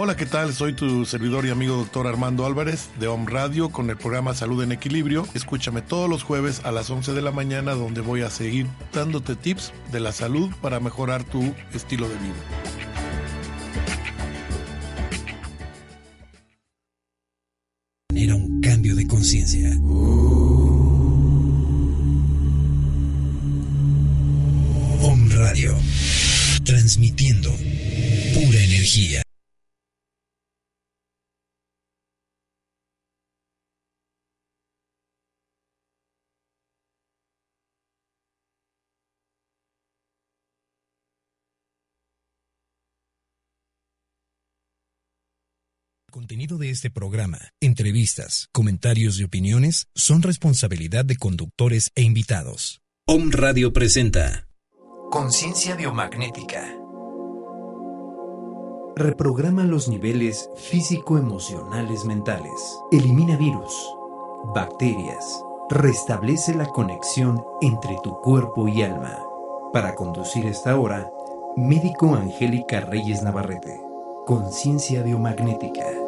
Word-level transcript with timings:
Hola, 0.00 0.16
¿qué 0.16 0.26
tal? 0.26 0.54
Soy 0.54 0.74
tu 0.74 1.04
servidor 1.04 1.44
y 1.44 1.50
amigo 1.50 1.74
doctor 1.74 2.06
Armando 2.06 2.46
Álvarez 2.46 2.88
de 3.00 3.08
Home 3.08 3.28
Radio 3.28 3.70
con 3.70 3.90
el 3.90 3.96
programa 3.96 4.32
Salud 4.32 4.62
en 4.62 4.70
Equilibrio. 4.70 5.26
Escúchame 5.34 5.82
todos 5.82 6.08
los 6.08 6.22
jueves 6.22 6.60
a 6.62 6.70
las 6.70 6.88
11 6.88 7.14
de 7.14 7.20
la 7.20 7.32
mañana 7.32 7.72
donde 7.72 8.00
voy 8.00 8.22
a 8.22 8.30
seguir 8.30 8.68
dándote 8.92 9.34
tips 9.34 9.72
de 9.90 9.98
la 9.98 10.12
salud 10.12 10.52
para 10.62 10.78
mejorar 10.78 11.24
tu 11.24 11.52
estilo 11.74 12.08
de 12.08 12.14
vida. 12.14 12.34
Era 18.14 18.36
un 18.36 18.60
cambio 18.60 18.94
de 18.94 19.04
conciencia. 19.08 19.68
Home 25.02 25.34
Radio, 25.34 25.76
transmitiendo 26.62 27.50
pura 27.50 28.62
energía. 28.62 29.22
Contenido 46.18 46.58
de 46.58 46.70
este 46.70 46.90
programa, 46.90 47.38
entrevistas, 47.60 48.48
comentarios 48.50 49.20
y 49.20 49.22
opiniones 49.22 49.86
son 49.94 50.20
responsabilidad 50.20 51.04
de 51.04 51.14
conductores 51.14 51.92
e 51.94 52.02
invitados. 52.02 52.80
Om 53.06 53.30
Radio 53.30 53.72
presenta 53.72 54.48
Conciencia 55.12 55.76
biomagnética. 55.76 56.74
Reprograma 58.96 59.62
los 59.62 59.86
niveles 59.86 60.50
físico-emocionales 60.56 62.04
mentales. 62.04 62.76
Elimina 62.90 63.36
virus, 63.36 63.72
bacterias. 64.52 65.24
Restablece 65.70 66.52
la 66.52 66.66
conexión 66.66 67.40
entre 67.60 67.96
tu 68.02 68.18
cuerpo 68.22 68.66
y 68.66 68.82
alma. 68.82 69.22
Para 69.72 69.94
conducir 69.94 70.46
esta 70.46 70.76
hora, 70.76 71.08
médico 71.56 72.16
Angélica 72.16 72.80
Reyes 72.80 73.22
Navarrete. 73.22 73.80
Conciencia 74.26 75.04
biomagnética. 75.04 76.07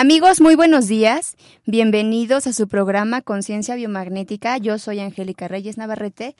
Amigos, 0.00 0.40
muy 0.40 0.54
buenos 0.54 0.86
días. 0.86 1.36
Bienvenidos 1.66 2.46
a 2.46 2.52
su 2.52 2.68
programa 2.68 3.20
Conciencia 3.20 3.74
Biomagnética. 3.74 4.56
Yo 4.56 4.78
soy 4.78 5.00
Angélica 5.00 5.48
Reyes 5.48 5.76
Navarrete 5.76 6.36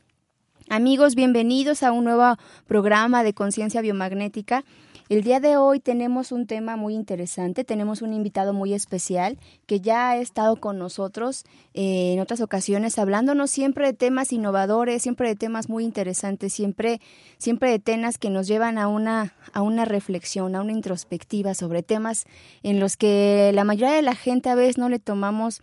Amigos, 0.68 1.14
bienvenidos 1.14 1.84
a 1.84 1.92
un 1.92 2.04
nuevo 2.04 2.36
programa 2.66 3.22
de 3.22 3.34
conciencia 3.34 3.80
biomagnética. 3.80 4.64
El 5.08 5.22
día 5.22 5.38
de 5.38 5.56
hoy 5.56 5.78
tenemos 5.78 6.32
un 6.32 6.48
tema 6.48 6.74
muy 6.74 6.92
interesante, 6.92 7.62
tenemos 7.62 8.02
un 8.02 8.12
invitado 8.12 8.52
muy 8.52 8.74
especial 8.74 9.38
que 9.66 9.80
ya 9.80 10.10
ha 10.10 10.16
estado 10.16 10.56
con 10.56 10.78
nosotros 10.78 11.44
eh, 11.74 12.14
en 12.14 12.18
otras 12.18 12.40
ocasiones 12.40 12.98
hablándonos 12.98 13.52
siempre 13.52 13.86
de 13.86 13.92
temas 13.92 14.32
innovadores, 14.32 15.04
siempre 15.04 15.28
de 15.28 15.36
temas 15.36 15.68
muy 15.68 15.84
interesantes, 15.84 16.52
siempre, 16.52 17.00
siempre 17.38 17.70
de 17.70 17.78
temas 17.78 18.18
que 18.18 18.30
nos 18.30 18.48
llevan 18.48 18.78
a 18.78 18.88
una, 18.88 19.32
a 19.52 19.62
una 19.62 19.84
reflexión, 19.84 20.56
a 20.56 20.60
una 20.60 20.72
introspectiva 20.72 21.54
sobre 21.54 21.84
temas 21.84 22.24
en 22.64 22.80
los 22.80 22.96
que 22.96 23.52
la 23.54 23.62
mayoría 23.62 23.94
de 23.94 24.02
la 24.02 24.16
gente 24.16 24.48
a 24.48 24.56
veces 24.56 24.76
no 24.76 24.88
le 24.88 24.98
tomamos 24.98 25.62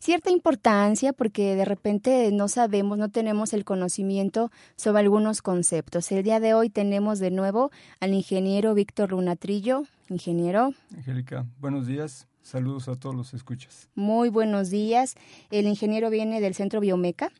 cierta 0.00 0.30
importancia 0.30 1.12
porque 1.12 1.54
de 1.54 1.64
repente 1.64 2.30
no 2.32 2.48
sabemos, 2.48 2.98
no 2.98 3.10
tenemos 3.10 3.52
el 3.52 3.64
conocimiento 3.64 4.50
sobre 4.74 5.00
algunos 5.00 5.42
conceptos. 5.42 6.10
El 6.10 6.24
día 6.24 6.40
de 6.40 6.54
hoy 6.54 6.70
tenemos 6.70 7.18
de 7.18 7.30
nuevo 7.30 7.70
al 8.00 8.14
ingeniero 8.14 8.74
Víctor 8.74 9.12
Lunatrillo. 9.12 9.84
Ingeniero. 10.08 10.72
Angélica, 10.96 11.46
buenos 11.60 11.86
días. 11.86 12.26
Saludos 12.42 12.88
a 12.88 12.96
todos 12.96 13.14
los 13.14 13.34
escuchas. 13.34 13.90
Muy 13.94 14.30
buenos 14.30 14.70
días. 14.70 15.14
El 15.50 15.66
ingeniero 15.66 16.10
viene 16.10 16.40
del 16.40 16.54
Centro 16.54 16.80
Biomeca. 16.80 17.30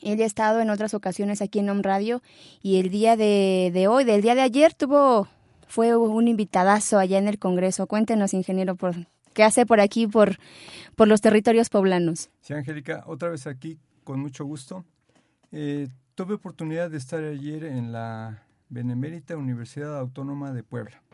Él 0.00 0.22
ha 0.22 0.24
estado 0.24 0.60
en 0.60 0.70
otras 0.70 0.94
ocasiones 0.94 1.42
aquí 1.42 1.58
en 1.58 1.68
Home 1.68 1.82
Radio 1.82 2.22
y 2.62 2.78
el 2.78 2.88
día 2.88 3.16
de, 3.16 3.72
de 3.74 3.88
hoy, 3.88 4.04
del 4.04 4.22
día 4.22 4.36
de 4.36 4.42
ayer, 4.42 4.72
tuvo 4.72 5.26
fue 5.66 5.94
un 5.96 6.28
invitadazo 6.28 6.98
allá 6.98 7.18
en 7.18 7.28
el 7.28 7.38
Congreso. 7.38 7.86
Cuéntenos, 7.86 8.32
ingeniero, 8.32 8.74
por 8.74 8.94
qué 9.38 9.44
hace 9.44 9.66
por 9.66 9.80
aquí, 9.80 10.08
por, 10.08 10.36
por 10.96 11.06
los 11.06 11.20
territorios 11.20 11.70
poblanos. 11.70 12.28
Sí, 12.40 12.54
Angélica, 12.54 13.04
otra 13.06 13.28
vez 13.28 13.46
aquí, 13.46 13.78
con 14.02 14.18
mucho 14.18 14.44
gusto. 14.44 14.84
Eh, 15.52 15.86
tuve 16.16 16.34
oportunidad 16.34 16.90
de 16.90 16.98
estar 16.98 17.22
ayer 17.22 17.62
en 17.62 17.92
la 17.92 18.42
Benemérita 18.68 19.36
Universidad 19.36 19.96
Autónoma 19.96 20.52
de 20.52 20.64
Puebla. 20.64 21.04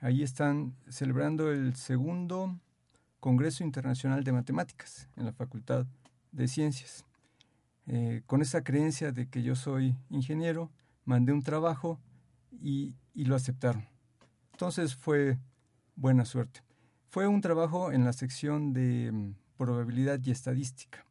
Ahí 0.00 0.22
están 0.22 0.74
celebrando 0.88 1.52
el 1.52 1.76
segundo 1.76 2.58
Congreso 3.20 3.62
Internacional 3.62 4.24
de 4.24 4.32
Matemáticas 4.32 5.10
en 5.14 5.26
la 5.26 5.34
Facultad 5.34 5.84
de 6.32 6.48
Ciencias. 6.48 7.04
Eh, 7.88 8.22
con 8.24 8.40
esa 8.40 8.64
creencia 8.64 9.12
de 9.12 9.28
que 9.28 9.42
yo 9.42 9.54
soy 9.54 9.94
ingeniero, 10.08 10.70
mandé 11.04 11.34
un 11.34 11.42
trabajo 11.42 12.00
y, 12.50 12.94
lo 13.12 13.36
aceptaron. 13.36 13.86
Entonces 14.52 14.94
fue 14.94 15.36
buena 15.94 16.24
suerte. 16.24 16.65
Fue 17.08 17.26
un 17.26 17.40
trabajo 17.40 17.92
en 17.92 18.04
la 18.04 18.12
sección 18.12 18.72
de 18.72 19.10
mm, 19.12 19.34
probabilidad 19.56 20.20
y 20.24 20.30
estadística. 20.30 21.04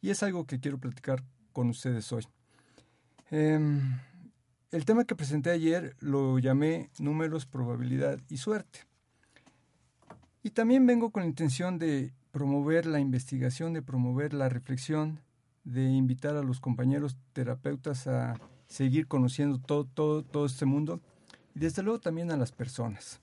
Y 0.00 0.10
es 0.10 0.22
algo 0.22 0.46
que 0.46 0.60
quiero 0.60 0.78
platicar 0.78 1.22
con 1.52 1.68
ustedes 1.68 2.12
hoy. 2.12 2.26
Em, 3.30 3.98
el 4.70 4.84
tema 4.84 5.04
que 5.04 5.16
presenté 5.16 5.50
ayer 5.50 5.96
lo 6.00 6.38
llamé 6.38 6.90
números, 6.98 7.46
probabilidad 7.46 8.18
y 8.28 8.38
suerte. 8.38 8.80
Y 10.42 10.50
también 10.50 10.86
vengo 10.86 11.10
con 11.10 11.22
la 11.22 11.28
intención 11.28 11.78
de 11.78 12.12
promover 12.30 12.86
la 12.86 13.00
investigación, 13.00 13.72
de 13.72 13.82
promover 13.82 14.32
la 14.32 14.48
reflexión, 14.48 15.20
de 15.64 15.84
invitar 15.84 16.36
a 16.36 16.42
los 16.42 16.60
compañeros 16.60 17.16
terapeutas 17.32 18.06
a 18.06 18.34
seguir 18.66 19.06
conociendo 19.08 19.58
todo, 19.58 19.84
todo, 19.84 20.22
todo 20.22 20.46
este 20.46 20.64
mundo 20.64 21.00
y 21.54 21.58
desde 21.58 21.82
luego 21.82 22.00
también 22.00 22.30
a 22.30 22.36
las 22.36 22.52
personas. 22.52 23.20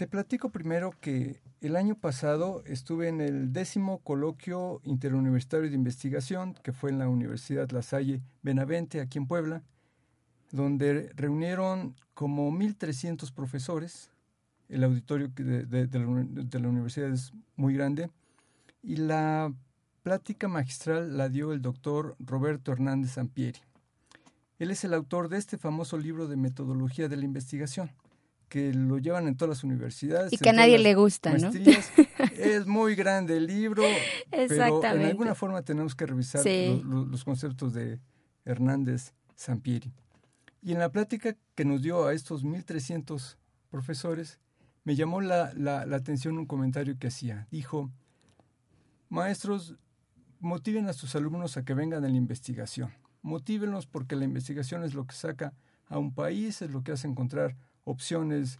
Te 0.00 0.06
platico 0.06 0.48
primero 0.48 0.94
que 0.98 1.42
el 1.60 1.76
año 1.76 1.94
pasado 1.94 2.62
estuve 2.64 3.08
en 3.08 3.20
el 3.20 3.52
décimo 3.52 3.98
coloquio 3.98 4.80
interuniversitario 4.82 5.68
de 5.68 5.74
investigación 5.74 6.54
que 6.62 6.72
fue 6.72 6.88
en 6.88 6.98
la 6.98 7.06
Universidad 7.06 7.68
La 7.68 7.82
Salle 7.82 8.22
Benavente 8.40 9.02
aquí 9.02 9.18
en 9.18 9.26
Puebla, 9.26 9.62
donde 10.52 11.10
reunieron 11.16 11.96
como 12.14 12.50
1.300 12.50 13.30
profesores. 13.34 14.10
El 14.70 14.84
auditorio 14.84 15.28
de, 15.34 15.66
de, 15.66 15.98
la, 15.98 16.68
universidad 16.68 17.10
es 17.10 17.34
muy 17.56 17.74
grande 17.74 18.08
y 18.82 18.96
la 18.96 19.52
plática 20.02 20.48
magistral 20.48 21.18
la 21.18 21.28
dio 21.28 21.52
el 21.52 21.60
doctor 21.60 22.16
Roberto 22.20 22.72
Hernández 22.72 23.10
Sampieri. 23.10 23.60
Él 24.58 24.70
es 24.70 24.82
el 24.82 24.94
autor 24.94 25.28
de 25.28 25.36
este 25.36 25.58
famoso 25.58 25.98
libro 25.98 26.26
de 26.26 26.38
metodología 26.38 27.06
de 27.10 27.18
la 27.18 27.26
investigación, 27.26 27.90
que 28.50 28.74
lo 28.74 28.98
llevan 28.98 29.28
en 29.28 29.36
todas 29.36 29.56
las 29.56 29.64
universidades. 29.64 30.32
Y 30.32 30.36
que 30.36 30.50
a 30.50 30.52
nadie 30.52 30.78
le 30.78 30.94
gusta, 30.94 31.32
¿no? 31.38 31.50
es 32.36 32.66
muy 32.66 32.96
grande 32.96 33.36
el 33.36 33.46
libro, 33.46 33.84
pero 34.28 34.84
en 34.84 35.02
alguna 35.02 35.36
forma 35.36 35.62
tenemos 35.62 35.94
que 35.94 36.04
revisar 36.04 36.44
los 36.84 37.24
conceptos 37.24 37.72
de 37.72 38.00
Hernández 38.44 39.14
Sampieri. 39.36 39.94
Y 40.62 40.72
en 40.72 40.80
la 40.80 40.90
plática 40.90 41.36
que 41.54 41.64
nos 41.64 41.80
dio 41.80 42.06
a 42.06 42.12
estos 42.12 42.44
1.300 42.44 43.36
profesores, 43.70 44.40
me 44.82 44.96
llamó 44.96 45.20
la, 45.20 45.52
la, 45.54 45.82
atención 45.94 46.36
un 46.36 46.46
comentario 46.46 46.98
que 46.98 47.06
hacía. 47.06 47.46
Dijo, 47.52 47.88
maestros, 49.08 49.76
motiven 50.40 50.88
a 50.88 50.92
sus 50.92 51.14
alumnos 51.14 51.56
a 51.56 51.64
que 51.64 51.74
vengan 51.74 52.04
a 52.04 52.08
la 52.08 52.16
investigación. 52.16 52.92
Motívenlos 53.22 53.86
porque 53.86 54.16
la 54.16 54.24
investigación 54.24 54.82
es 54.82 54.94
lo 54.94 55.06
que 55.06 55.14
saca 55.14 55.54
a 55.86 55.98
un 55.98 56.12
país, 56.12 56.62
es 56.62 56.70
lo 56.72 56.82
que 56.82 56.92
hace 56.92 57.06
encontrar 57.06 57.56
opciones 57.84 58.58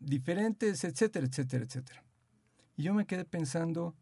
diferentes, 0.00 0.84
etcétera, 0.84 1.26
etcétera, 1.26 1.64
etcétera. 1.64 2.02
Y 2.76 2.84
yo 2.84 2.94
me 2.94 3.06
quedé 3.06 3.24
pensando 3.24 3.94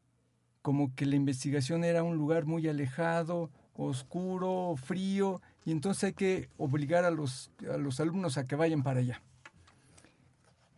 como 0.63 0.95
que 0.95 1.07
la 1.07 1.17
investigación 1.17 1.85
era 1.85 2.03
un 2.03 2.17
lugar 2.17 2.47
muy 2.47 2.67
alejado, 2.69 3.51
oscuro, 3.75 4.75
frío, 4.77 5.41
y 5.65 5.73
entonces 5.73 6.05
hay 6.05 6.13
que 6.15 6.49
obligar 6.57 7.05
a 7.05 7.11
los, 7.11 7.51
a 7.73 7.77
los 7.77 8.01
alumnos 8.01 8.39
a 8.39 8.47
que 8.47 8.57
vayan 8.57 8.83
para 8.83 9.01
allá. 9.01 9.21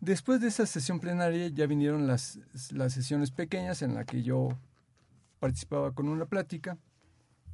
Después 0.01 0.41
de 0.41 0.49
esa 0.49 0.67
sesión 0.67 1.01
plenaria 1.01 1.49
ya 1.49 1.67
vinieron 1.67 2.07
las, 2.07 2.39
las 2.71 2.93
sesiones 2.93 3.31
pequeñas 3.31 3.83
en 3.83 3.95
la 3.95 4.05
que 4.05 4.23
yo 4.23 4.49
participaba 5.41 5.93
con 5.93 6.09
una 6.09 6.27
plática 6.27 6.79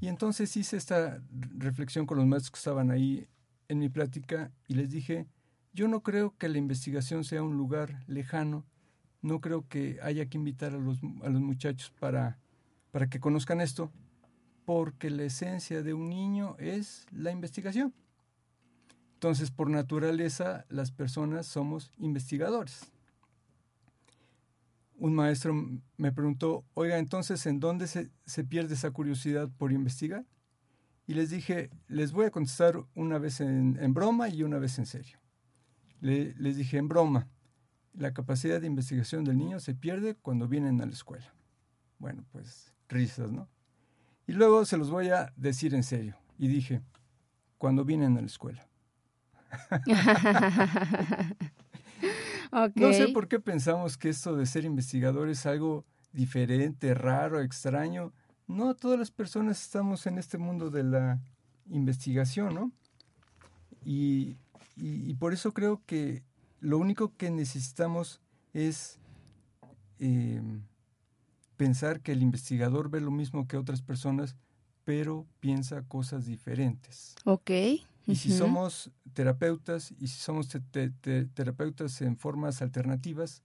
y 0.01 0.09
entonces 0.09 0.57
hice 0.57 0.77
esta 0.77 1.23
reflexión 1.57 2.07
con 2.07 2.19
los 2.19 2.27
maestros 2.27 2.51
que 2.51 2.59
estaban 2.59 2.91
ahí 2.91 3.29
en 3.69 3.79
mi 3.79 3.89
plática 3.89 4.51
y 4.67 4.75
les 4.75 4.91
dije, 4.91 5.27
yo 5.73 5.89
no 5.89 6.03
creo 6.03 6.37
que 6.37 6.49
la 6.49 6.59
investigación 6.59 7.25
sea 7.25 7.43
un 7.43 7.57
lugar 7.57 8.05
lejano, 8.07 8.65
no 9.21 9.41
creo 9.41 9.67
que 9.69 9.99
haya 10.03 10.27
que 10.27 10.39
invitar 10.39 10.75
a 10.75 10.79
los, 10.79 10.99
a 11.23 11.29
los 11.29 11.41
muchachos 11.41 11.93
para, 11.99 12.39
para 12.91 13.09
que 13.09 13.21
conozcan 13.21 13.61
esto, 13.61 13.93
porque 14.65 15.11
la 15.11 15.25
esencia 15.25 15.83
de 15.83 15.95
un 15.95 16.09
niño 16.09 16.57
es 16.59 17.07
la 17.11 17.31
investigación. 17.31 17.95
Entonces, 19.23 19.53
por 19.53 19.71
naturaleza, 19.71 20.67
las 20.69 20.91
personas 20.91 21.47
somos 21.47 21.93
investigadores. 21.97 22.91
Un 24.97 25.15
maestro 25.15 25.55
me 25.97 26.11
preguntó, 26.11 26.65
oiga, 26.75 26.99
entonces, 26.99 27.47
¿en 27.47 27.61
dónde 27.61 27.87
se, 27.87 28.45
pierde 28.45 28.75
esa 28.75 28.91
curiosidad 28.91 29.49
por 29.59 29.71
investigar? 29.71 30.27
Y 31.07 31.15
les 31.15 31.31
dije, 31.31 31.71
les 31.87 32.11
voy 32.11 32.27
a 32.27 32.31
contestar 32.33 32.85
una 32.97 33.19
vez 33.19 33.41
en, 33.41 33.95
broma 33.95 34.29
y 34.29 34.43
una 34.43 34.59
vez 34.59 34.81
en 34.81 34.87
serio. 34.87 35.22
Les 36.03 36.57
dije, 36.57 36.79
en 36.79 36.89
broma, 36.89 37.29
la 37.95 38.13
capacidad 38.13 38.61
de 38.61 38.67
investigación 38.67 39.25
del 39.25 39.39
niño 39.39 39.61
se 39.61 39.75
pierde 39.75 40.17
cuando 40.17 40.49
vienen 40.49 40.81
a 40.81 40.87
la 40.87 40.93
escuela. 40.93 41.33
Bueno, 41.99 42.25
pues 42.33 42.75
risas, 42.89 43.31
¿no? 43.33 43.49
Y 44.27 44.33
luego 44.33 44.65
se 44.65 44.77
los 44.77 44.91
voy 44.91 45.11
a 45.11 45.33
decir 45.37 45.75
en 45.75 45.83
serio. 45.83 46.17
Y 46.39 46.49
dije, 46.49 46.83
cuando 47.59 47.85
vienen 47.85 48.17
a 48.17 48.21
la 48.21 48.27
escuela. 48.27 48.69
No 52.75 52.93
sé 52.93 53.09
por 53.09 53.29
qué 53.29 53.39
pensamos 53.39 53.97
que 53.97 54.09
esto 54.09 54.37
de 54.37 54.47
ser 54.47 54.65
investigador 54.65 55.29
es 55.29 55.47
algo 55.47 55.87
diferente, 56.13 56.93
raro, 56.95 57.41
extraño. 57.41 58.13
No 58.47 58.75
todas 58.75 58.99
las 58.99 59.11
personas 59.11 59.63
estamos 59.63 60.07
en 60.07 60.19
este 60.19 60.39
mundo 60.39 60.71
de 60.71 60.83
la 60.83 61.21
investigación, 61.71 62.55
¿no? 62.55 62.73
Y, 63.85 64.37
y, 64.77 65.15
por 65.15 65.33
eso 65.33 65.53
creo 65.53 65.83
que 65.87 66.23
lo 66.61 66.79
único 66.79 67.15
que 67.17 67.31
necesitamos 67.31 68.21
es 68.53 68.99
eh, 69.99 70.41
pensar 71.57 72.01
que 72.01 72.13
el 72.13 72.23
investigador 72.23 72.91
ve 72.91 73.01
lo 73.01 73.11
mismo 73.11 73.47
que 73.47 73.57
otras 73.57 73.83
personas, 73.83 74.37
pero 74.85 75.27
piensa 75.41 75.83
cosas 75.83 76.27
diferentes. 76.27 77.15
Ok. 77.25 77.51
Y 78.07 78.17
si 78.17 78.31
somos 78.31 78.91
terapeutas 79.13 79.93
y 79.99 80.09
si 80.09 80.19
somos 80.19 80.49
terapeutas 81.35 82.03
en 82.03 82.17
formas 82.17 82.63
alternativas, 82.63 83.43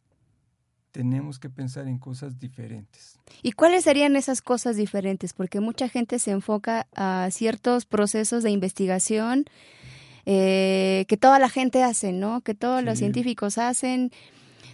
tenemos 0.92 1.38
que 1.38 1.50
pensar 1.50 1.88
en 1.88 2.00
cosas 2.00 2.40
diferentes. 2.40 3.20
¿Y 3.44 3.52
cuáles 3.52 3.84
serían 3.84 4.16
esas 4.16 4.42
cosas 4.42 4.76
diferentes? 4.76 5.34
Porque 5.34 5.60
mucha 5.60 5.90
gente 5.90 6.18
se 6.18 6.32
enfoca 6.32 6.88
a 6.96 7.30
ciertos 7.30 7.86
procesos 7.86 8.42
de 8.42 8.50
investigación 8.50 9.46
eh, 10.30 11.06
que 11.08 11.16
toda 11.16 11.40
la 11.40 11.48
gente 11.48 11.84
hace, 11.84 12.12
¿no? 12.12 12.42
Que 12.42 12.54
todos 12.54 12.84
los 12.84 13.00
científicos 13.00 13.58
hacen 13.58 14.12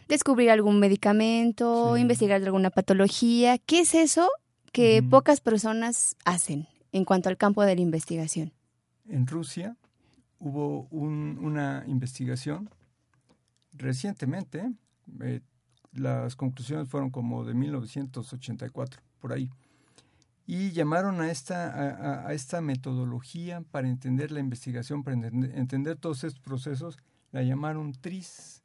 descubrir 0.08 0.50
algún 0.50 0.80
medicamento, 0.80 1.96
investigar 1.96 2.42
alguna 2.42 2.72
patología. 2.72 3.60
¿Qué 3.60 3.82
es 3.82 3.94
eso 3.94 4.28
que 4.72 5.04
pocas 5.04 5.42
personas 5.42 6.18
hacen 6.26 6.66
en 6.92 7.06
cuanto 7.06 7.30
al 7.30 7.38
campo 7.38 7.62
de 7.62 7.76
la 7.76 7.82
investigación? 7.82 8.52
En 9.08 9.28
Rusia 9.28 9.78
hubo 10.40 10.88
una 10.90 11.84
investigación 11.86 12.68
recientemente, 13.74 14.74
eh, 15.22 15.42
las 15.92 16.36
conclusiones 16.36 16.90
fueron 16.90 17.12
como 17.12 17.46
de 17.46 17.54
1984, 17.54 19.02
por 19.20 19.34
ahí, 19.34 19.52
y 20.46 20.72
llamaron 20.72 21.22
a 21.22 21.32
esta, 21.32 22.28
a 22.28 22.34
esta 22.34 22.60
metodología 22.62 23.62
para 23.72 23.88
entender 23.88 24.32
la 24.32 24.42
investigación, 24.42 25.04
para 25.04 25.16
entender 25.16 25.98
todos 25.98 26.24
estos 26.24 26.42
procesos, 26.42 26.98
la 27.32 27.44
llamaron 27.44 27.94
TRIS, 27.94 28.64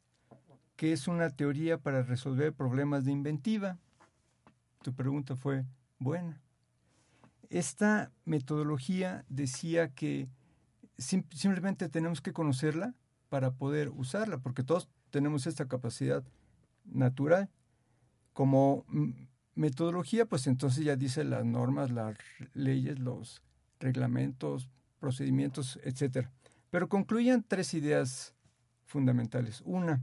que 0.77 0.93
es 0.93 1.09
una 1.09 1.31
teoría 1.31 1.79
para 1.79 2.03
resolver 2.03 2.53
problemas 2.53 3.05
de 3.05 3.13
inventiva. 3.13 3.79
Tu 4.83 4.93
pregunta 4.93 5.37
fue 5.37 5.65
buena. 5.99 6.41
Esta 7.49 8.13
metodología 8.25 9.25
decía 9.29 9.89
que 9.89 10.29
simplemente 10.99 11.89
tenemos 11.89 12.21
que 12.21 12.33
conocerla 12.33 12.95
para 13.29 13.53
poder 13.53 13.89
usarla, 13.91 14.39
porque 14.39 14.63
todos 14.63 14.89
tenemos 15.11 15.47
esta 15.47 15.67
capacidad 15.67 16.25
natural. 16.85 17.49
Como 18.33 18.85
metodología, 19.59 20.25
pues 20.25 20.47
entonces 20.47 20.85
ya 20.85 20.97
dice 20.97 21.25
las 21.25 21.45
normas, 21.45 21.91
las 21.91 22.17
leyes, 22.55 22.99
los 22.99 23.43
reglamentos, 23.81 24.69
procedimientos, 25.01 25.79
etc. 25.83 26.29
Pero 26.71 26.89
concluyen 26.89 27.45
tres 27.47 27.75
ideas 27.75 28.35
fundamentales. 28.87 29.63
Una, 29.65 30.03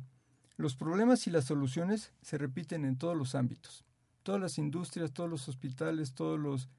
los 0.57 0.75
problemas 0.75 1.25
y 1.27 1.31
las 1.31 1.45
soluciones 1.45 2.12
se 2.21 2.38
repiten 2.38 2.85
en 2.85 2.97
todos 2.97 3.15
los 3.15 3.33
ámbitos. 3.33 3.85
Todas 4.24 4.41
las 4.41 4.57
industrias, 4.57 5.12
todos 5.12 5.29
los 5.29 5.47
hospitales, 5.47 6.13
todos 6.13 6.39
los 6.39 6.69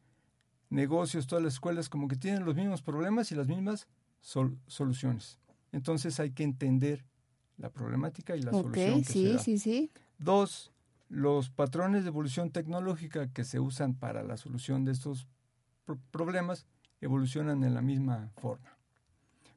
negocios, 0.68 1.26
todas 1.26 1.44
las 1.44 1.54
escuelas, 1.54 1.88
como 1.88 2.08
que 2.08 2.16
tienen 2.16 2.44
los 2.44 2.56
mismos 2.56 2.82
problemas 2.82 3.32
y 3.32 3.36
las 3.36 3.48
mismas 3.48 3.88
soluciones. 4.20 5.38
Entonces 5.72 6.20
hay 6.20 6.30
que 6.30 6.42
entender 6.42 7.04
la 7.56 7.70
problemática 7.70 8.36
y 8.36 8.42
la 8.42 8.50
solución. 8.50 9.02
Que 9.02 9.12
sí, 9.12 9.36
sí, 9.38 9.58
sí. 9.58 9.90
Dos, 10.18 10.72
los 11.08 11.50
patrones 11.50 12.02
de 12.02 12.08
evolución 12.08 12.50
tecnológica 12.50 13.28
que 13.28 13.44
se 13.44 13.60
usan 13.60 13.94
para 13.94 14.22
la 14.22 14.36
solución 14.36 14.84
de 14.84 14.92
estos 14.92 15.28
problemas 16.10 16.66
evolucionan 17.00 17.62
en 17.64 17.74
la 17.74 17.82
misma 17.82 18.30
forma. 18.36 18.76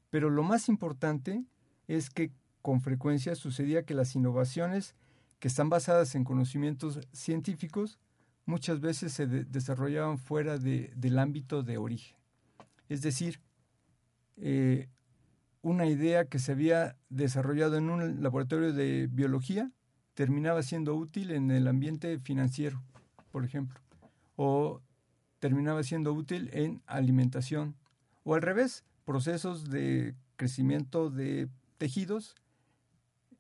Pero 0.10 0.29
lo 0.29 0.44
más 0.44 0.70
importante 0.70 1.44
es 1.88 2.10
que 2.10 2.32
con 2.62 2.82
frecuencia 2.82 3.36
sucedía 3.36 3.84
que 3.84 3.94
las 3.94 4.15
innovaciones 4.15 4.96
que 5.39 5.48
están 5.48 5.70
basadas 5.70 6.15
en 6.15 6.24
conocimientos 6.24 7.00
científicos 7.13 8.00
muchas 8.46 8.79
veces 8.82 9.13
se 9.13 9.27
desarrollaban 9.27 10.18
fuera 10.18 10.58
del 10.58 11.20
ámbito 11.20 11.63
de 11.63 11.77
origen. 11.77 12.18
Es 12.89 13.01
decir, 13.01 13.39
eh, 14.38 14.89
una 15.62 15.86
idea 15.86 16.25
que 16.25 16.39
se 16.39 16.51
había 16.51 16.98
desarrollado 17.10 17.77
en 17.77 17.89
un 17.89 18.24
laboratorio 18.24 18.74
de 18.74 19.08
biología 19.08 19.72
terminaba 20.19 20.61
siendo 20.63 20.95
útil 20.95 21.31
en 21.31 21.49
el 21.49 21.65
ambiente 21.65 22.19
financiero, 22.19 22.83
por 23.31 23.45
ejemplo, 23.45 23.79
o 24.35 24.81
terminaba 25.39 25.81
siendo 25.81 26.11
útil 26.11 26.49
en 26.51 26.81
alimentación, 26.88 27.77
o 28.25 28.35
al 28.35 28.41
revés, 28.41 28.83
procesos 29.05 29.69
de 29.69 30.15
crecimiento 30.35 31.09
de 31.09 31.47
tejidos, 31.77 32.35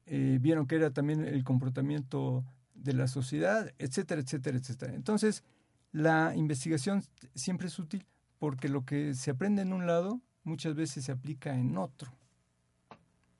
eh, 0.05 0.37
vieron 0.39 0.67
que 0.67 0.77
era 0.77 0.91
también 0.91 1.25
el 1.25 1.43
comportamiento 1.43 2.45
de 2.75 2.93
la 2.93 3.09
sociedad, 3.09 3.73
etcétera, 3.77 4.21
etcétera, 4.21 4.57
etcétera. 4.57 4.93
Entonces, 4.93 5.43
la 5.91 6.33
investigación 6.33 7.03
siempre 7.35 7.67
es 7.67 7.77
útil 7.77 8.05
porque 8.37 8.69
lo 8.69 8.85
que 8.85 9.15
se 9.15 9.31
aprende 9.31 9.63
en 9.63 9.73
un 9.73 9.85
lado 9.85 10.21
muchas 10.45 10.75
veces 10.75 11.03
se 11.03 11.11
aplica 11.11 11.53
en 11.55 11.75
otro. 11.75 12.09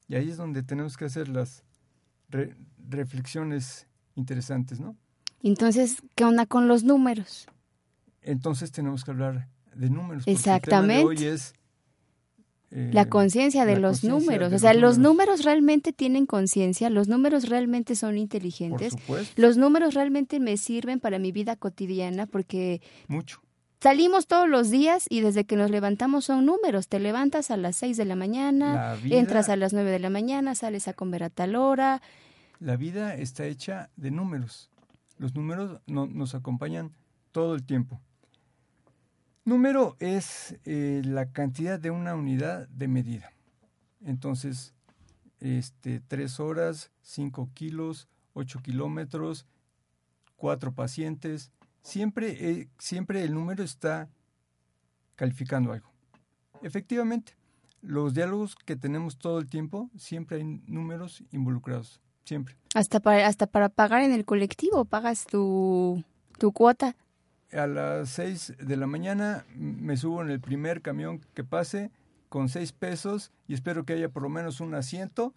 Y 0.09 0.15
ahí 0.15 0.29
es 0.29 0.35
donde 0.35 0.61
tenemos 0.61 0.97
que 0.97 1.05
hacer 1.05 1.29
las 1.29 1.63
reflexiones 2.89 3.87
interesantes, 4.15 4.79
¿no? 4.79 4.95
Entonces, 5.41 5.97
¿qué 6.15 6.25
onda 6.25 6.45
con 6.45 6.67
los 6.67 6.83
números? 6.83 7.47
Entonces 8.21 8.71
tenemos 8.71 9.03
que 9.03 9.11
hablar 9.11 9.47
de 9.73 9.89
números. 9.89 10.23
Exactamente. 10.27 11.05
hoy 11.05 11.23
es 11.25 11.53
eh, 12.71 12.91
la 12.93 13.05
conciencia 13.09 13.65
de 13.65 13.79
los 13.79 14.03
números. 14.03 14.53
o 14.53 14.59
sea, 14.59 14.73
los 14.73 14.97
números. 14.97 15.43
realmente 15.43 15.93
tienen 15.93 16.25
conciencia, 16.25 16.89
los 16.89 17.07
números 17.07 17.49
realmente 17.49 17.95
son 17.95 18.17
inteligentes. 18.17 18.95
los 19.35 19.57
números 19.57 19.93
realmente 19.93 20.39
me 20.39 20.57
sirven 20.57 20.99
para 20.99 21.17
mi 21.19 21.31
vida 21.31 21.55
cotidiana 21.55 22.27
porque... 22.27 22.81
Mucho. 23.07 23.41
Salimos 23.81 24.27
todos 24.27 24.49
los 24.49 24.69
días 24.69 25.05
y 25.09 25.21
desde 25.21 25.45
que 25.45 25.55
nos 25.55 25.71
levantamos 25.71 26.25
son 26.25 26.45
números. 26.45 26.89
Te 26.89 26.99
levantas 26.99 27.49
a 27.49 27.55
las 27.55 27.77
6 27.77 27.95
de 27.95 28.03
la 28.03 28.17
mañana, 28.17 28.97
entras 29.05 29.47
a 29.47 29.55
las 29.55 29.71
9 29.71 29.89
de 29.89 29.99
la 29.99 30.09
mañana, 30.09 30.53
sales 30.53 30.89
a 30.89 30.93
comer 30.93 31.23
a 31.23 31.29
tal 31.29 31.55
hora. 31.55 32.01
La 32.59 32.75
vida 32.75 33.15
está 33.15 33.45
hecha 33.45 33.89
de 33.95 34.11
números. 34.11 34.69
Los 35.17 35.33
números 35.33 35.79
nos 35.87 36.35
acompañan 36.35 36.91
todo 37.31 37.55
el 37.55 37.63
tiempo. 37.63 38.01
Número 39.45 39.95
es 39.99 40.59
eh, 40.65 41.01
la 41.05 41.31
cantidad 41.31 41.79
de 41.79 41.89
una 41.89 42.15
unidad 42.15 42.67
de 42.67 42.89
medida. 42.89 43.31
Entonces, 44.03 44.73
este, 45.39 46.01
tres 46.01 46.41
horas, 46.41 46.91
cinco 47.01 47.49
kilos, 47.53 48.09
ocho 48.33 48.59
kilómetros, 48.59 49.45
cuatro 50.35 50.73
pacientes. 50.73 51.53
Siempre, 51.81 52.37
eh, 52.39 52.69
siempre 52.77 53.23
el 53.23 53.33
número 53.33 53.63
está 53.63 54.09
calificando 55.15 55.71
algo. 55.73 55.89
Efectivamente, 56.61 57.33
los 57.81 58.13
diálogos 58.13 58.55
que 58.55 58.75
tenemos 58.75 59.17
todo 59.17 59.39
el 59.39 59.47
tiempo, 59.47 59.89
siempre 59.97 60.37
hay 60.37 60.43
números 60.43 61.23
involucrados. 61.31 62.01
Siempre. 62.25 62.55
Hasta 62.75 62.99
para, 62.99 63.25
hasta 63.25 63.47
para 63.47 63.69
pagar 63.69 64.03
en 64.03 64.11
el 64.11 64.23
colectivo, 64.23 64.85
pagas 64.85 65.25
tu, 65.25 66.03
tu 66.37 66.51
cuota 66.51 66.95
a 67.53 67.67
las 67.67 68.09
6 68.09 68.53
de 68.59 68.77
la 68.77 68.87
mañana 68.87 69.45
me 69.55 69.97
subo 69.97 70.21
en 70.21 70.29
el 70.29 70.39
primer 70.39 70.81
camión 70.81 71.21
que 71.33 71.43
pase 71.43 71.91
con 72.29 72.49
6 72.49 72.71
pesos 72.73 73.31
y 73.47 73.53
espero 73.53 73.85
que 73.85 73.93
haya 73.93 74.09
por 74.09 74.23
lo 74.23 74.29
menos 74.29 74.59
un 74.59 74.75
asiento. 74.75 75.33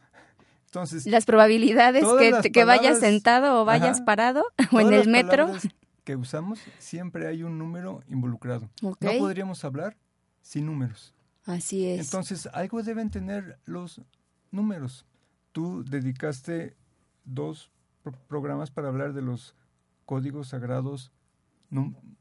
Entonces, 0.66 1.06
las 1.06 1.24
probabilidades 1.26 2.04
que, 2.18 2.50
que 2.50 2.64
vayas 2.64 3.00
sentado 3.00 3.60
o 3.60 3.64
vayas 3.64 4.00
parado 4.00 4.44
o 4.72 4.80
en 4.80 4.92
el 4.92 5.08
metro 5.08 5.50
que 6.04 6.16
usamos 6.16 6.60
siempre 6.78 7.26
hay 7.26 7.42
un 7.42 7.58
número 7.58 8.02
involucrado. 8.08 8.68
No 8.80 8.96
podríamos 9.18 9.64
hablar 9.64 9.96
sin 10.40 10.66
números. 10.66 11.14
Así 11.44 11.86
es. 11.86 12.00
Entonces, 12.00 12.48
algo 12.52 12.82
deben 12.82 13.10
tener 13.10 13.58
los 13.64 14.00
números. 14.50 15.06
Tú 15.52 15.84
dedicaste 15.84 16.76
dos 17.24 17.70
programas 18.28 18.70
para 18.70 18.88
hablar 18.88 19.12
de 19.12 19.22
los 19.22 19.54
códigos 20.04 20.48
sagrados 20.48 21.12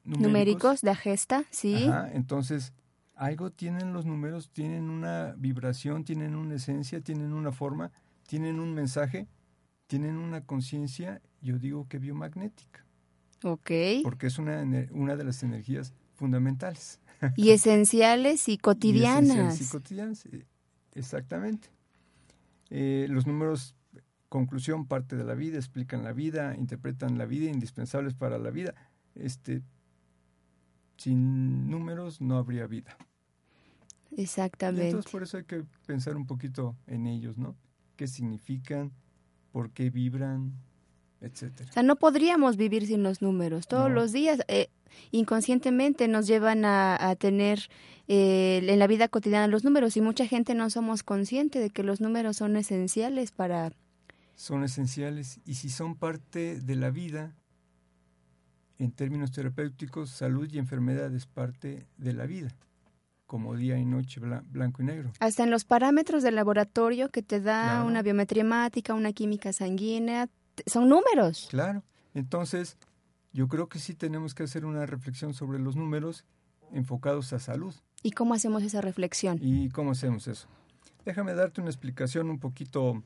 numéricos. 0.03 0.81
de 0.81 0.95
gesta, 0.95 1.43
sí. 1.50 1.89
entonces, 2.13 2.73
algo 3.15 3.51
tienen 3.51 3.93
los 3.93 4.05
números, 4.05 4.50
tienen 4.51 4.89
una 4.89 5.35
vibración, 5.38 6.03
tienen 6.03 6.35
una 6.35 6.55
esencia, 6.55 7.01
tienen 7.01 7.33
una 7.33 7.51
forma, 7.51 7.91
tienen 8.27 8.59
un 8.59 8.73
mensaje, 8.73 9.27
tienen 9.88 10.17
una 10.17 10.45
conciencia, 10.45 11.21
yo 11.41 11.59
digo 11.59 11.88
que 11.88 12.00
biomagnética. 12.00 12.85
Ok. 13.43 13.71
Porque 14.03 14.27
es 14.27 14.38
una, 14.38 14.63
una 14.91 15.15
de 15.15 15.24
las 15.24 15.43
energías 15.43 15.93
fundamentales. 16.15 17.00
Y 17.36 17.51
esenciales 17.51 18.50
y 18.50 18.57
cotidianas. 18.60 19.27
Y 19.27 19.31
esenciales 19.31 19.62
y 19.62 19.71
cotidianas, 19.71 20.27
exactamente. 20.93 21.69
Eh, 22.69 23.07
los 23.10 23.27
números, 23.27 23.75
conclusión, 24.29 24.86
parte 24.86 25.15
de 25.15 25.24
la 25.24 25.36
vida, 25.36 25.57
explican 25.57 26.03
la 26.03 26.13
vida, 26.13 26.55
interpretan 26.55 27.17
la 27.17 27.25
vida, 27.25 27.50
indispensables 27.50 28.13
para 28.13 28.38
la 28.38 28.50
vida 28.50 28.74
este, 29.15 29.62
sin 30.98 31.69
números 31.69 32.21
no 32.21 32.38
habría 32.38 32.67
vida. 32.67 32.98
Exactamente. 34.17 34.88
entonces 34.88 35.12
por 35.12 35.24
eso 35.24 35.38
hay 35.38 35.45
que 35.45 35.63
pensar 35.86 36.17
un 36.17 36.25
poquito 36.25 36.75
en 36.88 37.07
ellos, 37.07 37.38
¿no? 37.38 37.55
¿Qué 37.95 38.07
significan? 38.07 38.91
¿Por 39.51 39.71
qué 39.71 39.89
vibran? 39.89 40.53
Etcétera. 41.21 41.69
O 41.69 41.73
sea, 41.73 41.83
no 41.83 41.95
podríamos 41.95 42.57
vivir 42.57 42.87
sin 42.87 43.03
los 43.03 43.21
números. 43.21 43.67
Todos 43.67 43.91
los 43.91 44.11
días, 44.11 44.41
eh, 44.47 44.69
inconscientemente, 45.11 46.07
nos 46.07 46.25
llevan 46.25 46.65
a, 46.65 47.15
tener 47.19 47.69
eh, 48.07 48.61
en 48.67 48.79
la 48.79 48.87
vida 48.87 49.07
cotidiana 49.07 49.47
los 49.47 49.63
números 49.63 49.95
y 49.97 50.01
mucha 50.01 50.25
gente 50.25 50.55
no 50.55 50.69
somos 50.71 51.03
conscientes 51.03 51.61
de 51.61 51.69
que 51.69 51.83
los 51.83 52.01
números 52.01 52.37
son 52.37 52.55
esenciales 52.57 53.31
para... 53.31 53.71
Son 54.35 54.63
esenciales 54.63 55.39
y 55.45 55.55
si 55.55 55.69
son 55.69 55.95
parte 55.95 56.59
de 56.59 56.75
la 56.75 56.89
vida, 56.89 57.35
en 58.79 58.91
términos 58.91 59.31
terapéuticos, 59.31 60.09
salud 60.09 60.49
y 60.51 60.57
enfermedad 60.57 61.13
es 61.13 61.27
parte 61.27 61.85
de 61.97 62.13
la 62.13 62.25
vida, 62.25 62.49
como 63.27 63.55
día 63.55 63.77
y 63.77 63.85
noche, 63.85 64.19
blanco 64.19 64.81
y 64.81 64.85
negro. 64.85 65.11
Hasta 65.19 65.43
en 65.43 65.51
los 65.51 65.65
parámetros 65.65 66.23
del 66.23 66.33
laboratorio 66.33 67.09
que 67.09 67.21
te 67.21 67.39
da 67.39 67.83
una 67.83 68.01
biometría 68.01 68.41
hemática, 68.41 68.95
una 68.95 69.13
química 69.13 69.53
sanguínea, 69.53 70.27
son 70.65 70.89
números. 70.89 71.48
Claro. 71.50 71.84
Entonces, 72.13 72.77
yo 73.34 73.48
creo 73.48 73.70
que 73.70 73.80
sí 73.80 73.94
tenemos 73.94 74.34
que 74.34 74.44
hacer 74.44 74.65
una 74.65 74.86
reflexión 74.86 75.34
sobre 75.34 75.60
los 75.60 75.75
números 75.75 76.25
enfocados 76.74 77.34
a 77.34 77.39
salud. 77.39 77.74
¿Y 78.03 78.12
cómo 78.12 78.34
hacemos 78.34 78.63
esa 78.63 78.82
reflexión? 78.82 79.39
¿Y 79.41 79.70
cómo 79.70 79.91
hacemos 79.91 80.27
eso? 80.27 80.48
Déjame 81.06 81.34
darte 81.34 81.62
una 81.62 81.70
explicación 81.70 82.30
un 82.30 82.39
poquito, 82.39 83.03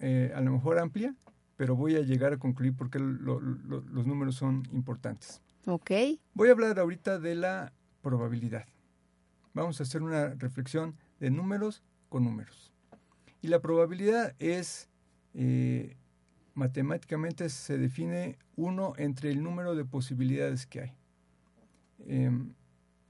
eh, 0.00 0.32
a 0.34 0.40
lo 0.40 0.52
mejor 0.52 0.78
amplia, 0.78 1.14
pero 1.56 1.74
voy 1.74 1.96
a 1.96 2.00
llegar 2.00 2.32
a 2.32 2.38
concluir 2.38 2.74
porque 2.76 2.98
los 2.98 4.06
números 4.06 4.36
son 4.36 4.62
importantes. 4.72 5.42
Ok. 5.66 5.90
Voy 6.34 6.48
a 6.48 6.52
hablar 6.52 6.78
ahorita 6.78 7.18
de 7.18 7.34
la 7.34 7.72
probabilidad. 8.02 8.66
Vamos 9.54 9.80
a 9.80 9.82
hacer 9.82 10.02
una 10.02 10.28
reflexión 10.34 10.96
de 11.18 11.30
números 11.30 11.82
con 12.08 12.24
números. 12.24 12.72
Y 13.42 13.48
la 13.48 13.60
probabilidad 13.60 14.34
es, 14.38 14.87
eh, 15.40 15.96
matemáticamente 16.54 17.48
se 17.48 17.78
define 17.78 18.36
uno 18.56 18.94
entre 18.96 19.30
el 19.30 19.40
número 19.40 19.76
de 19.76 19.84
posibilidades 19.84 20.66
que 20.66 20.80
hay. 20.80 20.92
Em, 22.08 22.54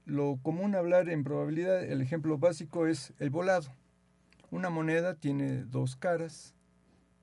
lo 0.05 0.37
común 0.43 0.75
hablar 0.75 1.09
en 1.09 1.23
probabilidad, 1.23 1.83
el 1.83 2.01
ejemplo 2.01 2.37
básico 2.37 2.85
es 2.85 3.13
el 3.17 3.31
volado. 3.31 3.73
Una 4.51 4.69
moneda 4.69 5.15
tiene 5.15 5.63
dos 5.63 5.95
caras, 5.95 6.53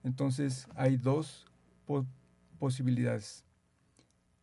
entonces 0.02 0.66
hay 0.74 0.96
dos 0.96 1.46
posibilidades. 2.58 3.44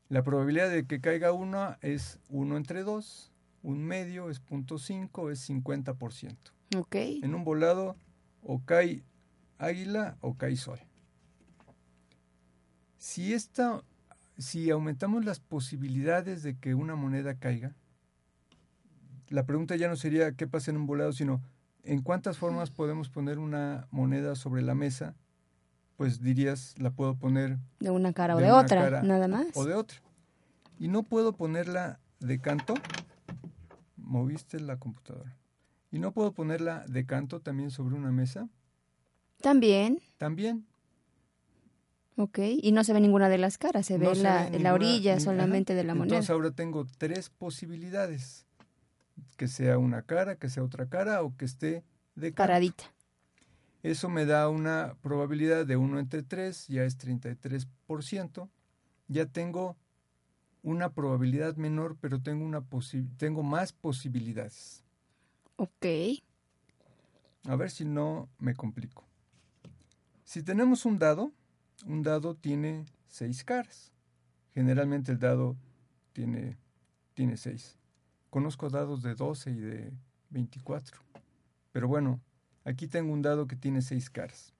La 0.08 0.24
probabilidad 0.24 0.70
de 0.70 0.88
que 0.88 1.02
caiga 1.02 1.34
una 1.34 1.78
es 1.82 2.20
1 2.30 2.56
entre 2.56 2.84
2, 2.84 3.34
un 3.64 3.84
medio 3.84 4.30
es 4.30 4.42
0.5, 4.42 5.30
es 5.30 5.50
50%. 5.50 6.38
Okay. 6.78 7.20
En 7.22 7.36
un 7.36 7.44
volado 7.44 7.98
o 8.42 8.62
cae 8.64 9.04
águila 9.64 10.18
o 10.22 10.36
cae 10.36 10.56
sol. 10.56 10.80
Si 12.98 13.34
esta, 13.34 13.84
si 14.38 14.70
aumentamos 14.70 15.26
las 15.26 15.40
posibilidades 15.40 16.44
de 16.44 16.58
que 16.58 16.76
una 16.76 16.96
moneda 16.96 17.36
caiga, 17.36 17.76
la 19.30 19.46
pregunta 19.46 19.76
ya 19.76 19.88
no 19.88 19.96
sería 19.96 20.34
qué 20.34 20.48
pasa 20.48 20.72
en 20.72 20.78
un 20.78 20.86
volado, 20.86 21.12
sino 21.12 21.42
en 21.84 22.02
cuántas 22.02 22.38
formas 22.38 22.72
podemos 22.72 23.10
poner 23.10 23.40
una 23.40 23.88
moneda 23.92 24.36
sobre 24.36 24.62
la 24.62 24.76
mesa. 24.76 25.16
Pues 25.98 26.22
dirías, 26.22 26.76
la 26.78 26.92
puedo 26.92 27.16
poner 27.16 27.60
de 27.80 27.92
una 27.92 28.14
cara 28.14 28.36
o 28.36 28.40
de, 28.40 28.52
otra, 28.52 29.04
nada 29.04 29.28
más. 29.28 29.48
O 29.54 29.66
de 29.66 29.76
otra. 29.76 30.00
Y 30.80 30.88
no 30.88 31.04
puedo 31.04 31.34
ponerla 31.34 32.00
de 32.20 32.40
canto. 32.40 32.74
Moviste 33.96 34.60
la 34.60 34.78
computadora. 34.78 35.36
Y 35.92 36.00
no 36.00 36.12
puedo 36.12 36.34
ponerla 36.34 36.86
de 36.88 37.06
canto 37.06 37.42
también 37.42 37.70
sobre 37.70 37.96
una 37.96 38.12
mesa. 38.12 38.50
También. 39.44 40.00
También. 40.18 40.66
Ok, 42.16 42.40
y 42.40 42.72
no 42.72 42.86
se 42.86 42.94
ve 42.94 43.02
ninguna 43.02 43.28
de 43.28 43.38
las 43.38 43.58
caras, 43.58 43.86
se 43.86 43.98
ve, 43.98 44.16
la, 44.16 44.50
la 44.50 44.74
orilla 44.74 45.20
solamente 45.20 45.76
de 45.76 45.84
la 45.84 45.96
moneda. 45.96 46.16
Entonces 46.16 46.30
ahora 46.30 46.52
tengo 46.52 46.88
tres 46.98 47.30
posibilidades, 47.30 48.46
que 49.36 49.50
sea 49.50 49.78
una 49.80 50.04
cara, 50.04 50.38
que 50.38 50.48
sea 50.48 50.64
otra 50.64 50.88
cara 50.88 51.24
o 51.24 51.36
que 51.36 51.44
esté 51.44 51.84
de 52.16 52.34
cara. 52.34 52.54
Paradita. 52.54 52.86
Eso 53.82 54.08
me 54.08 54.26
da 54.26 54.48
una 54.48 54.96
probabilidad 55.02 55.66
de 55.66 55.76
1 55.76 56.00
entre 56.00 56.24
3, 56.24 56.68
ya 56.70 56.86
es 56.86 56.98
33%. 56.98 58.48
Ya 59.10 59.26
tengo 59.26 59.76
una 60.62 60.94
probabilidad 60.94 61.58
menor, 61.58 61.98
pero 62.00 62.22
tengo, 62.22 62.46
una 62.46 62.64
tengo 63.18 63.44
más 63.44 63.74
posibilidades. 63.74 64.86
Ok. 65.58 65.86
A 67.44 67.58
ver 67.58 67.72
si 67.72 67.84
no 67.84 68.30
me 68.40 68.56
complico. 68.56 69.04
Si 70.34 70.42
tenemos 70.42 70.84
un 70.86 70.98
dado, 70.98 71.32
un 71.86 72.02
dado 72.02 72.34
tiene 72.34 72.88
seis 73.08 73.44
caras. 73.44 73.92
Generalmente 74.56 75.12
el 75.12 75.20
dado 75.20 75.56
tiene, 76.12 76.58
tiene 77.14 77.38
seis. 77.38 77.78
Conozco 78.32 78.72
dados 78.72 79.04
de 79.04 79.14
12 79.14 79.52
y 79.52 79.60
de 79.60 79.94
24. 80.32 81.00
Pero 81.72 81.88
bueno, 81.88 82.20
aquí 82.64 82.88
tengo 82.88 83.14
un 83.14 83.22
dado 83.22 83.46
que 83.46 83.56
tiene 83.56 83.84
seis 83.84 84.10
caras. 84.10 84.56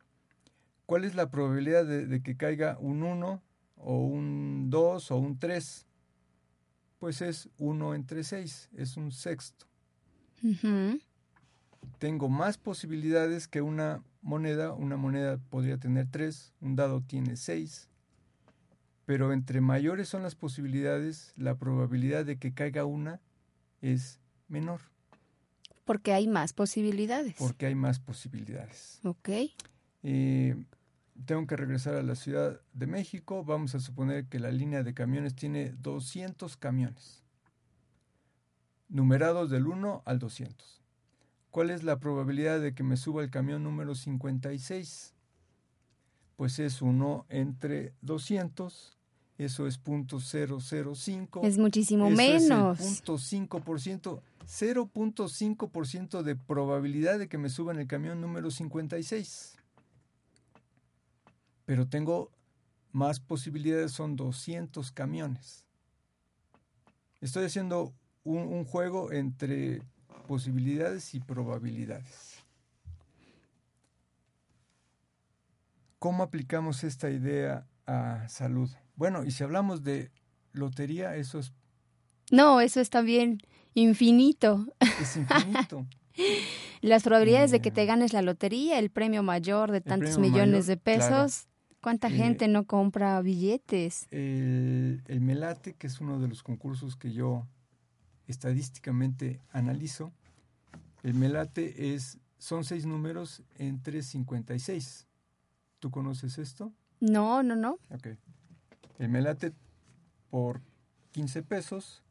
¿Cuál 0.86 1.06
es 1.06 1.16
la 1.16 1.32
probabilidad 1.32 1.88
de, 1.88 2.22
que 2.22 2.38
caiga 2.38 2.78
un 2.80 3.02
1 3.02 3.42
o 3.78 4.06
un 4.06 4.70
2 4.70 5.10
o 5.10 5.18
un 5.18 5.40
3? 5.40 5.88
Pues 7.00 7.20
es 7.24 7.50
1 7.58 7.96
entre 7.96 8.24
6, 8.24 8.70
es 8.78 8.96
un 8.96 9.12
sexto. 9.12 9.66
Tengo 11.98 12.30
más 12.30 12.60
posibilidades 12.60 13.48
que 13.48 13.64
una 13.64 14.04
moneda, 14.24 14.74
una 14.74 14.98
moneda 14.98 15.38
podría 15.50 15.78
tener 15.78 16.08
tres, 16.10 16.54
un 16.62 16.76
dado 16.76 17.02
tiene 17.02 17.36
seis, 17.36 17.90
pero 19.06 19.34
entre 19.34 19.62
mayores 19.62 20.08
son 20.08 20.24
las 20.24 20.36
posibilidades, 20.36 21.34
la 21.36 21.56
probabilidad 21.56 22.26
de 22.26 22.40
que 22.40 22.54
caiga 22.54 22.86
una 22.86 23.22
es 23.82 24.20
menor. 24.48 24.82
Porque 25.84 26.14
hay 26.14 26.28
más 26.28 26.54
posibilidades. 26.54 27.36
Porque 27.38 27.66
hay 27.66 27.76
más 27.76 28.00
posibilidades. 28.00 29.02
Ok. 29.04 29.30
Eh, 30.04 30.56
tengo 31.26 31.46
que 31.46 31.58
regresar 31.58 31.96
a 31.96 32.04
la 32.04 32.16
Ciudad 32.16 32.62
de 32.72 32.88
México. 32.88 33.44
Vamos 33.44 33.76
a 33.76 33.82
suponer 33.82 34.26
que 34.28 34.40
la 34.40 34.52
línea 34.52 34.84
de 34.84 34.94
camiones 34.94 35.36
tiene 35.36 35.72
200 35.80 36.56
camiones, 36.56 37.24
numerados 38.88 39.50
del 39.50 39.68
1 39.68 40.04
al 40.06 40.20
200. 40.20 40.83
¿Cuál 41.54 41.70
es 41.70 41.84
la 41.84 42.00
probabilidad 42.00 42.60
de 42.60 42.74
que 42.74 42.82
me 42.82 42.98
suba 42.98 43.22
el 43.22 43.30
camión 43.30 43.64
número 43.64 43.94
56? 43.94 45.14
Pues 46.36 46.58
es 46.58 46.82
1 46.82 47.28
entre 47.30 47.94
200, 48.02 48.98
eso 49.38 49.68
es 49.68 49.80
.005. 49.80 51.44
Es 51.44 51.60
muchísimo 51.60 52.10
menos. 52.10 52.80
Es 52.80 53.04
0.5%, 53.04 54.20
0.5% 54.48 56.24
de 56.24 56.36
probabilidad 56.36 57.20
de 57.20 57.30
que 57.30 57.38
me 57.38 57.50
suba 57.50 57.72
en 57.72 57.82
el 57.82 57.88
camión 57.88 58.20
número 58.20 58.50
56. 58.50 59.56
Pero 61.66 61.88
tengo 61.88 62.32
más 62.92 63.20
posibilidades, 63.20 63.92
son 63.92 64.16
200 64.16 64.92
camiones. 64.92 65.68
Estoy 67.22 67.46
haciendo 67.46 67.94
un, 68.24 68.40
un 68.40 68.66
juego 68.66 69.12
entre 69.12 69.84
posibilidades 70.24 71.14
y 71.14 71.20
probabilidades. 71.20 72.44
¿Cómo 76.00 76.24
aplicamos 76.24 76.84
esta 76.84 77.10
idea 77.10 77.66
a 77.86 78.28
salud? 78.28 78.70
Bueno, 78.96 79.24
y 79.24 79.32
si 79.32 79.44
hablamos 79.44 79.84
de 79.84 80.12
lotería, 80.52 81.16
eso 81.16 81.40
es... 81.40 81.54
No, 82.32 82.60
eso 82.62 82.82
está 82.82 83.02
bien 83.02 83.40
infinito. 83.74 84.68
Es 85.02 85.16
infinito. 85.16 85.86
Las 86.82 87.04
probabilidades 87.04 87.52
de 87.52 87.62
que 87.62 87.72
te 87.72 87.84
eh, 87.84 87.86
ganes 87.86 88.14
la 88.14 88.22
lotería, 88.22 88.78
el 88.80 88.90
premio 88.90 89.24
mayor 89.24 89.72
de 89.72 89.82
tantos 89.82 90.18
millones 90.18 90.68
de 90.68 90.76
pesos, 90.76 91.48
¿cuánta 91.82 92.08
eh, 92.08 92.12
gente 92.12 92.48
no 92.48 92.66
compra 92.66 93.22
billetes? 93.22 94.08
El, 94.12 95.02
el 95.08 95.22
Melate, 95.22 95.74
que 95.74 95.88
es 95.88 96.02
uno 96.02 96.20
de 96.20 96.28
los 96.28 96.44
concursos 96.44 96.98
que 96.98 97.14
yo 97.14 97.48
estadísticamente 98.28 99.40
analizo, 99.52 100.12
el 101.04 101.14
melate 101.14 101.94
es, 101.94 102.18
son 102.38 102.64
seis 102.64 102.86
números 102.86 103.44
entre 103.58 104.02
56. 104.02 105.06
¿Tú 105.80 105.92
conoces 105.92 106.38
esto? 106.38 106.72
No, 107.00 107.44
no, 107.44 107.56
no. 107.56 107.78
Ok. 107.90 108.08
El 109.00 109.10
melate 109.10 109.52
por 110.30 110.62
15 111.12 111.44
pesos, 111.44 112.02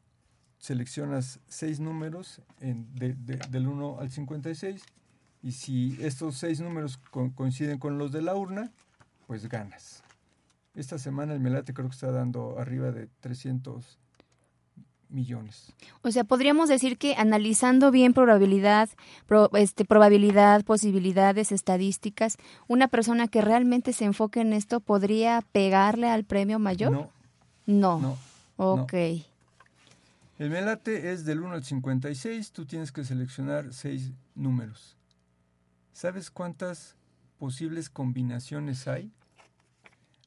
seleccionas 0.59 1.39
seis 1.47 1.79
números 1.79 2.41
en, 2.59 2.87
del 2.95 3.67
1 3.67 3.99
al 3.99 4.11
56 4.11 4.83
y 5.41 5.51
si 5.51 5.97
estos 5.99 6.37
seis 6.37 6.61
números 6.61 6.99
coinciden 7.35 7.79
con 7.79 7.97
los 7.97 8.11
de 8.11 8.21
la 8.21 8.35
urna, 8.35 8.71
pues 9.27 9.49
ganas. 9.49 10.03
Esta 10.75 10.97
semana 10.97 11.33
el 11.33 11.39
melate 11.39 11.73
creo 11.73 11.89
que 11.89 11.95
está 11.95 12.11
dando 12.11 12.59
arriba 12.59 12.91
de 12.91 13.07
300 13.19 13.99
millones. 15.13 15.71
O 16.01 16.11
sea, 16.11 16.23
podríamos 16.23 16.69
decir 16.69 16.97
que 16.97 17.15
analizando 17.15 17.91
bien 17.91 18.13
probabilidad, 18.13 18.89
este, 19.53 19.85
probabilidad, 19.85 20.63
posibilidades, 20.63 21.51
estadísticas, 21.51 22.37
una 22.67 22.87
persona 22.87 23.27
que 23.27 23.41
realmente 23.41 23.93
se 23.93 24.05
enfoque 24.05 24.41
en 24.41 24.53
esto 24.53 24.79
podría 24.79 25.41
pegarle 25.51 26.09
al 26.09 26.23
premio 26.23 26.59
mayor. 26.59 26.91
No. 26.91 27.11
No. 27.65 27.99
no 27.99 28.17
ok. 28.57 28.93
El 30.39 30.49
melate 30.49 31.11
es 31.11 31.25
del 31.25 31.41
1 31.41 31.53
al 31.53 31.63
56, 31.63 32.51
tú 32.51 32.65
tienes 32.65 32.91
que 32.91 33.03
seleccionar 33.03 33.73
seis 33.73 34.11
números. 34.35 34.97
¿Sabes 35.93 36.31
cuántas 36.31 36.95
posibles 37.37 37.89
combinaciones 37.89 38.87
hay? 38.87 39.11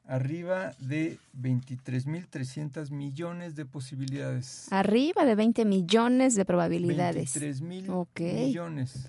Arriba 0.07 0.75
de 0.79 1.19
23.300 1.39 2.91
millones 2.91 3.55
de 3.55 3.65
posibilidades. 3.67 4.67
Arriba 4.73 5.25
de 5.25 5.35
20 5.35 5.65
millones 5.65 6.35
de 6.35 6.45
probabilidades. 6.45 7.35
23 7.35 7.61
mil 7.63 7.91
millones. 8.17 9.07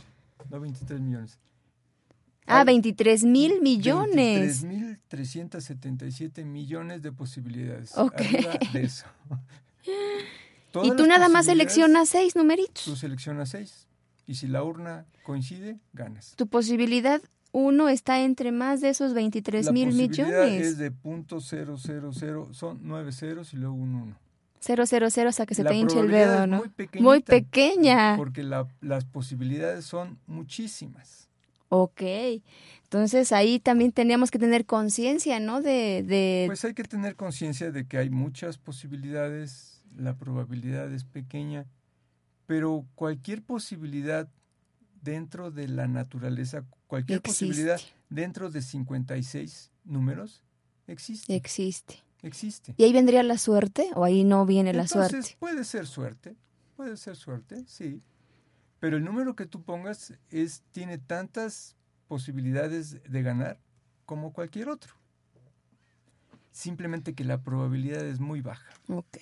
No 0.49 0.59
23 0.59 1.01
millones. 1.01 1.39
Ah, 2.45 2.63
23 2.63 3.23
mil 3.25 3.61
millones. 3.61 4.63
23.377 4.63 6.45
millones 6.45 7.01
de 7.01 7.11
posibilidades. 7.11 7.97
Ok. 7.97 8.21
de 8.71 8.83
eso. 8.83 9.05
y 10.83 10.91
tú 10.95 11.05
nada 11.05 11.27
más 11.27 11.47
seleccionas 11.47 12.07
seis 12.09 12.35
numeritos. 12.37 12.85
Tú 12.85 12.95
seleccionas 12.95 13.49
seis. 13.49 13.87
Y 14.25 14.35
si 14.35 14.47
la 14.47 14.63
urna 14.63 15.05
coincide, 15.23 15.79
ganas. 15.93 16.33
Tu 16.37 16.47
posibilidad 16.47 17.21
uno 17.51 17.89
está 17.89 18.21
entre 18.21 18.51
más 18.51 18.81
de 18.81 18.89
esos 18.89 19.13
23 19.13 19.71
mil 19.71 19.93
millones. 19.93 20.61
es 20.61 20.77
de 20.77 20.91
punto 20.91 21.39
cero, 21.41 21.77
son 21.77 22.79
nueve 22.83 23.11
ceros 23.11 23.53
y 23.53 23.57
luego 23.57 23.75
un 23.75 23.95
uno. 23.95 24.19
Cero, 24.59 24.85
cero, 24.85 25.07
cero, 25.09 25.31
sea 25.31 25.45
que 25.45 25.55
se 25.55 25.63
te 25.63 25.75
hinche 25.75 25.99
el 25.99 26.09
dedo, 26.09 26.47
¿no? 26.47 26.63
Muy, 26.99 27.21
pequeña. 27.21 28.15
Porque 28.17 28.43
las 28.43 29.05
posibilidades 29.05 29.85
son 29.85 30.19
muchísimas. 30.25 31.27
Ok, 31.69 32.01
entonces 32.83 33.31
ahí 33.33 33.59
también 33.59 33.91
teníamos 33.91 34.31
que 34.31 34.39
tener 34.39 34.65
conciencia, 34.65 35.39
¿no? 35.39 35.61
De, 35.61 36.03
de... 36.03 36.45
Pues 36.47 36.63
hay 36.63 36.73
que 36.73 36.83
tener 36.83 37.15
conciencia 37.15 37.71
de 37.71 37.85
que 37.85 37.97
hay 37.97 38.09
muchas 38.09 38.57
posibilidades, 38.57 39.83
la 39.95 40.15
probabilidad 40.15 40.91
es 40.93 41.03
pequeña, 41.03 41.65
pero 42.45 42.85
cualquier 42.95 43.41
posibilidad 43.41 44.29
dentro 45.07 45.51
de 45.51 45.69
la 45.69 45.87
naturaleza, 45.87 46.65
cualquier 46.85 47.21
posibilidad 47.21 47.79
dentro 48.09 48.51
de 48.51 48.61
56 48.61 49.71
números 49.85 50.43
existe. 50.85 51.33
Existe. 51.33 52.03
Existe. 52.23 52.75
¿Y 52.77 52.83
ahí 52.83 52.91
vendría 52.91 53.23
la 53.23 53.37
suerte 53.37 53.89
o 53.95 54.03
ahí 54.03 54.25
no 54.25 54.45
viene 54.45 54.73
la 54.73 54.85
suerte? 54.85 55.37
Puede 55.39 55.63
ser 55.63 55.87
suerte, 55.87 56.35
puede 56.75 56.97
ser 56.97 57.15
suerte, 57.15 57.63
sí. 57.67 58.01
Pero 58.79 58.97
el 58.97 59.05
número 59.05 59.35
que 59.35 59.45
tú 59.45 59.63
pongas 59.63 60.13
es 60.29 60.63
tiene 60.71 60.97
tantas 60.97 61.77
posibilidades 62.09 63.01
de 63.09 63.21
ganar 63.21 63.61
como 64.05 64.33
cualquier 64.33 64.67
otro. 64.67 64.93
Simplemente 66.51 67.13
que 67.13 67.23
la 67.23 67.41
probabilidad 67.43 68.05
es 68.05 68.19
muy 68.19 68.41
baja. 68.41 68.73
Ok. 68.89 69.19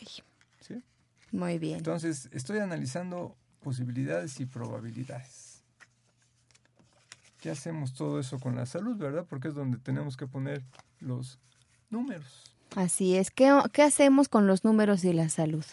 ¿sí? 0.61 0.81
Muy 1.31 1.59
bien. 1.59 1.77
Entonces, 1.77 2.29
estoy 2.31 2.57
analizando 2.59 3.37
posibilidades 3.59 4.39
y 4.39 4.45
probabilidades. 4.45 5.54
¿Qué 7.45 7.51
hacemos 7.51 7.93
todo 7.93 8.19
eso 8.19 8.39
con 8.39 8.55
la 8.55 8.65
salud, 8.65 8.97
verdad? 8.97 9.27
Porque 9.29 9.49
es 9.49 9.53
donde 9.53 9.77
tenemos 9.77 10.17
que 10.17 10.25
poner 10.25 10.63
los 10.99 11.37
números. 11.91 12.55
Así 12.75 13.15
es. 13.15 13.29
¿Qué, 13.29 13.55
¿Qué, 13.71 13.83
hacemos 13.83 14.29
con 14.29 14.47
los 14.47 14.63
números 14.63 15.05
y 15.05 15.13
la 15.13 15.29
salud? 15.29 15.63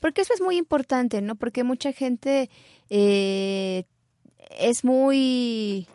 Porque 0.00 0.22
eso 0.22 0.32
es 0.32 0.40
muy 0.40 0.56
importante, 0.56 1.20
¿no? 1.20 1.34
Porque 1.34 1.64
mucha 1.64 1.92
gente 1.92 2.48
eh, 2.88 3.84
es 4.58 4.84
muy 4.84 5.86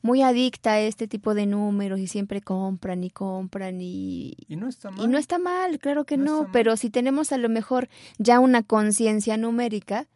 muy 0.00 0.22
adicta 0.22 0.72
a 0.72 0.80
este 0.80 1.08
tipo 1.08 1.34
de 1.34 1.44
números 1.44 2.00
y 2.00 2.06
siempre 2.06 2.40
compran 2.40 3.04
y 3.04 3.10
compran 3.10 3.82
y... 3.82 4.32
Y 4.48 4.56
no 4.56 4.66
está 4.66 4.90
mal. 4.90 5.04
Y 5.04 5.08
no 5.08 5.18
está 5.18 5.38
mal, 5.38 5.78
claro 5.78 6.06
que 6.06 6.16
no, 6.16 6.44
no 6.44 6.52
pero 6.52 6.78
si 6.78 6.88
tenemos 6.88 7.32
a 7.32 7.36
lo 7.36 7.50
mejor 7.50 7.90
ya 8.16 8.40
una 8.40 8.62
conciencia 8.62 9.36
numérica, 9.36 10.06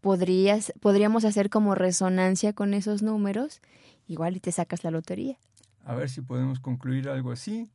podrías, 0.00 0.72
podríamos 0.80 1.24
hacer 1.24 1.50
como 1.50 1.74
resonancia 1.74 2.52
con 2.52 2.74
esos 2.74 3.02
números, 3.02 3.60
igual 4.06 4.36
y 4.36 4.40
te 4.40 4.52
sacas 4.52 4.84
la 4.84 4.90
lotería. 4.90 5.38
A 5.84 5.94
ver 5.94 6.10
si 6.10 6.20
podemos 6.20 6.60
concluir 6.60 7.08
algo 7.08 7.32
así. 7.32 7.68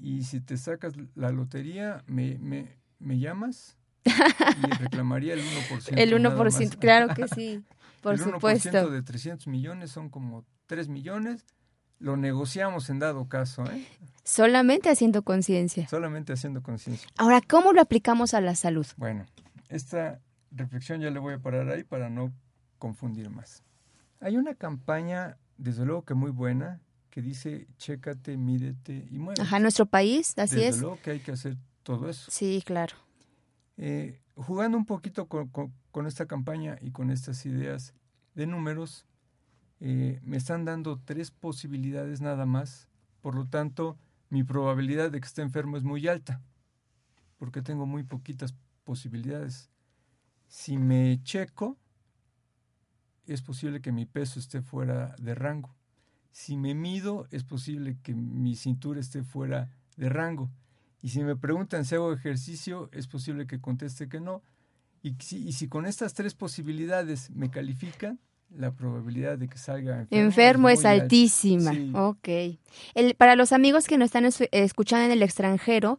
Y 0.00 0.22
si 0.22 0.40
te 0.40 0.56
sacas 0.56 0.94
la 1.14 1.30
lotería, 1.30 2.04
me, 2.06 2.38
me, 2.38 2.76
me 3.00 3.18
llamas 3.18 3.76
y 4.04 4.82
reclamaría 4.82 5.34
el 5.34 5.40
1%. 5.70 5.94
El 5.96 6.12
1%, 6.14 6.78
claro 6.78 7.14
que 7.14 7.26
sí, 7.34 7.64
por 8.00 8.14
el 8.14 8.20
supuesto. 8.20 8.68
El 8.68 8.86
1% 8.86 8.90
de 8.90 9.02
300 9.02 9.46
millones 9.48 9.90
son 9.90 10.08
como 10.08 10.44
3 10.66 10.88
millones. 10.88 11.44
Lo 11.98 12.16
negociamos 12.16 12.90
en 12.90 13.00
dado 13.00 13.28
caso. 13.28 13.64
¿eh? 13.64 13.84
Solamente 14.22 14.88
haciendo 14.88 15.22
conciencia. 15.22 15.88
Solamente 15.88 16.32
haciendo 16.32 16.62
conciencia. 16.62 17.08
Ahora, 17.16 17.40
¿cómo 17.40 17.72
lo 17.72 17.80
aplicamos 17.80 18.34
a 18.34 18.40
la 18.40 18.54
salud? 18.54 18.86
Bueno, 18.96 19.26
esta 19.68 20.20
reflexión 20.50 21.00
ya 21.00 21.10
le 21.10 21.18
voy 21.18 21.34
a 21.34 21.38
parar 21.38 21.68
ahí 21.70 21.84
para 21.84 22.10
no 22.10 22.32
confundir 22.78 23.30
más. 23.30 23.62
Hay 24.20 24.36
una 24.36 24.54
campaña, 24.54 25.38
desde 25.56 25.84
luego 25.84 26.04
que 26.04 26.14
muy 26.14 26.30
buena, 26.30 26.80
que 27.10 27.22
dice 27.22 27.66
chécate, 27.78 28.36
mídete 28.36 29.08
y 29.10 29.18
muévete. 29.18 29.42
Ajá, 29.42 29.58
nuestro 29.58 29.86
país, 29.86 30.34
así 30.38 30.56
desde 30.56 30.68
es. 30.68 30.74
Desde 30.74 30.80
luego 30.82 31.02
que 31.02 31.10
hay 31.12 31.20
que 31.20 31.32
hacer 31.32 31.56
todo 31.82 32.08
eso. 32.08 32.30
Sí, 32.30 32.62
claro. 32.64 32.96
Eh, 33.76 34.20
jugando 34.34 34.76
un 34.76 34.86
poquito 34.86 35.26
con, 35.26 35.48
con, 35.48 35.72
con, 35.90 36.06
esta 36.06 36.26
campaña 36.26 36.78
y 36.80 36.90
con 36.90 37.10
estas 37.10 37.46
ideas 37.46 37.94
de 38.34 38.46
números, 38.46 39.06
eh, 39.80 40.20
me 40.22 40.36
están 40.36 40.64
dando 40.64 41.00
tres 41.04 41.30
posibilidades 41.30 42.20
nada 42.20 42.46
más. 42.46 42.88
Por 43.20 43.34
lo 43.34 43.46
tanto, 43.46 43.96
mi 44.30 44.44
probabilidad 44.44 45.10
de 45.10 45.20
que 45.20 45.26
esté 45.26 45.42
enfermo 45.42 45.76
es 45.76 45.84
muy 45.84 46.06
alta, 46.08 46.40
porque 47.36 47.62
tengo 47.62 47.86
muy 47.86 48.02
poquitas 48.02 48.54
posibilidades. 48.84 49.70
Si 50.48 50.78
me 50.78 51.22
checo, 51.22 51.78
es 53.26 53.42
posible 53.42 53.80
que 53.80 53.92
mi 53.92 54.06
peso 54.06 54.40
esté 54.40 54.62
fuera 54.62 55.14
de 55.18 55.34
rango. 55.34 55.74
Si 56.30 56.56
me 56.56 56.74
mido, 56.74 57.26
es 57.30 57.44
posible 57.44 57.98
que 58.02 58.14
mi 58.14 58.56
cintura 58.56 59.00
esté 59.00 59.22
fuera 59.22 59.70
de 59.96 60.08
rango. 60.08 60.50
Y 61.02 61.10
si 61.10 61.22
me 61.22 61.36
preguntan 61.36 61.84
si 61.84 61.94
hago 61.94 62.12
ejercicio, 62.12 62.88
es 62.92 63.06
posible 63.06 63.46
que 63.46 63.60
conteste 63.60 64.08
que 64.08 64.20
no. 64.20 64.42
Y 65.02 65.14
si, 65.20 65.68
con 65.68 65.86
estas 65.86 66.14
tres 66.14 66.34
posibilidades 66.34 67.30
me 67.30 67.50
califican, 67.50 68.18
la 68.56 68.72
probabilidad 68.72 69.38
de 69.38 69.48
que 69.48 69.58
salga 69.58 70.00
enfermo, 70.10 70.24
enfermo 70.26 70.68
es, 70.68 70.84
altísima. 70.84 71.72
Sí. 71.72 71.92
Ok. 71.94 72.28
El, 72.94 73.14
para 73.14 73.36
los 73.36 73.52
amigos 73.52 73.86
que 73.86 73.98
nos 73.98 74.06
están 74.06 74.24
es, 74.24 74.42
escuchando 74.52 75.06
en 75.06 75.12
el 75.12 75.22
extranjero, 75.22 75.98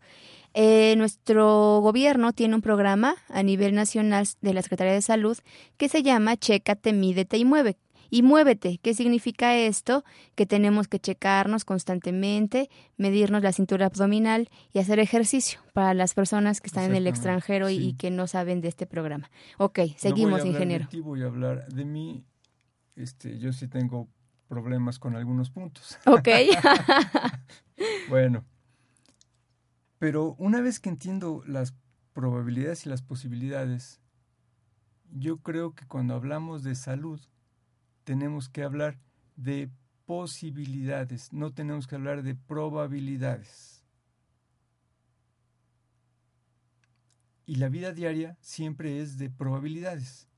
eh, 0.53 0.95
nuestro 0.97 1.79
gobierno 1.81 2.33
tiene 2.33 2.55
un 2.55 2.61
programa 2.61 3.15
a 3.29 3.43
nivel 3.43 3.75
nacional 3.75 4.27
de 4.41 4.53
la 4.53 4.61
Secretaría 4.61 4.93
de 4.93 5.01
Salud 5.01 5.37
que 5.77 5.89
se 5.89 6.03
llama 6.03 6.37
Chécate, 6.37 6.93
mídete 6.93 7.37
y 7.37 7.45
mueve. 7.45 7.77
Y 8.11 8.23
muévete, 8.23 8.79
¿qué 8.81 8.95
significa 8.95 9.55
esto? 9.55 10.03
Que 10.33 10.47
tenemos 10.47 10.87
que 10.87 10.99
checarnos 10.99 11.63
constantemente, 11.63 12.69
medirnos 12.97 13.43
la 13.43 13.51
cintura 13.51 13.85
abdominal 13.85 14.49
y 14.73 14.79
hacer 14.79 14.97
ejercicio 14.97 15.59
para 15.73 15.93
las 15.93 16.15
personas 16.15 16.59
que 16.59 16.67
están 16.67 16.85
en 16.85 16.95
el 16.95 17.05
extranjero 17.05 17.67
sí. 17.67 17.75
y, 17.75 17.87
y, 17.89 17.93
que 17.93 18.09
no 18.09 18.25
saben 18.25 18.61
de 18.61 18.67
este 18.67 18.87
programa. 18.87 19.29
Ok, 19.59 19.81
seguimos, 19.95 20.39
no 20.39 20.45
voy 20.45 20.47
a 20.47 20.51
ingeniero. 20.51 20.85
De 20.85 20.89
ti, 20.89 21.01
voy 21.01 21.21
a 21.21 21.27
hablar 21.27 21.67
de 21.67 21.85
mí. 21.85 22.23
Este, 22.99 23.39
yo 23.39 23.53
sí 23.53 23.69
tengo 23.69 24.09
problemas 24.49 24.99
con 24.99 25.15
algunos 25.15 25.49
puntos. 25.49 25.97
Ok. 26.05 26.27
bueno, 28.09 28.45
pero 29.99 30.35
una 30.37 30.59
vez 30.59 30.79
que 30.79 30.89
entiendo 30.89 31.43
las 31.45 31.73
probabilidades 32.13 32.85
y 32.85 32.89
las 32.89 33.01
posibilidades, 33.01 34.01
yo 35.11 35.37
creo 35.37 35.75
que 35.75 35.87
cuando 35.87 36.13
hablamos 36.13 36.63
de 36.63 36.75
salud, 36.75 37.21
tenemos 38.03 38.49
que 38.49 38.63
hablar 38.63 38.99
de 39.37 39.69
posibilidades, 40.05 41.31
no 41.31 41.53
tenemos 41.53 41.87
que 41.87 41.95
hablar 41.95 42.23
de 42.23 42.35
probabilidades. 42.35 43.85
Y 47.45 47.55
la 47.55 47.69
vida 47.69 47.93
diaria 47.93 48.37
siempre 48.41 49.01
es 49.01 49.17
de 49.17 49.29
probabilidades. 49.29 50.28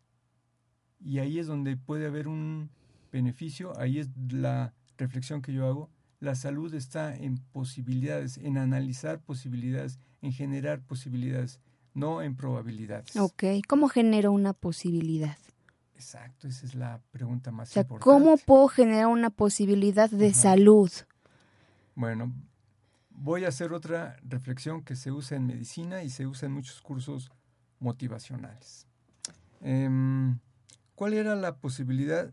Y 1.03 1.19
ahí 1.19 1.39
es 1.39 1.47
donde 1.47 1.77
puede 1.77 2.05
haber 2.05 2.27
un 2.27 2.69
beneficio, 3.11 3.77
ahí 3.79 3.99
es 3.99 4.09
la 4.29 4.73
reflexión 4.97 5.41
que 5.41 5.53
yo 5.53 5.65
hago. 5.67 5.89
La 6.19 6.35
salud 6.35 6.73
está 6.73 7.15
en 7.15 7.37
posibilidades, 7.51 8.37
en 8.37 8.57
analizar 8.57 9.19
posibilidades, 9.19 9.99
en 10.21 10.31
generar 10.31 10.81
posibilidades, 10.81 11.59
no 11.93 12.21
en 12.21 12.35
probabilidades. 12.35 13.15
Ok, 13.15 13.43
¿cómo 13.67 13.89
genero 13.89 14.31
una 14.31 14.53
posibilidad? 14.53 15.37
Exacto, 15.95 16.47
esa 16.47 16.65
es 16.65 16.75
la 16.75 17.01
pregunta 17.11 17.51
más 17.51 17.69
o 17.69 17.73
sea, 17.73 17.81
importante. 17.83 18.03
¿Cómo 18.03 18.37
puedo 18.37 18.67
generar 18.67 19.07
una 19.07 19.29
posibilidad 19.29 20.09
de 20.09 20.29
Ajá. 20.29 20.39
salud? 20.39 20.91
Bueno, 21.95 22.33
voy 23.09 23.45
a 23.45 23.49
hacer 23.49 23.73
otra 23.73 24.17
reflexión 24.23 24.83
que 24.83 24.95
se 24.95 25.11
usa 25.11 25.37
en 25.37 25.47
medicina 25.47 26.03
y 26.03 26.09
se 26.09 26.25
usa 26.27 26.47
en 26.47 26.53
muchos 26.53 26.81
cursos 26.81 27.31
motivacionales. 27.79 28.87
Eh, 29.61 29.89
¿Cuál 31.01 31.15
era 31.15 31.35
la 31.35 31.57
posibilidad? 31.57 32.31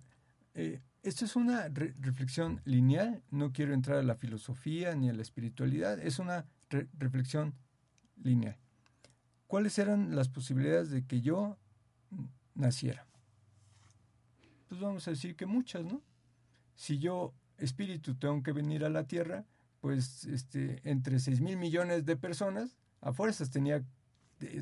Eh, 0.52 0.82
esto 1.02 1.24
es 1.24 1.36
una 1.36 1.68
re 1.68 1.94
reflexión 2.00 2.60
lineal, 2.66 3.22
no 3.30 3.50
quiero 3.50 3.72
entrar 3.72 3.96
a 3.96 4.02
la 4.02 4.14
filosofía 4.14 4.94
ni 4.94 5.08
a 5.08 5.14
la 5.14 5.22
espiritualidad, 5.22 5.98
es 5.98 6.18
una 6.18 6.44
re 6.68 6.86
reflexión 6.98 7.54
lineal. 8.22 8.58
¿Cuáles 9.46 9.78
eran 9.78 10.14
las 10.14 10.28
posibilidades 10.28 10.90
de 10.90 11.06
que 11.06 11.22
yo 11.22 11.56
naciera? 12.54 13.06
Pues 14.68 14.82
vamos 14.82 15.08
a 15.08 15.12
decir 15.12 15.34
que 15.34 15.46
muchas, 15.46 15.86
¿no? 15.86 16.02
Si 16.74 16.98
yo, 16.98 17.32
espíritu, 17.56 18.16
tengo 18.16 18.42
que 18.42 18.52
venir 18.52 18.84
a 18.84 18.90
la 18.90 19.04
Tierra, 19.04 19.46
pues 19.80 20.26
este, 20.26 20.82
entre 20.84 21.20
6 21.20 21.40
mil 21.40 21.56
millones 21.56 22.04
de 22.04 22.16
personas, 22.18 22.76
a 23.00 23.14
fuerzas 23.14 23.48
tenía, 23.48 23.82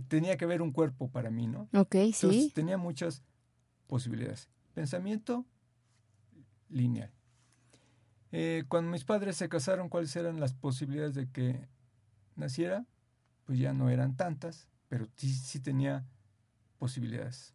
tenía 0.07 0.37
que 0.37 0.45
haber 0.45 0.63
un 0.63 0.71
cuerpo 0.71 1.11
para 1.11 1.33
mí, 1.33 1.49
¿no? 1.49 1.69
Ok, 1.75 1.97
Entonces, 1.97 2.45
sí. 2.45 2.53
Tenía 2.55 2.79
muchas 2.79 3.25
posibilidades. 3.87 4.49
Pensamiento 4.75 5.45
lineal. 6.69 7.11
Eh, 8.33 8.65
cuando 8.69 8.91
mis 8.91 9.05
padres 9.05 9.37
se 9.37 9.49
casaron, 9.49 9.89
¿cuáles 9.89 10.15
eran 10.17 10.41
las 10.41 10.53
posibilidades 10.53 11.15
de 11.15 11.29
que 11.31 11.69
naciera? 12.35 12.85
Pues 13.45 13.59
ya 13.59 13.73
no 13.73 13.89
eran 13.89 14.17
tantas, 14.17 14.69
pero 14.89 15.07
sí, 15.17 15.33
sí 15.33 15.61
tenía 15.61 16.05
posibilidades. 16.79 17.55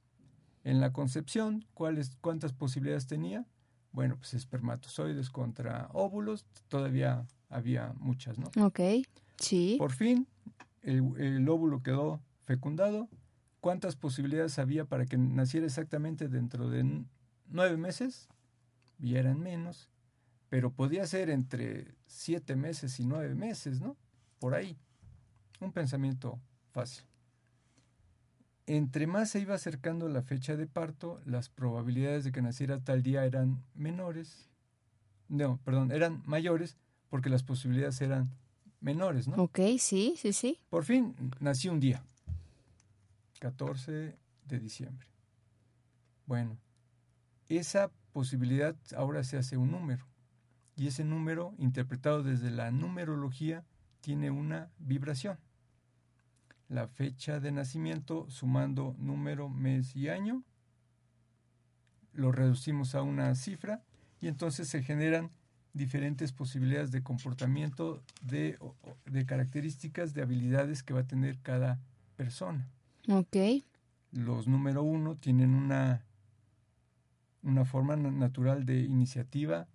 En 0.63 0.79
la 0.79 0.93
concepción, 0.93 1.65
¿cuáles, 1.73 2.15
¿cuántas 2.21 2.53
posibilidades 2.53 3.07
tenía? 3.07 3.45
Bueno, 3.91 4.15
pues 4.15 4.33
espermatozoides 4.33 5.29
contra 5.29 5.89
óvulos, 5.91 6.45
todavía 6.69 7.25
había 7.49 7.93
muchas, 7.99 8.37
¿no? 8.37 8.49
Ok, 8.65 8.79
sí. 9.37 9.75
Por 9.77 9.91
fin, 9.91 10.27
el, 10.81 11.13
el 11.17 11.49
óvulo 11.49 11.83
quedó 11.83 12.21
fecundado. 12.43 13.09
¿Cuántas 13.61 13.95
posibilidades 13.95 14.57
había 14.59 14.85
para 14.85 15.05
que 15.05 15.17
naciera 15.17 15.67
exactamente 15.67 16.27
dentro 16.27 16.69
de 16.69 17.05
nueve 17.47 17.77
meses? 17.77 18.27
Y 18.99 19.15
eran 19.15 19.39
menos, 19.39 19.87
pero 20.49 20.71
podía 20.71 21.05
ser 21.05 21.29
entre 21.29 21.95
siete 22.07 22.55
meses 22.55 22.99
y 22.99 23.05
nueve 23.05 23.35
meses, 23.35 23.79
¿no? 23.79 23.95
Por 24.39 24.55
ahí. 24.55 24.77
Un 25.59 25.71
pensamiento 25.71 26.39
fácil. 26.71 27.05
Entre 28.65 29.05
más 29.05 29.29
se 29.29 29.39
iba 29.39 29.53
acercando 29.53 30.09
la 30.09 30.23
fecha 30.23 30.55
de 30.55 30.65
parto, 30.65 31.21
las 31.25 31.49
probabilidades 31.49 32.23
de 32.23 32.31
que 32.31 32.41
naciera 32.41 32.79
tal 32.79 33.03
día 33.03 33.25
eran 33.25 33.63
menores. 33.75 34.49
No, 35.29 35.59
perdón, 35.63 35.91
eran 35.91 36.23
mayores 36.25 36.77
porque 37.09 37.29
las 37.29 37.43
posibilidades 37.43 38.01
eran 38.01 38.31
menores, 38.79 39.27
¿no? 39.27 39.35
Ok, 39.35 39.59
sí, 39.77 40.15
sí, 40.17 40.33
sí. 40.33 40.59
Por 40.69 40.83
fin 40.83 41.15
nací 41.39 41.69
un 41.69 41.79
día, 41.79 42.03
14 43.41 44.15
de 44.45 44.59
diciembre. 44.59 45.07
Bueno, 46.27 46.57
esa 47.49 47.91
posibilidad 48.13 48.75
ahora 48.95 49.23
se 49.23 49.37
hace 49.37 49.57
un 49.57 49.71
número. 49.71 50.07
Y 50.75 50.87
ese 50.87 51.03
número, 51.03 51.53
interpretado 51.57 52.23
desde 52.23 52.51
la 52.51 52.71
numerología, 52.71 53.65
tiene 53.99 54.29
una 54.29 54.69
vibración. 54.77 55.39
La 56.69 56.87
fecha 56.87 57.39
de 57.39 57.51
nacimiento, 57.51 58.29
sumando 58.29 58.95
número, 58.99 59.49
mes 59.49 59.95
y 59.95 60.07
año, 60.07 60.43
lo 62.13 62.31
reducimos 62.31 62.93
a 62.93 63.01
una 63.01 63.33
cifra 63.35 63.81
y 64.21 64.27
entonces 64.27 64.69
se 64.69 64.83
generan 64.83 65.31
diferentes 65.73 66.31
posibilidades 66.31 66.91
de 66.91 67.01
comportamiento, 67.01 68.03
de, 68.21 68.59
de 69.05 69.25
características, 69.25 70.13
de 70.13 70.21
habilidades 70.21 70.83
que 70.83 70.93
va 70.93 71.01
a 71.01 71.07
tener 71.07 71.39
cada 71.39 71.79
persona. 72.15 72.69
Ok. 73.09 73.63
Los 74.11 74.47
número 74.47 74.83
uno 74.83 75.15
tienen 75.15 75.53
una, 75.53 76.05
una 77.43 77.65
forma 77.65 77.95
natural 77.95 78.65
de 78.65 78.81
iniciativa, 78.81 79.67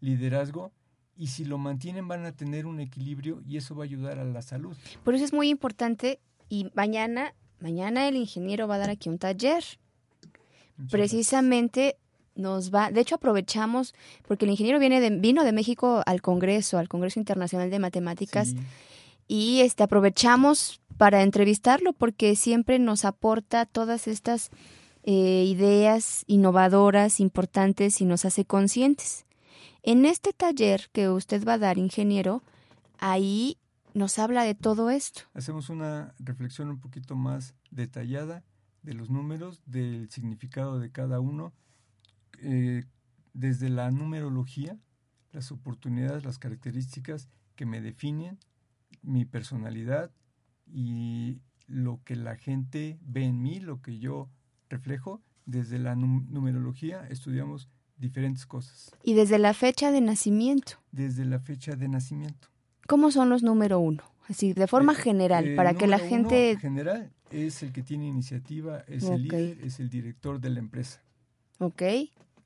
liderazgo, 0.00 0.72
y 1.16 1.28
si 1.28 1.44
lo 1.44 1.58
mantienen 1.58 2.08
van 2.08 2.24
a 2.26 2.32
tener 2.32 2.66
un 2.66 2.80
equilibrio 2.80 3.42
y 3.46 3.56
eso 3.56 3.74
va 3.74 3.84
a 3.84 3.86
ayudar 3.86 4.18
a 4.18 4.24
la 4.24 4.42
salud. 4.42 4.76
Por 5.04 5.14
eso 5.14 5.24
es 5.24 5.32
muy 5.32 5.48
importante 5.48 6.20
y 6.48 6.70
mañana, 6.74 7.34
mañana 7.60 8.08
el 8.08 8.16
ingeniero 8.16 8.66
va 8.66 8.76
a 8.76 8.78
dar 8.78 8.90
aquí 8.90 9.08
un 9.08 9.18
taller. 9.18 9.64
Precisamente 10.90 11.96
nos 12.34 12.74
va, 12.74 12.90
de 12.90 13.00
hecho 13.00 13.14
aprovechamos, 13.14 13.94
porque 14.26 14.44
el 14.44 14.50
ingeniero 14.50 14.80
viene 14.80 15.00
de, 15.00 15.10
vino 15.10 15.44
de 15.44 15.52
México 15.52 16.02
al 16.04 16.20
Congreso, 16.20 16.78
al 16.78 16.88
Congreso 16.88 17.20
Internacional 17.20 17.70
de 17.70 17.78
Matemáticas, 17.78 18.54
y 19.28 19.60
este 19.60 19.84
aprovechamos 19.84 20.80
para 20.96 21.22
entrevistarlo 21.22 21.92
porque 21.92 22.36
siempre 22.36 22.78
nos 22.78 23.04
aporta 23.04 23.66
todas 23.66 24.08
estas 24.08 24.50
eh, 25.02 25.44
ideas 25.46 26.24
innovadoras, 26.26 27.20
importantes 27.20 28.00
y 28.00 28.04
nos 28.04 28.24
hace 28.24 28.44
conscientes. 28.44 29.26
En 29.82 30.06
este 30.06 30.32
taller 30.32 30.88
que 30.92 31.10
usted 31.10 31.46
va 31.46 31.54
a 31.54 31.58
dar, 31.58 31.76
ingeniero, 31.76 32.42
ahí 32.98 33.58
nos 33.92 34.18
habla 34.18 34.44
de 34.44 34.54
todo 34.54 34.90
esto. 34.90 35.22
Hacemos 35.34 35.68
una 35.68 36.14
reflexión 36.18 36.70
un 36.70 36.80
poquito 36.80 37.16
más 37.16 37.54
detallada 37.70 38.42
de 38.82 38.94
los 38.94 39.10
números, 39.10 39.62
del 39.66 40.10
significado 40.10 40.78
de 40.78 40.90
cada 40.90 41.20
uno, 41.20 41.52
eh, 42.40 42.84
desde 43.34 43.68
la 43.68 43.90
numerología, 43.90 44.78
las 45.32 45.52
oportunidades, 45.52 46.24
las 46.24 46.38
características 46.38 47.28
que 47.56 47.66
me 47.66 47.80
definen, 47.80 48.38
mi 49.02 49.24
personalidad 49.24 50.10
y 50.66 51.40
lo 51.66 52.00
que 52.04 52.16
la 52.16 52.36
gente 52.36 52.98
ve 53.02 53.24
en 53.24 53.42
mí, 53.42 53.60
lo 53.60 53.80
que 53.80 53.98
yo 53.98 54.28
reflejo. 54.68 55.22
Desde 55.46 55.78
la 55.78 55.94
numerología 55.94 57.06
estudiamos 57.10 57.68
diferentes 57.96 58.46
cosas. 58.46 58.90
¿Y 59.02 59.14
desde 59.14 59.38
la 59.38 59.52
fecha 59.52 59.92
de 59.92 60.00
nacimiento? 60.00 60.78
Desde 60.90 61.24
la 61.24 61.38
fecha 61.38 61.76
de 61.76 61.88
nacimiento. 61.88 62.48
¿Cómo 62.86 63.10
son 63.10 63.28
los 63.28 63.42
número 63.42 63.78
uno? 63.78 64.02
Así, 64.28 64.54
de 64.54 64.66
forma 64.66 64.92
eh, 64.92 64.96
general, 64.96 65.54
para 65.54 65.74
que 65.74 65.86
la 65.86 65.98
gente... 65.98 66.52
En 66.52 66.58
general 66.58 67.12
es 67.30 67.62
el 67.62 67.72
que 67.72 67.82
tiene 67.82 68.06
iniciativa, 68.06 68.84
es 68.86 69.04
el 69.04 69.24
líder, 69.24 69.58
es 69.62 69.80
el 69.80 69.90
director 69.90 70.40
de 70.40 70.50
la 70.50 70.60
empresa. 70.60 71.02
Ok. 71.58 71.82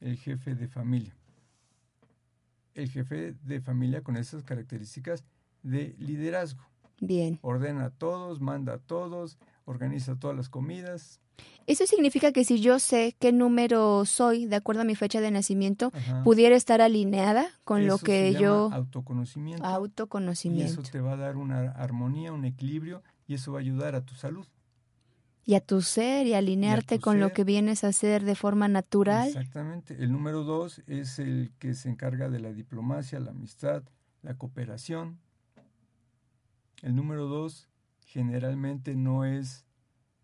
El 0.01 0.17
jefe 0.17 0.55
de 0.55 0.69
familia. 0.69 1.15
El 2.75 2.89
jefe 2.89 3.35
de 3.45 3.61
familia 3.61 4.03
con 4.03 4.17
esas 4.17 4.43
características 4.43 5.25
de 5.63 5.95
liderazgo. 5.99 6.65
Bien. 7.01 7.39
Ordena 7.43 7.87
a 7.87 7.91
todos, 7.91 8.41
manda 8.41 8.75
a 8.75 8.79
todos, 8.79 9.39
organiza 9.65 10.17
todas 10.17 10.37
las 10.37 10.49
comidas. 10.49 11.21
Eso 11.67 11.87
significa 11.87 12.33
que 12.33 12.45
si 12.45 12.61
yo 12.61 12.79
sé 12.79 13.15
qué 13.19 13.31
número 13.31 14.05
soy 14.07 14.47
de 14.47 14.57
acuerdo 14.57 14.83
a 14.83 14.85
mi 14.85 14.95
fecha 14.95 15.21
de 15.21 15.31
nacimiento, 15.31 15.93
pudiera 16.25 16.57
estar 16.57 16.81
alineada 16.81 17.47
con 17.65 17.87
lo 17.87 17.99
que 17.99 18.33
yo... 18.35 18.71
Autoconocimiento. 18.73 19.65
Autoconocimiento. 19.65 20.73
Y 20.73 20.81
eso 20.81 20.91
te 20.91 21.01
va 21.01 21.13
a 21.13 21.17
dar 21.17 21.37
una 21.37 21.71
armonía, 21.73 22.33
un 22.33 22.47
equilibrio 22.47 23.03
y 23.27 23.35
eso 23.35 23.53
va 23.53 23.59
a 23.59 23.61
ayudar 23.61 23.95
a 23.95 24.05
tu 24.05 24.15
salud. 24.15 24.47
Y 25.45 25.55
a 25.55 25.61
tu 25.61 25.83
ser 25.83 26.27
y 26.27 26.35
alinearte 26.35 26.99
con 26.99 27.21
lo 27.21 27.33
que 27.33 27.45
vienes 27.45 27.85
a 27.85 27.89
hacer 27.89 28.25
de 28.25 28.35
forma 28.35 28.69
natural. 28.69 29.29
Exactamente. 29.29 29.95
El 30.03 30.13
número 30.13 30.45
dos 30.45 30.83
es 30.87 31.19
el 31.19 31.53
que 31.59 31.75
se 31.75 31.91
encarga 31.91 32.29
de 32.29 32.41
la 32.41 32.53
diplomacia, 32.53 33.21
la 33.21 33.31
amistad, 33.31 33.83
la 34.23 34.35
cooperación. 34.35 35.21
El 36.83 36.95
número 36.95 37.27
dos 37.27 37.69
generalmente 38.05 38.95
no 38.95 39.25
es 39.25 39.65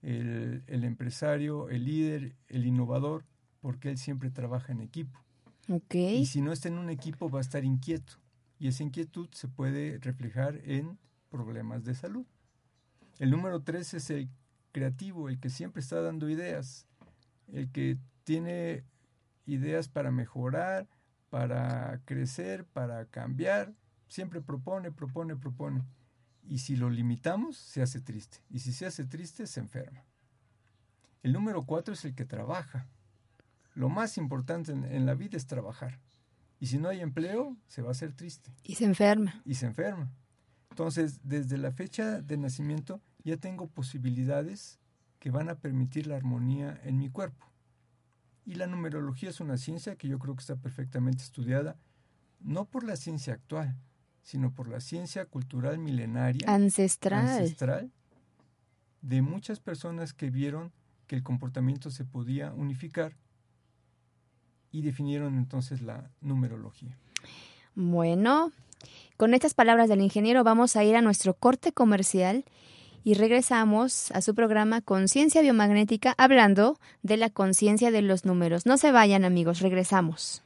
el, 0.03 0.85
empresario, 0.85 1.69
el 1.71 1.85
líder, 1.85 2.37
el 2.49 2.67
innovador, 2.67 3.25
porque 3.61 3.91
él 3.91 3.99
siempre 3.99 4.31
trabaja 4.31 4.73
en 4.73 4.81
equipo. 4.81 5.19
Okay. 5.69 6.19
Y 6.19 6.27
si 6.27 6.43
no 6.43 6.53
está 6.53 6.69
en 6.69 6.79
un 6.79 6.91
equipo 6.91 7.31
va 7.31 7.39
a 7.39 7.43
estar 7.43 7.65
inquieto. 7.65 8.15
Y 8.59 8.69
esa 8.69 8.83
inquietud 8.83 9.29
se 9.33 9.49
puede 9.49 9.99
reflejar 9.99 10.61
en 10.65 10.99
problemas 11.31 11.85
de 11.85 11.95
salud. 11.95 12.27
El 13.19 13.31
número 13.31 13.63
tres 13.63 13.95
es 13.95 14.11
el 14.11 14.29
creativo, 14.73 15.29
el 15.29 15.39
que 15.39 15.51
siempre 15.51 15.81
está 15.81 16.01
dando 16.03 16.29
ideas, 16.29 16.87
el 17.53 17.71
que 17.71 17.97
tiene 18.25 18.85
ideas 19.47 19.89
para 19.89 20.11
mejorar, 20.11 20.87
para 21.31 22.01
crecer, 22.05 22.65
para 22.65 23.07
cambiar, 23.07 23.73
siempre 24.09 24.41
propone, 24.41 24.93
propone, 24.93 25.37
propone. 25.37 25.83
Y 26.47 26.59
si 26.59 26.77
lo 26.77 26.91
limitamos, 26.91 27.57
se 27.57 27.83
hace 27.83 28.01
triste. 28.01 28.39
Y 28.51 28.61
si 28.61 28.73
se 28.73 28.87
hace 28.87 29.05
triste, 29.05 29.47
se 29.47 29.61
enferma. 29.61 30.05
El 31.23 31.33
número 31.33 31.63
cuatro 31.63 31.95
es 31.95 32.05
el 32.05 32.15
que 32.15 32.25
trabaja. 32.25 32.87
Lo 33.75 33.89
más 33.89 34.19
importante 34.19 34.73
en, 34.73 35.07
la 35.07 35.15
vida 35.15 35.37
es 35.37 35.47
trabajar. 35.47 35.99
Y 36.61 36.67
si 36.67 36.79
no 36.79 36.89
hay 36.89 37.01
empleo, 37.01 37.57
se 37.67 37.83
va 37.83 37.89
a 37.89 37.93
hacer 37.93 38.13
triste. 38.13 38.53
Y 38.63 38.75
se 38.75 38.85
enferma. 38.85 39.43
Y 39.45 39.55
se 39.55 39.67
enferma. 39.67 40.13
Entonces, 40.71 41.21
desde 41.23 41.57
la 41.57 41.73
fecha 41.73 42.21
de 42.21 42.37
nacimiento 42.37 43.01
ya 43.25 43.37
tengo 43.37 43.69
posibilidades 43.69 44.79
que 45.19 45.31
van 45.31 45.49
a 45.49 45.55
permitir 45.55 46.07
la 46.07 46.17
armonía 46.17 46.79
en 46.85 46.99
mi 46.99 47.09
cuerpo. 47.09 47.47
Y 48.45 48.55
la 48.55 48.67
numerología 48.67 49.31
es 49.31 49.41
una 49.41 49.57
ciencia 49.57 49.97
que 49.97 50.09
yo 50.09 50.19
creo 50.19 50.37
que 50.37 50.43
está 50.43 50.57
perfectamente 50.57 51.23
estudiada, 51.23 51.79
no 52.41 52.67
por 52.67 52.85
la 52.85 52.97
ciencia 52.97 53.33
actual, 53.33 53.75
sino 54.25 54.53
por 54.53 54.69
la 54.69 54.81
ciencia 54.81 55.27
cultural 55.27 55.79
milenaria, 55.79 56.47
ancestral. 56.49 57.93
de 59.03 59.23
muchas 59.23 59.61
personas 59.61 60.15
que 60.15 60.31
vieron 60.31 60.73
que 61.07 61.15
el 61.15 61.23
comportamiento 61.23 61.91
se 61.91 62.05
podía 62.05 62.53
unificar 62.53 63.17
y 64.73 64.83
definieron 64.83 65.37
entonces 65.37 65.83
la 65.83 66.11
numerología. 66.23 66.97
Bueno, 67.75 68.51
con 69.19 69.35
estas 69.35 69.53
palabras 69.53 69.89
del 69.89 70.01
ingeniero 70.01 70.43
vamos 70.43 70.75
a 70.75 70.85
ir 70.85 70.97
a 70.97 71.03
nuestro 71.03 71.35
corte 71.35 71.73
comercial 71.73 72.45
y 73.05 73.15
regresamos 73.15 74.11
a 74.13 74.23
su 74.23 74.35
programa 74.35 74.81
Conciencia 74.81 75.43
Biomagnética 75.43 76.15
hablando 76.17 76.79
de 77.03 77.19
la 77.19 77.29
conciencia 77.29 77.91
de 77.91 78.01
los 78.01 78.25
números. 78.25 78.65
No 78.65 78.79
se 78.79 78.91
vayan 78.91 79.27
amigos, 79.27 79.61
regresamos. 79.61 80.44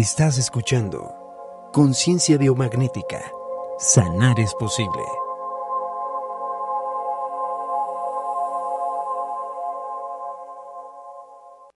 Estás 0.00 0.38
escuchando 0.38 1.14
Conciencia 1.74 2.38
Biomagnética. 2.38 3.20
Sanar 3.78 4.40
es 4.40 4.54
posible. 4.54 5.02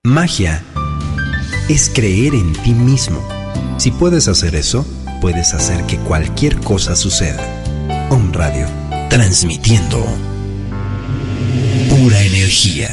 Magia 0.04 0.64
es 1.68 1.90
creer 1.90 2.34
en 2.34 2.54
ti 2.62 2.72
mismo. 2.72 3.20
Si 3.76 3.90
puedes 3.90 4.26
hacer 4.26 4.54
eso, 4.54 4.86
puedes 5.20 5.52
hacer 5.52 5.84
que 5.84 5.98
cualquier 5.98 6.58
cosa 6.60 6.96
suceda. 6.96 7.44
Om 8.08 8.32
Radio, 8.32 8.66
transmitiendo 9.10 10.02
pura 11.90 12.22
energía. 12.22 12.88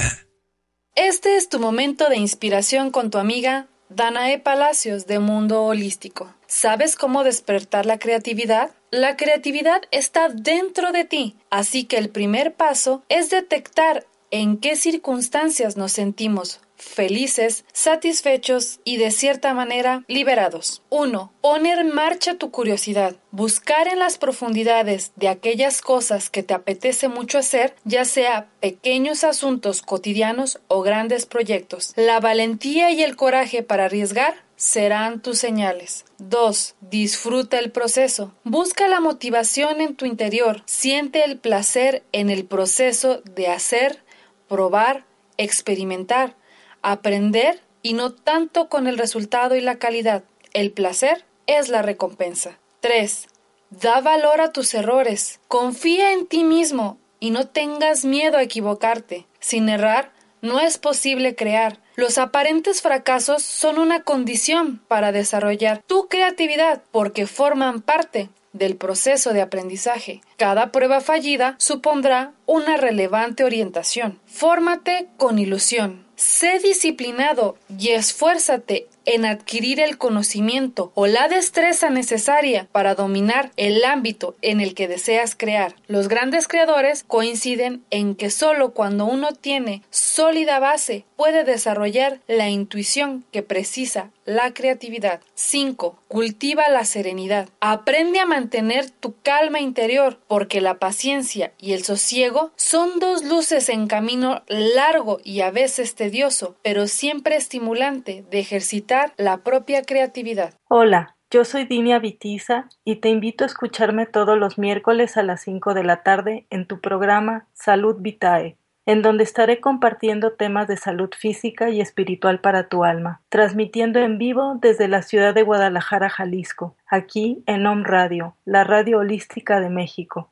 Este 0.96 1.38
es 1.38 1.48
tu 1.48 1.58
momento 1.58 2.10
de 2.10 2.18
inspiración 2.18 2.92
con 2.92 3.10
tu 3.10 3.18
amiga 3.18 3.70
Danae 3.94 4.40
Palacios 4.40 5.06
de 5.06 5.20
Mundo 5.20 5.66
Holístico. 5.66 6.34
¿Sabes 6.48 6.96
cómo 6.96 7.26
despertar 7.26 7.86
la 7.86 8.00
creatividad? 8.00 8.72
La 8.90 9.18
creatividad 9.18 9.82
está 9.92 10.30
dentro 10.30 10.94
de 10.94 11.04
ti, 11.04 11.36
así 11.50 11.84
que 11.84 11.98
el 11.98 12.10
primer 12.10 12.54
paso 12.54 13.04
es 13.10 13.30
detectar 13.30 14.06
en 14.30 14.58
qué 14.58 14.78
circunstancias 14.78 15.76
nos 15.76 15.92
sentimos 15.92 16.62
felices, 16.82 17.64
satisfechos 17.72 18.80
y 18.84 18.98
de 18.98 19.12
cierta 19.12 19.54
manera 19.54 20.04
liberados. 20.08 20.82
1. 20.90 21.32
Poner 21.42 21.80
en 21.80 21.94
marcha 21.94 22.36
tu 22.36 22.52
curiosidad. 22.52 23.16
Buscar 23.32 23.88
en 23.88 24.00
las 24.00 24.18
profundidades 24.18 25.12
de 25.16 25.30
aquellas 25.30 25.82
cosas 25.82 26.30
que 26.30 26.44
te 26.44 26.54
apetece 26.54 27.08
mucho 27.08 27.38
hacer, 27.38 27.76
ya 27.86 28.04
sea 28.04 28.48
pequeños 28.60 29.24
asuntos 29.24 29.82
cotidianos 29.82 30.60
o 30.68 30.82
grandes 30.82 31.26
proyectos. 31.26 31.94
La 31.96 32.20
valentía 32.20 32.92
y 32.92 33.04
el 33.04 33.16
coraje 33.16 33.64
para 33.64 33.86
arriesgar 33.86 34.44
serán 34.56 35.22
tus 35.22 35.40
señales. 35.40 36.06
2. 36.20 36.76
Disfruta 36.82 37.58
el 37.58 37.72
proceso. 37.72 38.34
Busca 38.44 38.88
la 38.88 39.00
motivación 39.00 39.82
en 39.82 39.96
tu 39.96 40.06
interior. 40.06 40.62
Siente 40.66 41.24
el 41.24 41.40
placer 41.40 42.04
en 42.12 42.30
el 42.30 42.46
proceso 42.46 43.22
de 43.24 43.48
hacer, 43.48 44.04
probar, 44.48 45.06
experimentar 45.38 46.36
aprender 46.82 47.62
y 47.82 47.94
no 47.94 48.14
tanto 48.14 48.70
con 48.70 48.88
el 48.88 48.98
resultado 48.98 49.56
y 49.56 49.62
la 49.62 49.78
calidad. 49.78 50.24
El 50.54 50.72
placer 50.72 51.26
es 51.48 51.70
la 51.70 51.82
recompensa. 51.82 52.58
3. 52.82 53.28
Da 53.70 54.02
valor 54.02 54.42
a 54.42 54.52
tus 54.52 54.74
errores. 54.74 55.40
Confía 55.48 56.14
en 56.14 56.28
ti 56.28 56.44
mismo 56.44 56.98
y 57.20 57.32
no 57.32 57.48
tengas 57.48 58.04
miedo 58.04 58.38
a 58.38 58.44
equivocarte. 58.44 59.26
Sin 59.40 59.70
errar, 59.70 60.12
no 60.42 60.60
es 60.60 60.78
posible 60.78 61.36
crear. 61.36 61.80
Los 61.96 62.18
aparentes 62.18 62.82
fracasos 62.82 63.44
son 63.44 63.78
una 63.78 64.04
condición 64.04 64.82
para 64.88 65.12
desarrollar 65.12 65.84
tu 65.86 66.08
creatividad 66.08 66.82
porque 66.92 67.28
forman 67.28 67.82
parte 67.82 68.30
del 68.54 68.76
proceso 68.76 69.34
de 69.34 69.42
aprendizaje. 69.42 70.22
Cada 70.38 70.72
prueba 70.72 71.00
fallida 71.00 71.56
supondrá 71.58 72.34
una 72.46 72.78
relevante 72.78 73.44
orientación. 73.44 74.20
Fórmate 74.26 75.08
con 75.18 75.40
ilusión. 75.40 76.06
Sé 76.22 76.60
disciplinado 76.60 77.58
y 77.80 77.90
esfuérzate 77.90 78.88
en 79.06 79.26
adquirir 79.26 79.80
el 79.80 79.98
conocimiento 79.98 80.92
o 80.94 81.08
la 81.08 81.28
destreza 81.28 81.90
necesaria 81.90 82.68
para 82.72 82.94
dominar 82.94 83.52
el 83.58 83.84
ámbito 83.84 84.36
en 84.44 84.62
el 84.62 84.76
que 84.76 84.88
deseas 84.88 85.36
crear. 85.36 85.74
Los 85.88 86.08
grandes 86.08 86.48
creadores 86.48 87.04
coinciden 87.08 87.84
en 87.90 88.14
que 88.14 88.30
solo 88.30 88.76
cuando 88.76 89.06
uno 89.06 89.32
tiene 89.32 89.82
sólida 89.90 90.60
base 90.60 91.06
puede 91.16 91.44
desarrollar 91.44 92.20
la 92.28 92.50
intuición 92.50 93.26
que 93.32 93.42
precisa 93.42 94.12
la 94.26 94.54
creatividad. 94.54 95.22
5. 95.34 95.98
Cultiva 96.08 96.70
la 96.70 96.86
serenidad. 96.86 97.50
Aprende 97.60 98.20
a 98.20 98.26
mantener 98.26 98.90
tu 98.90 99.16
calma 99.22 99.60
interior 99.60 100.20
porque 100.28 100.62
la 100.62 100.76
paciencia 100.76 101.54
y 101.58 101.74
el 101.74 101.84
sosiego 101.84 102.52
son 102.56 103.00
dos 103.00 103.24
luces 103.24 103.70
en 103.70 103.88
camino 103.88 104.44
largo 104.48 105.20
y 105.24 105.42
a 105.42 105.52
veces 105.52 105.96
tedioso, 105.96 106.56
pero 106.64 106.88
siempre 106.88 107.36
estimulante 107.36 108.26
de 108.30 108.40
ejercitar 108.40 109.14
la 109.18 109.38
propia 109.38 109.82
creatividad. 109.84 110.54
Hola, 110.68 111.16
yo 111.30 111.46
soy 111.46 111.66
Dinia 111.66 112.00
Vitiza 112.00 112.68
y 112.84 112.98
te 112.98 113.10
invito 113.10 113.46
a 113.46 113.48
escucharme 113.48 114.06
todos 114.06 114.38
los 114.38 114.58
miércoles 114.58 115.16
a 115.16 115.24
las 115.24 115.42
5 115.44 115.74
de 115.74 115.84
la 115.84 116.04
tarde 116.04 116.46
en 116.50 116.68
tu 116.68 116.82
programa 116.82 117.48
Salud 117.54 117.96
Vitae 118.00 118.58
en 118.92 119.02
donde 119.02 119.24
estaré 119.24 119.60
compartiendo 119.62 120.34
temas 120.34 120.68
de 120.68 120.76
salud 120.76 121.12
física 121.18 121.70
y 121.70 121.80
espiritual 121.80 122.42
para 122.42 122.68
tu 122.68 122.84
alma, 122.84 123.22
transmitiendo 123.30 124.00
en 124.00 124.18
vivo 124.18 124.60
desde 124.62 124.90
la 124.90 125.02
ciudad 125.02 125.34
de 125.34 125.44
Guadalajara, 125.44 126.10
Jalisco, 126.10 126.76
aquí 126.90 127.42
en 127.46 127.66
Om 127.66 127.86
Radio, 127.86 128.36
la 128.44 128.66
radio 128.66 128.98
holística 128.98 129.62
de 129.62 129.70
México. 129.70 130.30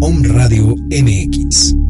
Om 0.00 0.24
Radio 0.24 0.76
MX. 0.88 1.89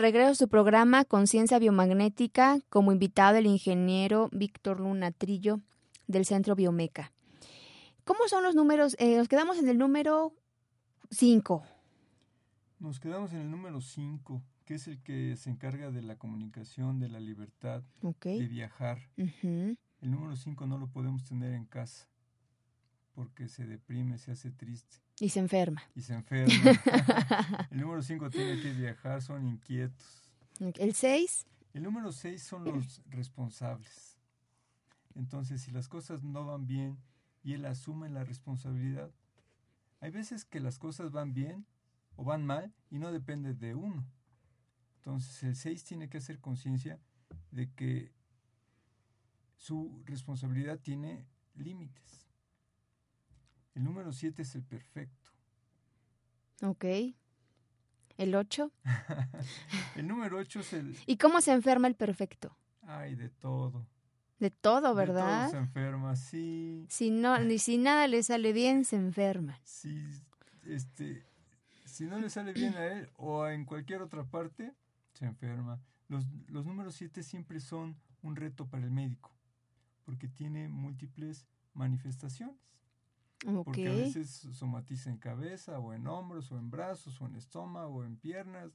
Regreso 0.00 0.30
a 0.30 0.34
su 0.34 0.48
programa 0.48 1.04
Conciencia 1.04 1.58
Biomagnética 1.58 2.58
como 2.68 2.92
invitado 2.92 3.36
el 3.36 3.46
ingeniero 3.46 4.28
Víctor 4.32 4.80
Luna 4.80 5.12
Trillo 5.12 5.60
del 6.06 6.24
Centro 6.24 6.56
Biomeca. 6.56 7.12
¿Cómo 8.04 8.26
son 8.28 8.42
los 8.42 8.54
números? 8.54 8.96
Eh, 8.98 9.16
nos 9.16 9.28
quedamos 9.28 9.58
en 9.58 9.68
el 9.68 9.78
número 9.78 10.32
5. 11.10 11.62
Nos 12.78 12.98
quedamos 12.98 13.32
en 13.32 13.40
el 13.40 13.50
número 13.50 13.80
5, 13.80 14.42
que 14.64 14.74
es 14.74 14.88
el 14.88 15.02
que 15.02 15.36
se 15.36 15.50
encarga 15.50 15.90
de 15.90 16.02
la 16.02 16.16
comunicación, 16.16 16.98
de 16.98 17.08
la 17.08 17.20
libertad, 17.20 17.82
de 18.00 18.46
viajar. 18.46 18.98
El 19.16 19.76
número 20.10 20.34
5 20.34 20.66
no 20.66 20.78
lo 20.78 20.88
podemos 20.88 21.24
tener 21.24 21.52
en 21.52 21.66
casa 21.66 22.08
porque 23.14 23.48
se 23.48 23.66
deprime, 23.66 24.18
se 24.18 24.32
hace 24.32 24.50
triste. 24.50 24.96
Y 25.20 25.28
se 25.28 25.38
enferma. 25.38 25.82
Y 25.94 26.00
se 26.00 26.14
enferma. 26.14 26.52
el 27.70 27.80
número 27.80 28.02
5 28.02 28.30
tiene 28.30 28.60
que 28.60 28.72
viajar, 28.72 29.20
son 29.20 29.46
inquietos. 29.46 30.32
¿El 30.58 30.94
6? 30.94 31.46
El 31.74 31.82
número 31.82 32.10
6 32.10 32.42
son 32.42 32.64
los 32.64 33.02
responsables. 33.10 34.18
Entonces, 35.14 35.60
si 35.60 35.70
las 35.70 35.88
cosas 35.88 36.22
no 36.22 36.46
van 36.46 36.66
bien 36.66 36.98
y 37.42 37.52
él 37.52 37.66
asume 37.66 38.08
la 38.08 38.24
responsabilidad, 38.24 39.10
hay 40.00 40.10
veces 40.10 40.46
que 40.46 40.60
las 40.60 40.78
cosas 40.78 41.12
van 41.12 41.34
bien 41.34 41.66
o 42.16 42.24
van 42.24 42.44
mal 42.44 42.72
y 42.90 42.98
no 42.98 43.12
depende 43.12 43.52
de 43.54 43.74
uno. 43.74 44.06
Entonces, 44.96 45.42
el 45.42 45.56
6 45.56 45.84
tiene 45.84 46.08
que 46.08 46.18
hacer 46.18 46.40
conciencia 46.40 46.98
de 47.50 47.70
que 47.72 48.12
su 49.56 50.02
responsabilidad 50.06 50.78
tiene 50.78 51.26
límites. 51.54 52.19
El 53.80 53.84
número 53.84 54.12
7 54.12 54.42
es 54.42 54.54
el 54.56 54.62
perfecto. 54.62 55.30
Ok. 56.60 56.84
¿El 58.18 58.34
8? 58.34 58.70
el 59.96 60.06
número 60.06 60.36
8 60.36 60.60
es 60.60 60.72
el... 60.74 60.98
¿Y 61.06 61.16
cómo 61.16 61.40
se 61.40 61.52
enferma 61.52 61.88
el 61.88 61.94
perfecto? 61.94 62.54
Ay, 62.82 63.14
de 63.14 63.30
todo. 63.30 63.86
De 64.38 64.50
todo, 64.50 64.94
¿verdad? 64.94 65.46
De 65.46 65.50
todo 65.52 65.52
se 65.52 65.56
enferma, 65.56 66.14
sí. 66.14 66.84
Si, 66.90 67.10
no, 67.10 67.38
ni 67.38 67.58
si 67.58 67.78
nada 67.78 68.06
le 68.06 68.22
sale 68.22 68.52
bien, 68.52 68.84
se 68.84 68.96
enferma. 68.96 69.58
Sí, 69.64 70.10
este, 70.66 71.24
si 71.86 72.04
no 72.04 72.18
le 72.18 72.28
sale 72.28 72.52
bien 72.52 72.74
a 72.74 72.84
él 72.84 73.08
o 73.16 73.48
en 73.48 73.64
cualquier 73.64 74.02
otra 74.02 74.24
parte, 74.24 74.74
se 75.14 75.24
enferma. 75.24 75.80
Los, 76.08 76.26
los 76.48 76.66
números 76.66 76.96
7 76.96 77.22
siempre 77.22 77.60
son 77.60 77.96
un 78.20 78.36
reto 78.36 78.66
para 78.68 78.84
el 78.84 78.90
médico, 78.90 79.34
porque 80.04 80.28
tiene 80.28 80.68
múltiples 80.68 81.46
manifestaciones. 81.72 82.70
Porque 83.44 83.88
a 83.88 83.92
veces 83.92 84.48
somatiza 84.52 85.10
en 85.10 85.16
cabeza, 85.16 85.78
o 85.78 85.94
en 85.94 86.06
hombros, 86.06 86.52
o 86.52 86.58
en 86.58 86.70
brazos, 86.70 87.20
o 87.20 87.26
en 87.26 87.36
estómago, 87.36 87.96
o 87.96 88.04
en 88.04 88.16
piernas. 88.16 88.70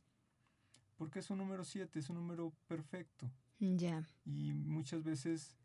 Porque 0.97 1.19
es 1.19 1.29
un 1.29 1.37
número 1.37 1.63
7, 1.63 1.99
es 1.99 2.09
un 2.09 2.15
número 2.15 2.51
perfecto. 2.67 3.29
Ya. 3.59 4.03
Y 4.25 4.53
muchas 4.53 5.03
veces 5.03 5.55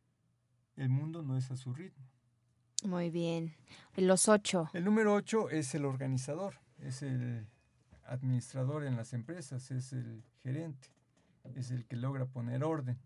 el 0.77 0.89
mundo 0.89 1.23
no 1.23 1.37
es 1.37 1.51
a 1.51 1.57
su 1.57 1.73
ritmo. 1.73 2.05
Muy 2.85 3.11
bien. 3.11 3.55
Los 3.97 4.29
8. 4.29 4.71
El 4.73 4.85
número 4.85 5.15
8 5.15 5.51
es 5.51 5.75
el 5.75 5.85
organizador, 5.85 6.55
es 6.79 7.03
el 7.03 7.47
administrador 8.05 8.85
en 8.85 8.97
las 8.97 9.13
empresas, 9.13 9.71
es 9.71 9.93
el 9.93 10.25
gerente, 10.39 10.89
es 11.55 11.71
el 11.71 11.87
que 11.87 11.97
logra 11.97 12.27
poner 12.27 12.65
orden. 12.65 12.99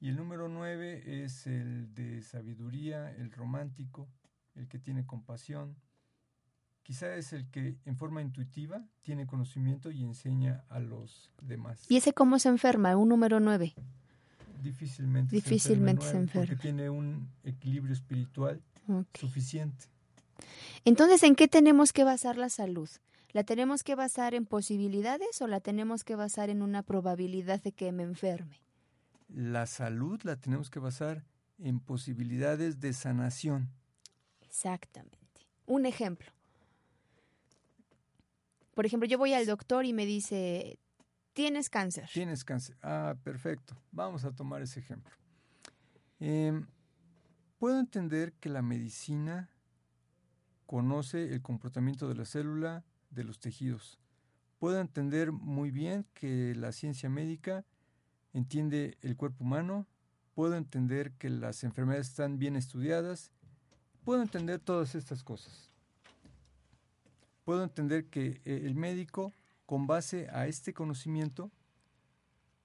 Y 0.00 0.08
el 0.08 0.16
número 0.16 0.48
9 0.48 1.24
es 1.24 1.46
el 1.46 1.94
de 1.94 2.22
sabiduría, 2.22 3.10
el 3.14 3.32
romántico, 3.32 4.08
el 4.54 4.68
que 4.68 4.78
tiene 4.78 5.06
compasión. 5.06 5.76
Quizá 6.82 7.14
es 7.14 7.32
el 7.32 7.48
que 7.50 7.78
en 7.86 7.96
forma 7.96 8.20
intuitiva 8.20 8.84
tiene 9.02 9.26
conocimiento 9.26 9.90
y 9.90 10.02
enseña 10.02 10.64
a 10.68 10.80
los 10.80 11.32
demás. 11.40 11.86
¿Y 11.88 11.96
ese 11.96 12.12
cómo 12.12 12.38
se 12.38 12.50
enferma? 12.50 12.94
Un 12.96 13.08
número 13.08 13.40
9. 13.40 13.74
Difícilmente, 14.62 15.34
Difícilmente 15.34 16.04
se 16.04 16.16
enferma. 16.16 16.46
Porque 16.46 16.62
tiene 16.62 16.90
un 16.90 17.30
equilibrio 17.42 17.92
espiritual 17.92 18.62
suficiente. 19.14 19.86
Entonces, 20.84 21.22
¿en 21.22 21.34
qué 21.34 21.48
tenemos 21.48 21.92
que 21.92 22.04
basar 22.04 22.36
la 22.36 22.50
salud? 22.50 22.88
¿La 23.32 23.44
tenemos 23.44 23.82
que 23.82 23.94
basar 23.94 24.34
en 24.34 24.46
posibilidades 24.46 25.40
o 25.42 25.46
la 25.46 25.60
tenemos 25.60 26.04
que 26.04 26.14
basar 26.14 26.50
en 26.50 26.62
una 26.62 26.82
probabilidad 26.82 27.62
de 27.62 27.72
que 27.72 27.90
me 27.92 28.04
enferme? 28.04 28.62
La 29.28 29.66
salud 29.66 30.20
la 30.22 30.36
tenemos 30.36 30.70
que 30.70 30.78
basar 30.78 31.24
en 31.58 31.80
posibilidades 31.80 32.80
de 32.80 32.92
sanación. 32.92 33.70
Exactamente. 34.54 35.18
Un 35.66 35.84
ejemplo. 35.84 36.30
Por 38.72 38.86
ejemplo, 38.86 39.08
yo 39.08 39.18
voy 39.18 39.34
al 39.34 39.46
doctor 39.46 39.84
y 39.84 39.92
me 39.92 40.06
dice, 40.06 40.78
tienes 41.32 41.68
cáncer. 41.68 42.08
Tienes 42.12 42.44
cáncer. 42.44 42.76
Ah, 42.80 43.16
perfecto. 43.24 43.76
Vamos 43.90 44.24
a 44.24 44.30
tomar 44.30 44.62
ese 44.62 44.78
ejemplo. 44.78 45.12
Em, 46.20 46.66
puedo 47.58 47.80
entender 47.80 48.32
que 48.34 48.48
la 48.48 48.62
medicina 48.62 49.50
conoce 50.66 51.32
el 51.32 51.42
comportamiento 51.42 52.08
de 52.08 52.14
la 52.14 52.24
célula, 52.24 52.84
de 53.10 53.24
los 53.24 53.40
tejidos. 53.40 53.98
Puedo 54.60 54.80
entender 54.80 55.32
muy 55.32 55.72
bien 55.72 56.06
que 56.14 56.54
la 56.54 56.70
ciencia 56.70 57.08
médica 57.08 57.64
entiende 58.32 58.98
el 59.00 59.16
cuerpo 59.16 59.42
humano. 59.42 59.88
Puedo 60.32 60.54
entender 60.54 61.10
que 61.14 61.28
las 61.28 61.64
enfermedades 61.64 62.10
están 62.10 62.38
bien 62.38 62.54
estudiadas 62.54 63.32
Puedo 64.04 64.20
entender 64.20 64.60
todas 64.60 64.94
estas 64.94 65.22
cosas. 65.22 65.70
Puedo 67.44 67.64
entender 67.64 68.04
que 68.06 68.42
eh, 68.44 68.62
el 68.64 68.74
médico, 68.74 69.32
con 69.64 69.86
base 69.86 70.28
a 70.30 70.46
este 70.46 70.74
conocimiento, 70.74 71.50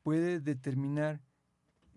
puede 0.04 0.42
determinar 0.42 1.22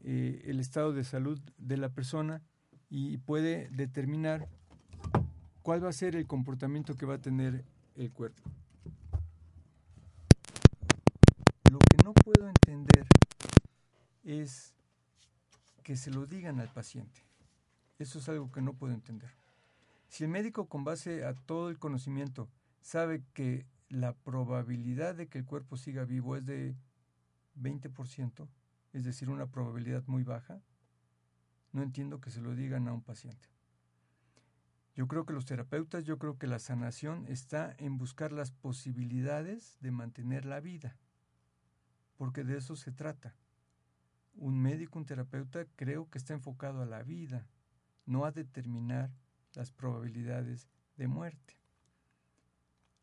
eh, 0.05 0.43
el 0.47 0.61
estado 0.61 0.93
de 0.93 1.03
salud 1.03 1.41
de 1.59 1.77
la 1.77 1.89
persona 1.89 2.41
y 2.89 3.19
puede 3.19 3.69
determinar 3.71 4.49
cuál 5.63 5.85
va 5.85 5.89
a 5.89 5.93
ser 5.93 6.15
el 6.15 6.27
comportamiento 6.27 6.97
que 6.97 7.07
va 7.07 7.15
a 7.15 7.21
tener 7.21 7.65
el 7.97 8.13
cuerpo. 8.13 8.43
Lo 11.71 11.79
que 11.79 11.97
no 12.05 12.13
puedo 12.15 12.49
entender 12.49 13.07
es 14.23 14.73
que 15.83 15.97
se 15.97 16.11
lo 16.11 16.27
digan 16.27 16.61
al 16.61 16.69
paciente. 16.69 17.32
Eso 18.03 18.19
es 18.19 18.29
algo 18.29 18.51
que 18.51 18.61
no 18.61 18.75
puedo 18.75 18.93
entender. 18.93 19.31
Si 20.09 20.25
el 20.25 20.31
médico 20.31 20.69
con 20.69 20.83
base 20.83 21.25
a 21.25 21.35
todo 21.35 21.71
el 21.71 21.79
conocimiento 21.79 22.49
sabe 22.81 23.23
que 23.33 23.65
la 23.89 24.13
probabilidad 24.13 25.15
de 25.15 25.29
que 25.29 25.39
el 25.39 25.45
cuerpo 25.45 25.77
siga 25.77 26.05
vivo 26.05 26.35
es 26.35 26.45
de 26.45 26.75
20%, 27.61 28.49
es 28.93 29.05
decir, 29.05 29.31
una 29.31 29.47
probabilidad 29.47 30.03
muy 30.09 30.25
baja, 30.25 30.61
no 31.71 31.83
entiendo 31.83 32.21
que 32.21 32.31
se 32.31 32.41
lo 32.41 32.57
digan 32.57 32.89
a 32.89 32.93
un 32.93 33.03
paciente. 33.03 33.49
Yo 34.97 35.07
creo 35.07 35.25
que 35.25 35.33
los 35.33 35.47
terapeutas, 35.47 36.05
yo 36.05 36.19
creo 36.19 36.39
que 36.39 36.49
la 36.49 36.59
sanación 36.59 37.25
está 37.29 37.75
en 37.79 37.99
buscar 37.99 38.33
las 38.33 38.51
posibilidades 38.51 39.79
de 39.81 39.93
mantener 39.93 40.45
la 40.45 40.59
vida, 40.59 40.99
porque 42.17 42.43
de 42.43 42.59
eso 42.59 42.75
se 42.75 42.91
trata. 42.91 43.37
Un 44.35 44.61
médico, 44.61 44.99
un 44.99 45.07
terapeuta, 45.07 45.67
creo 45.77 46.11
que 46.11 46.19
está 46.19 46.35
enfocado 46.35 46.83
a 46.83 46.87
la 46.87 47.05
vida, 47.05 47.47
no 48.07 48.25
a 48.25 48.33
determinar 48.33 49.11
las 49.55 49.71
probabilidades 49.71 50.69
de 50.97 51.09
muerte. 51.09 51.59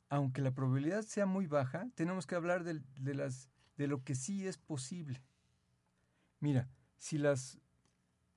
Aunque 0.09 0.41
la 0.41 0.51
probabilidad 0.51 1.03
sea 1.03 1.25
muy 1.25 1.47
baja, 1.47 1.87
tenemos 1.95 2.25
que 2.25 2.35
hablar 2.35 2.63
de, 2.63 2.81
las, 3.13 3.49
de 3.77 3.87
lo 3.87 4.03
que 4.03 4.15
sí 4.15 4.47
es 4.47 4.57
posible. 4.57 5.23
Mira, 6.39 6.69
si 6.97 7.17
las 7.17 7.59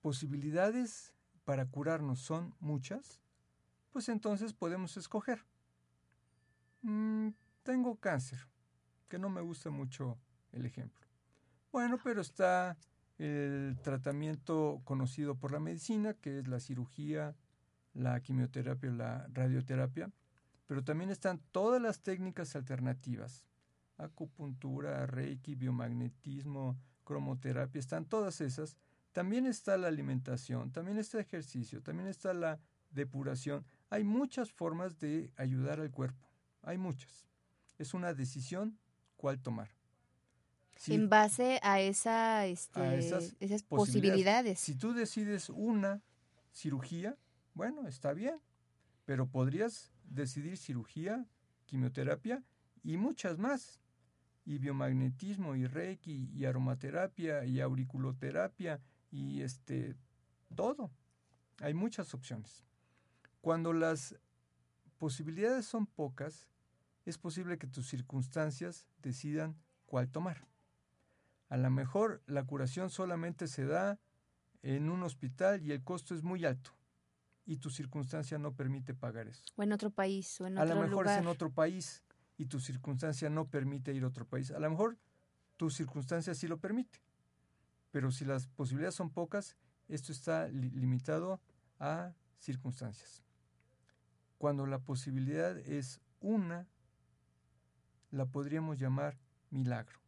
posibilidades 0.00 1.14
para 1.44 1.66
curarnos 1.66 2.20
son 2.20 2.54
muchas, 2.60 3.20
pues 3.90 4.08
entonces 4.08 4.52
podemos 4.52 4.96
escoger. 4.96 5.44
Mm, 6.82 7.28
tengo 7.62 7.96
cáncer, 7.96 8.48
que 9.08 9.18
no 9.18 9.30
me 9.30 9.40
gusta 9.40 9.70
mucho 9.70 10.18
el 10.50 10.66
ejemplo. 10.66 11.06
Bueno, 11.70 11.98
pero 12.02 12.20
está 12.20 12.76
el 13.22 13.78
tratamiento 13.80 14.80
conocido 14.84 15.36
por 15.36 15.52
la 15.52 15.60
medicina, 15.60 16.14
que 16.14 16.40
es 16.40 16.48
la 16.48 16.58
cirugía, 16.58 17.36
la 17.94 18.20
quimioterapia 18.20 18.90
o 18.90 18.94
la 18.94 19.28
radioterapia, 19.32 20.10
pero 20.66 20.82
también 20.82 21.10
están 21.10 21.40
todas 21.52 21.80
las 21.80 22.02
técnicas 22.02 22.56
alternativas, 22.56 23.46
acupuntura, 23.96 25.06
reiki, 25.06 25.54
biomagnetismo, 25.54 26.76
cromoterapia, 27.04 27.78
están 27.78 28.06
todas 28.06 28.40
esas. 28.40 28.76
También 29.12 29.46
está 29.46 29.76
la 29.76 29.86
alimentación, 29.86 30.72
también 30.72 30.98
está 30.98 31.18
el 31.18 31.24
ejercicio, 31.24 31.80
también 31.80 32.08
está 32.08 32.34
la 32.34 32.58
depuración. 32.90 33.64
Hay 33.90 34.02
muchas 34.02 34.50
formas 34.50 34.98
de 34.98 35.30
ayudar 35.36 35.78
al 35.78 35.92
cuerpo, 35.92 36.26
hay 36.62 36.76
muchas. 36.76 37.28
Es 37.78 37.94
una 37.94 38.14
decisión 38.14 38.78
cuál 39.16 39.40
tomar 39.40 39.68
en 40.88 41.08
base 41.08 41.60
a, 41.62 41.80
esa, 41.80 42.46
este, 42.46 42.98
esas, 42.98 43.62
posibilidades. 43.62 44.58
Si 44.58 44.74
tú 44.74 44.92
decides 44.94 45.48
una 45.48 46.02
cirugía, 46.52 47.16
bueno, 47.54 47.86
está 47.86 48.12
bien, 48.12 48.40
pero 49.04 49.26
podrías 49.26 49.92
decidir 50.04 50.56
cirugía, 50.56 51.26
quimioterapia 51.66 52.42
y 52.82 52.96
muchas 52.96 53.38
más. 53.38 53.80
Y 54.44 54.58
biomagnetismo, 54.58 55.54
y 55.54 55.66
reiki, 55.68 56.28
y 56.34 56.46
aromaterapia, 56.46 57.44
y 57.44 57.60
auriculoterapia, 57.60 58.80
y 59.12 59.40
este, 59.42 59.94
todo. 60.56 60.90
Hay 61.60 61.74
muchas 61.74 62.12
opciones. 62.12 62.64
Cuando 63.40 63.72
las 63.72 64.16
posibilidades 64.98 65.64
son 65.66 65.86
pocas, 65.86 66.48
es 67.04 67.18
posible 67.18 67.56
que 67.56 67.68
tus 67.68 67.88
circunstancias 67.88 68.88
decidan 69.00 69.56
cuál 69.86 70.08
tomar. 70.08 70.44
A 71.52 71.58
lo 71.58 71.68
mejor 71.68 72.22
la 72.24 72.44
curación 72.44 72.88
solamente 72.88 73.46
se 73.46 73.66
da 73.66 74.00
en 74.62 74.88
un 74.88 75.02
hospital 75.02 75.62
y 75.62 75.72
el 75.72 75.84
costo 75.84 76.14
es 76.14 76.22
muy 76.22 76.46
alto 76.46 76.70
y 77.44 77.58
tu 77.58 77.68
circunstancia 77.68 78.38
no 78.38 78.54
permite 78.54 78.94
pagar 78.94 79.28
eso. 79.28 79.42
O 79.56 79.62
en 79.62 79.72
otro 79.72 79.90
país, 79.90 80.40
o 80.40 80.46
en 80.46 80.56
a 80.56 80.62
otro 80.62 80.76
lo 80.76 80.80
mejor 80.80 81.04
lugar. 81.04 81.18
es 81.18 81.22
en 81.22 81.28
otro 81.28 81.52
país 81.52 82.02
y 82.38 82.46
tu 82.46 82.58
circunstancia 82.58 83.28
no 83.28 83.50
permite 83.50 83.92
ir 83.92 84.02
a 84.04 84.06
otro 84.06 84.24
país. 84.24 84.50
A 84.50 84.58
lo 84.60 84.70
mejor 84.70 84.96
tu 85.58 85.68
circunstancia 85.68 86.34
sí 86.34 86.48
lo 86.48 86.56
permite. 86.56 87.02
Pero 87.90 88.10
si 88.12 88.24
las 88.24 88.46
posibilidades 88.46 88.94
son 88.94 89.10
pocas, 89.10 89.54
esto 89.88 90.10
está 90.10 90.48
li 90.48 90.70
limitado 90.70 91.38
a 91.78 92.14
circunstancias. 92.38 93.22
Cuando 94.38 94.64
la 94.64 94.78
posibilidad 94.78 95.58
es 95.58 96.00
una, 96.18 96.66
la 98.10 98.24
podríamos 98.24 98.78
llamar 98.78 99.18
milagro. 99.50 100.00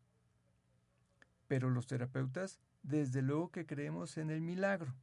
Pero 1.47 1.71
los 1.71 1.87
terapeutas, 1.87 2.59
desde 2.83 3.23
luego 3.23 3.51
que 3.51 3.67
creemos 3.67 4.17
en 4.17 4.31
el 4.31 4.41
milagro. 4.41 4.95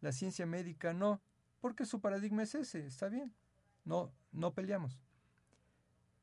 La 0.00 0.12
ciencia 0.12 0.46
médica 0.46 0.92
no, 0.92 1.20
porque 1.60 1.84
su 1.84 2.00
paradigma 2.00 2.42
es 2.42 2.54
ese, 2.54 2.86
está 2.86 3.08
bien. 3.08 3.32
No, 3.84 4.12
no 4.32 4.52
peleamos. 4.52 4.98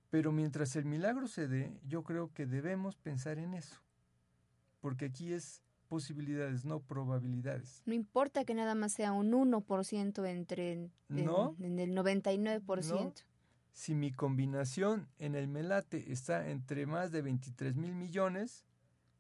Pero 0.10 0.32
mientras 0.32 0.76
el 0.76 0.86
milagro 0.86 1.28
se 1.28 1.48
dé, 1.48 1.80
yo 1.86 2.04
creo 2.04 2.34
que 2.34 2.46
debemos 2.46 2.96
pensar 2.98 3.38
en 3.38 3.54
eso. 3.54 3.82
Porque 4.82 5.06
aquí 5.06 5.34
es 5.34 5.62
posibilidades, 5.88 6.66
no 6.66 6.80
probabilidades. 6.80 7.82
No 7.86 7.94
importa 7.94 8.46
que 8.46 8.54
nada 8.54 8.76
más 8.76 8.94
sea 8.94 9.12
un 9.12 9.32
1% 9.32 10.28
entre 10.28 10.72
en, 10.74 10.92
no, 11.10 11.56
en 11.60 11.80
el 11.80 11.92
99%. 11.92 12.88
No. 12.90 13.14
Si 13.74 13.96
mi 13.96 14.12
combinación 14.12 15.08
en 15.20 15.36
el 15.36 15.48
melate 15.48 16.12
está 16.12 16.50
entre 16.50 16.86
más 16.86 17.12
de 17.12 17.22
23 17.22 17.76
mil 17.76 17.94
millones, 17.94 18.66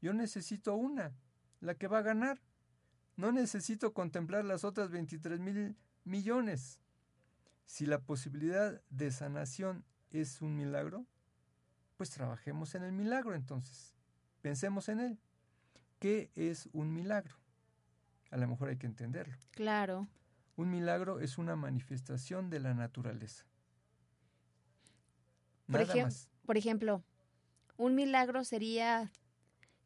yo 0.01 0.13
necesito 0.13 0.75
una, 0.75 1.13
la 1.59 1.75
que 1.75 1.87
va 1.87 1.99
a 1.99 2.03
ganar. 2.03 2.41
No 3.15 3.31
necesito 3.31 3.93
contemplar 3.93 4.45
las 4.45 4.63
otras 4.63 4.91
23 4.91 5.39
mil 5.39 5.75
millones. 6.05 6.79
Si 7.65 7.85
la 7.85 7.99
posibilidad 7.99 8.81
de 8.89 9.11
sanación 9.11 9.83
es 10.09 10.41
un 10.41 10.55
milagro, 10.55 11.05
pues 11.97 12.09
trabajemos 12.11 12.75
en 12.75 12.83
el 12.83 12.93
milagro 12.93 13.35
entonces. 13.35 13.93
Pensemos 14.41 14.87
en 14.87 15.01
él. 15.01 15.19
¿Qué 15.99 16.31
es 16.35 16.69
un 16.71 16.93
milagro? 16.93 17.35
A 18.31 18.37
lo 18.37 18.47
mejor 18.47 18.69
hay 18.69 18.77
que 18.77 18.87
entenderlo. 18.87 19.35
Claro. 19.51 20.07
Un 20.55 20.71
milagro 20.71 21.19
es 21.19 21.37
una 21.37 21.55
manifestación 21.55 22.49
de 22.49 22.59
la 22.59 22.73
naturaleza. 22.73 23.45
Por, 25.67 25.81
Nada 25.81 25.93
ejem 25.93 26.05
más. 26.05 26.29
por 26.45 26.57
ejemplo, 26.57 27.03
un 27.77 27.95
milagro 27.95 28.43
sería 28.43 29.11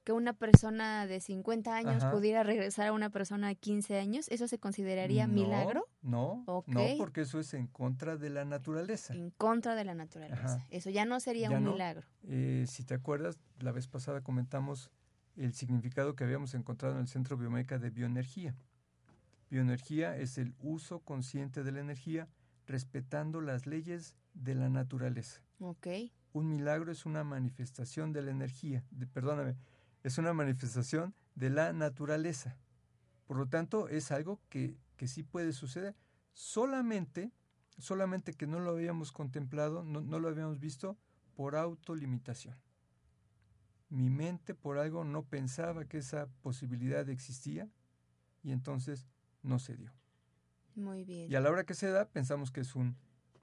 que 0.03 0.11
una 0.11 0.33
persona 0.33 1.07
de 1.07 1.19
50 1.21 1.75
años 1.75 2.03
Ajá. 2.03 2.11
pudiera 2.11 2.43
regresar 2.43 2.87
a 2.87 2.93
una 2.93 3.09
persona 3.09 3.47
de 3.47 3.55
15 3.55 3.97
años. 3.99 4.27
¿Eso 4.29 4.47
se 4.47 4.59
consideraría 4.59 5.27
No, 5.27 5.33
milagro? 5.33 5.87
No, 6.01 6.43
no, 6.67 6.83
porque 6.97 7.21
eso 7.21 7.39
es 7.39 7.53
en 7.53 7.67
contra 7.67 8.17
de 8.17 8.29
la 8.29 8.45
naturaleza. 8.45 9.13
En 9.13 9.31
contra 9.31 9.75
de 9.75 9.85
la 9.85 9.93
naturaleza. 9.95 10.55
Ajá. 10.55 10.67
Eso 10.69 10.89
ya 10.89 11.05
no 11.05 11.19
sería 11.19 11.49
Ya 11.49 11.57
un 11.57 11.63
no. 11.63 11.71
milagro. 11.71 12.07
Eh, 12.23 12.65
si 12.67 12.83
te 12.83 12.93
acuerdas, 12.93 13.37
la 13.59 13.71
vez 13.71 13.87
pasada 13.87 14.21
comentamos 14.21 14.91
el 15.35 15.53
significado 15.53 16.15
que 16.15 16.23
habíamos 16.23 16.53
encontrado 16.53 16.95
en 16.95 17.01
el 17.01 17.07
Centro 17.07 17.37
Biomédica 17.37 17.79
de 17.79 17.89
Bioenergía. 17.89 18.55
Bioenergía 19.49 20.17
es 20.17 20.37
el 20.37 20.53
uso 20.61 20.99
consciente 20.99 21.63
de 21.63 21.71
la 21.71 21.79
energía 21.79 22.27
respetando 22.67 23.41
las 23.41 23.65
leyes 23.67 24.15
de 24.33 24.55
la 24.55 24.69
naturaleza. 24.69 25.41
Ok. 25.59 25.87
Un 26.33 26.49
milagro 26.49 26.91
es 26.91 27.05
una 27.05 27.23
manifestación 27.23 28.11
de 28.13 28.23
la 28.23 28.31
energía, 28.31 28.83
de, 28.89 29.05
perdóname, 29.05 29.55
es 30.03 30.17
una 30.17 30.33
manifestación 30.33 31.15
de 31.35 31.49
la 31.49 31.73
naturaleza. 31.73 32.57
Por 33.25 33.37
lo 33.37 33.47
tanto, 33.47 33.87
es 33.87 34.11
algo 34.11 34.39
que, 34.49 34.77
que 34.97 35.07
sí 35.07 35.23
puede 35.23 35.53
suceder. 35.53 35.95
Solamente, 36.33 37.31
solamente 37.77 38.33
que 38.33 38.47
no 38.47 38.59
lo 38.59 38.71
habíamos 38.71 39.11
contemplado, 39.11 39.83
no, 39.83 40.01
no 40.01 40.19
lo 40.19 40.27
habíamos 40.27 40.59
visto 40.59 40.97
por 41.35 41.55
autolimitación. 41.55 42.55
Mi 43.89 44.09
mente 44.09 44.55
por 44.55 44.77
algo 44.77 45.03
no 45.03 45.23
pensaba 45.23 45.85
que 45.85 45.99
esa 45.99 46.27
posibilidad 46.41 47.07
existía 47.09 47.69
y 48.41 48.51
entonces 48.51 49.07
no 49.43 49.59
se 49.59 49.75
dio. 49.77 49.93
Muy 50.75 51.03
bien. 51.05 51.31
Y 51.31 51.35
a 51.35 51.39
la 51.39 51.51
hora 51.51 51.63
que 51.63 51.75
se 51.75 51.89
da, 51.89 52.09
pensamos 52.09 52.51
que 52.51 52.61
es 52.61 52.75
un 52.75 52.97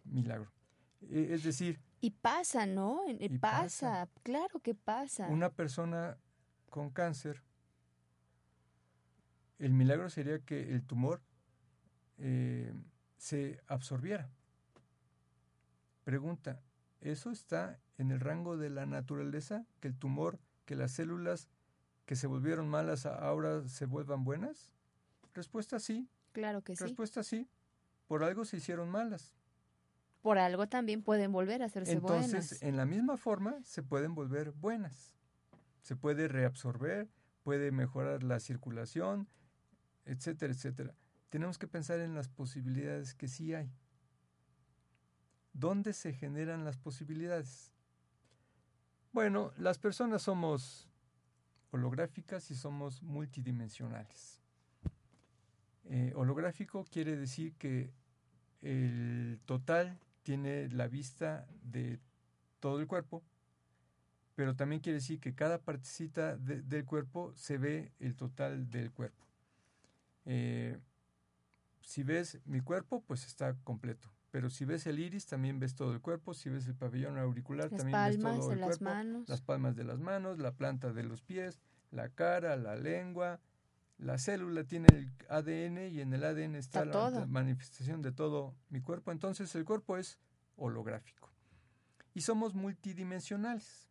milagro. 0.04 0.52
E- 1.02 1.28
Es 1.32 1.44
decir, 1.44 1.80
Y 2.00 2.10
pasa, 2.10 2.66
¿no? 2.66 3.00
Eh, 3.06 3.16
Y 3.20 3.38
pasa. 3.38 4.08
claro 4.22 4.58
que 4.60 4.74
pasa. 4.74 5.28
una 5.28 5.50
persona 5.50 6.18
con 6.70 6.90
cáncer, 6.90 7.42
el 9.58 9.72
milagro 9.74 10.08
sería 10.08 10.38
que 10.38 10.72
el 10.72 10.82
tumor 10.82 11.20
eh, 12.16 12.72
se 13.18 13.60
absorbiera. 13.66 14.30
Pregunta, 16.04 16.62
¿eso 17.00 17.30
está 17.30 17.78
en 17.98 18.10
el 18.10 18.20
rango 18.20 18.56
de 18.56 18.70
la 18.70 18.86
naturaleza? 18.86 19.66
¿Que 19.80 19.88
el 19.88 19.98
tumor, 19.98 20.38
que 20.64 20.74
las 20.76 20.92
células 20.92 21.48
que 22.06 22.16
se 22.16 22.26
volvieron 22.26 22.68
malas 22.68 23.04
ahora 23.06 23.68
se 23.68 23.84
vuelvan 23.84 24.24
buenas? 24.24 24.72
Respuesta 25.34 25.78
sí, 25.78 26.08
Claro 26.32 26.62
que 26.62 26.74
sí. 26.76 26.82
respuesta 26.82 27.22
sí. 27.22 27.48
Por 28.06 28.24
algo 28.24 28.44
se 28.44 28.56
hicieron 28.56 28.88
malas. 28.90 29.34
Por 30.22 30.38
algo 30.38 30.68
también 30.68 31.02
pueden 31.02 31.32
volver 31.32 31.62
a 31.62 31.66
hacerse 31.66 31.92
Entonces, 31.92 32.30
buenas. 32.30 32.62
en 32.62 32.76
la 32.76 32.84
misma 32.86 33.16
forma, 33.16 33.56
se 33.62 33.82
pueden 33.82 34.14
volver 34.14 34.50
buenas. 34.52 35.14
Se 35.82 35.96
puede 35.96 36.28
reabsorber, 36.28 37.08
puede 37.42 37.72
mejorar 37.72 38.22
la 38.22 38.40
circulación, 38.40 39.28
etcétera, 40.04 40.52
etcétera. 40.52 40.94
Tenemos 41.30 41.58
que 41.58 41.68
pensar 41.68 42.00
en 42.00 42.14
las 42.14 42.28
posibilidades 42.28 43.14
que 43.14 43.28
sí 43.28 43.54
hay. 43.54 43.72
¿Dónde 45.52 45.92
se 45.92 46.12
generan 46.12 46.64
las 46.64 46.76
posibilidades? 46.76 47.72
Bueno, 49.12 49.52
las 49.56 49.78
personas 49.78 50.22
somos 50.22 50.88
holográficas 51.70 52.50
y 52.50 52.54
somos 52.54 53.02
multidimensionales. 53.02 54.40
Eh, 55.84 56.12
holográfico 56.14 56.84
quiere 56.84 57.16
decir 57.16 57.54
que 57.54 57.92
el 58.60 59.40
total 59.46 59.98
tiene 60.22 60.68
la 60.68 60.86
vista 60.86 61.48
de 61.62 61.98
todo 62.60 62.80
el 62.80 62.86
cuerpo, 62.86 63.24
pero 64.40 64.56
también 64.56 64.80
quiere 64.80 64.94
decir 65.00 65.20
que 65.20 65.34
cada 65.34 65.58
partecita 65.58 66.34
de- 66.38 66.62
del 66.62 66.86
cuerpo 66.86 67.30
se 67.34 67.58
ve 67.58 67.92
el 68.00 68.16
total 68.16 68.70
del 68.70 68.90
cuerpo. 68.90 69.26
Eh, 70.24 70.78
si 71.82 72.02
ves 72.04 72.38
mi 72.46 72.62
cuerpo, 72.62 73.02
pues 73.06 73.26
está 73.26 73.54
completo. 73.64 74.08
Pero 74.30 74.48
si 74.48 74.64
ves 74.64 74.86
el 74.86 74.98
iris, 74.98 75.26
también 75.26 75.58
ves 75.60 75.74
todo 75.74 75.92
el 75.92 76.00
cuerpo. 76.00 76.32
Si 76.32 76.48
ves 76.48 76.66
el 76.66 76.74
pabellón 76.74 77.18
auricular, 77.18 77.70
Las 77.70 77.82
también 77.82 78.02
ves 78.02 78.18
todo 78.18 78.48
de 78.48 78.54
el 78.54 78.60
las 78.60 78.78
cuerpo. 78.78 78.84
manos. 78.86 79.28
Las 79.28 79.42
palmas 79.42 79.76
de 79.76 79.84
las 79.84 80.00
manos, 80.00 80.38
la 80.38 80.52
planta 80.52 80.90
de 80.94 81.02
los 81.02 81.20
pies, 81.20 81.60
la 81.90 82.08
cara, 82.08 82.56
la 82.56 82.76
lengua. 82.76 83.40
La 83.98 84.16
célula 84.16 84.64
tiene 84.64 84.86
el 84.94 85.10
ADN 85.28 85.88
y 85.88 86.00
en 86.00 86.14
el 86.14 86.24
ADN 86.24 86.54
está, 86.56 86.84
Está 86.84 86.84
la 86.86 86.92
todo. 87.10 87.26
manifestación 87.26 88.00
de 88.00 88.12
todo 88.12 88.54
mi 88.70 88.80
cuerpo. 88.80 89.12
Entonces 89.12 89.54
el 89.54 89.66
cuerpo 89.66 89.98
es 89.98 90.18
holográfico. 90.56 91.28
Y 92.14 92.22
somos 92.22 92.54
multidimensionales. 92.54 93.89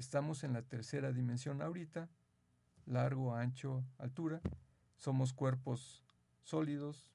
Estamos 0.00 0.44
en 0.44 0.54
la 0.54 0.62
tercera 0.62 1.12
dimensión 1.12 1.60
ahorita, 1.60 2.08
largo, 2.86 3.36
ancho, 3.36 3.84
altura. 3.98 4.40
Somos 4.96 5.34
cuerpos 5.34 6.02
sólidos, 6.42 7.12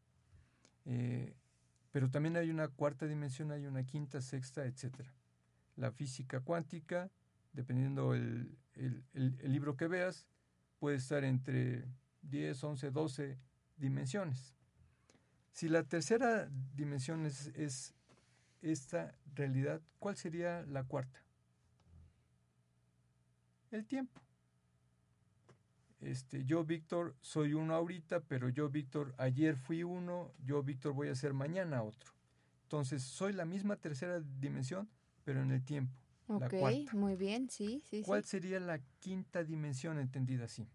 eh, 0.86 1.36
pero 1.92 2.12
también 2.12 2.38
hay 2.38 2.52
una 2.52 2.68
cuarta 2.68 3.08
dimensión, 3.08 3.52
hay 3.52 3.66
una 3.66 3.84
quinta, 3.88 4.22
sexta, 4.22 4.66
etcétera. 4.66 5.12
La 5.76 5.92
física 5.92 6.42
cuántica, 6.42 7.10
dependiendo 7.54 8.14
el, 8.14 8.56
libro 9.42 9.76
que 9.76 9.88
veas, 9.88 10.28
puede 10.78 10.98
estar 10.98 11.24
entre 11.24 11.86
10, 12.22 12.64
11, 12.64 12.92
12 12.92 13.40
dimensiones. 13.78 14.54
Si 15.52 15.70
la 15.70 15.82
tercera 15.82 16.52
dimensión 16.76 17.26
es 17.26 17.96
esta 18.62 19.16
realidad, 19.34 19.82
¿cuál 19.98 20.18
sería 20.18 20.62
la 20.68 20.84
cuarta? 20.84 21.25
El 23.76 23.86
tiempo. 23.86 24.22
Este, 26.00 26.46
yo, 26.46 26.64
Víctor, 26.64 27.16
soy 27.20 27.54
uno 27.54 27.76
ahorita, 27.76 28.22
pero 28.22 28.48
yo, 28.48 28.70
Víctor, 28.70 29.14
ayer 29.18 29.58
fui 29.58 29.84
uno, 29.84 30.32
yo, 30.46 30.64
Víctor, 30.64 30.94
voy 30.94 31.10
a 31.10 31.16
ser 31.16 31.34
mañana 31.34 31.84
otro. 31.84 32.14
Entonces, 32.64 33.04
soy 33.04 33.34
la 33.34 33.44
misma 33.44 33.76
tercera 33.76 34.22
dimensión, 34.40 34.90
pero 35.26 35.42
en 35.42 35.52
el 35.52 35.64
tiempo. 35.64 35.94
la 36.28 36.48
ok, 36.48 36.54
cuarta. 36.58 36.94
muy 36.94 37.18
bien, 37.18 37.50
sí, 37.50 37.82
sí, 37.84 37.98
sí. 37.98 38.04
¿Cuál 38.04 38.24
sería 38.24 38.60
la 38.62 38.80
quinta 39.00 39.44
dimensión 39.44 40.00
entendida 40.00 40.46
así? 40.46 40.70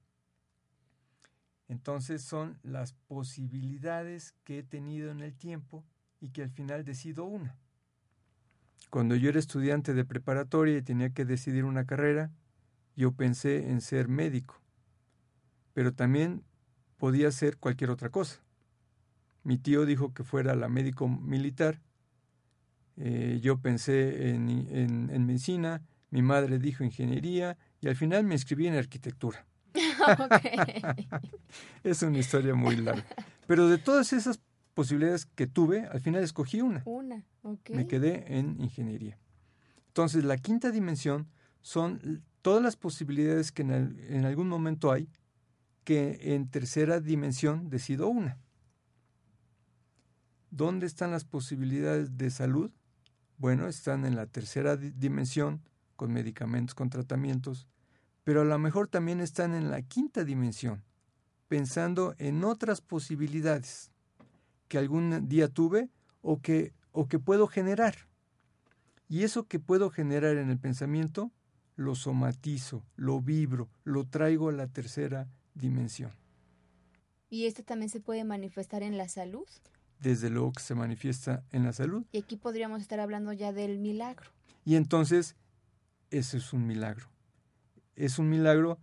Entonces 1.69 2.23
son 2.23 2.59
las 2.63 2.93
posibilidades 2.93 4.35
que 4.45 4.59
he 4.59 4.63
tenido 4.63 5.11
en 5.11 5.21
el 5.21 5.35
tiempo 5.37 5.85
y 6.21 6.31
que 6.31 6.43
al 6.43 6.51
final 6.51 6.85
decido 6.85 7.25
una. 7.25 7.57
Cuando 8.91 9.15
yo 9.15 9.29
era 9.31 9.39
estudiante 9.39 9.95
de 9.95 10.05
preparatoria 10.05 10.77
y 10.77 10.83
tenía 10.83 11.11
que 11.11 11.25
decidir 11.25 11.65
una 11.65 11.87
carrera, 11.87 12.33
yo 12.97 13.13
pensé 13.13 13.71
en 13.71 13.81
ser 13.81 14.09
médico, 14.09 14.61
pero 15.73 15.93
también 15.93 16.43
podía 16.97 17.31
ser 17.33 17.57
cualquier 17.57 17.91
otra 17.91 18.11
cosa. 18.11 18.41
Mi 19.43 19.57
tío 19.57 19.87
dijo 19.87 20.13
que 20.13 20.25
fuera 20.25 20.55
la 20.55 20.69
médico 20.69 21.09
militar, 21.09 21.81
eh, 22.97 23.39
yo 23.43 23.59
pensé 23.59 24.31
en, 24.31 25.09
en 25.11 25.27
medicina, 25.27 25.83
mi 26.11 26.23
madre 26.23 26.59
dijo 26.59 26.85
ingeniería 26.85 27.57
y 27.81 27.89
al 27.89 27.97
final 27.97 28.25
me 28.25 28.35
inscribí 28.35 28.67
en 28.67 28.75
arquitectura. 28.75 29.47
es 31.85 32.03
una 32.03 32.19
historia 32.19 32.55
muy 32.55 32.77
larga. 32.77 33.05
Pero 33.47 33.69
de 33.69 33.79
todas 33.79 34.13
esas 34.13 34.41
posibilidades 34.75 35.27
que 35.27 35.47
tuve, 35.47 35.87
al 35.87 36.01
final 36.01 36.23
escogí 36.23 36.61
una. 36.61 36.83
Una, 36.85 37.25
ok. 37.43 37.71
Me 37.71 37.87
quedé 37.87 38.39
en 38.39 38.61
ingeniería. 38.61 39.19
Entonces, 39.89 40.25
la 40.25 40.37
quinta 40.39 40.71
dimensión 40.71 41.29
son 41.63 42.23
todas 42.43 42.63
las 42.63 42.77
posibilidades 42.77 43.53
que 43.53 43.63
en, 43.63 44.25
algún 44.25 44.49
momento 44.49 44.93
hay 44.93 45.09
que 45.85 46.35
en 46.35 46.49
tercera 46.49 47.01
dimensión 47.01 47.71
decido 47.71 48.09
una. 48.09 48.39
¿Dónde 50.51 50.87
están 50.87 51.11
las 51.11 51.25
posibilidades 51.25 52.17
de 52.17 52.31
salud? 52.31 52.71
Bueno, 53.39 53.69
están 53.69 54.05
en 54.05 54.17
la 54.17 54.27
tercera 54.27 54.77
dimensión 54.77 55.63
con 55.97 56.13
medicamentos, 56.13 56.75
con 56.75 56.91
tratamientos, 56.91 57.67
pero 58.25 58.43
a 58.43 58.45
lo 58.45 58.59
mejor 58.59 58.89
también 58.89 59.21
están 59.21 59.55
en 59.55 59.71
la 59.71 59.83
quinta 59.83 60.25
dimensión, 60.25 60.83
pensando 61.49 62.15
en 62.19 62.45
otras 62.45 62.81
posibilidades 62.81 63.91
que 64.69 64.79
algún 64.79 65.29
día 65.29 65.49
tuve 65.49 65.91
o 66.23 66.41
que, 66.41 66.73
o 66.93 67.09
que 67.09 67.19
puedo 67.19 67.47
generar. 67.47 67.95
Y 69.09 69.25
eso 69.25 69.47
que 69.49 69.59
puedo 69.59 69.91
generar 69.91 70.37
en 70.37 70.51
el 70.51 70.59
pensamiento, 70.59 71.33
lo 71.81 71.95
somatizo, 71.95 72.85
lo 72.97 73.23
vibro, 73.23 73.71
lo 73.85 74.05
traigo 74.05 74.51
a 74.51 74.53
la 74.53 74.67
tercera 74.67 75.31
dimensión. 75.55 76.13
¿Y 77.31 77.47
esto 77.47 77.63
también 77.63 77.89
se 77.89 78.01
puede 78.01 78.23
manifestar 78.23 78.83
en 78.83 78.99
la 78.99 79.09
salud? 79.09 79.47
Desde 79.99 80.29
luego 80.29 80.53
que 80.53 80.63
se 80.63 80.75
manifiesta 80.75 81.43
en 81.53 81.65
la 81.65 81.73
salud. 81.73 82.05
Y 82.13 82.19
aquí 82.19 82.37
podríamos 82.37 82.83
estar 82.83 83.01
hablando 83.01 83.33
ya 83.33 83.55
del 83.55 83.79
milagro. 83.79 84.29
Y 84.63 84.77
entonces, 84.77 85.37
eso 86.11 86.37
es 86.37 86.53
un 86.53 86.67
milagro. 86.67 87.07
¿Es 87.97 88.19
un 88.19 88.29
milagro? 88.29 88.79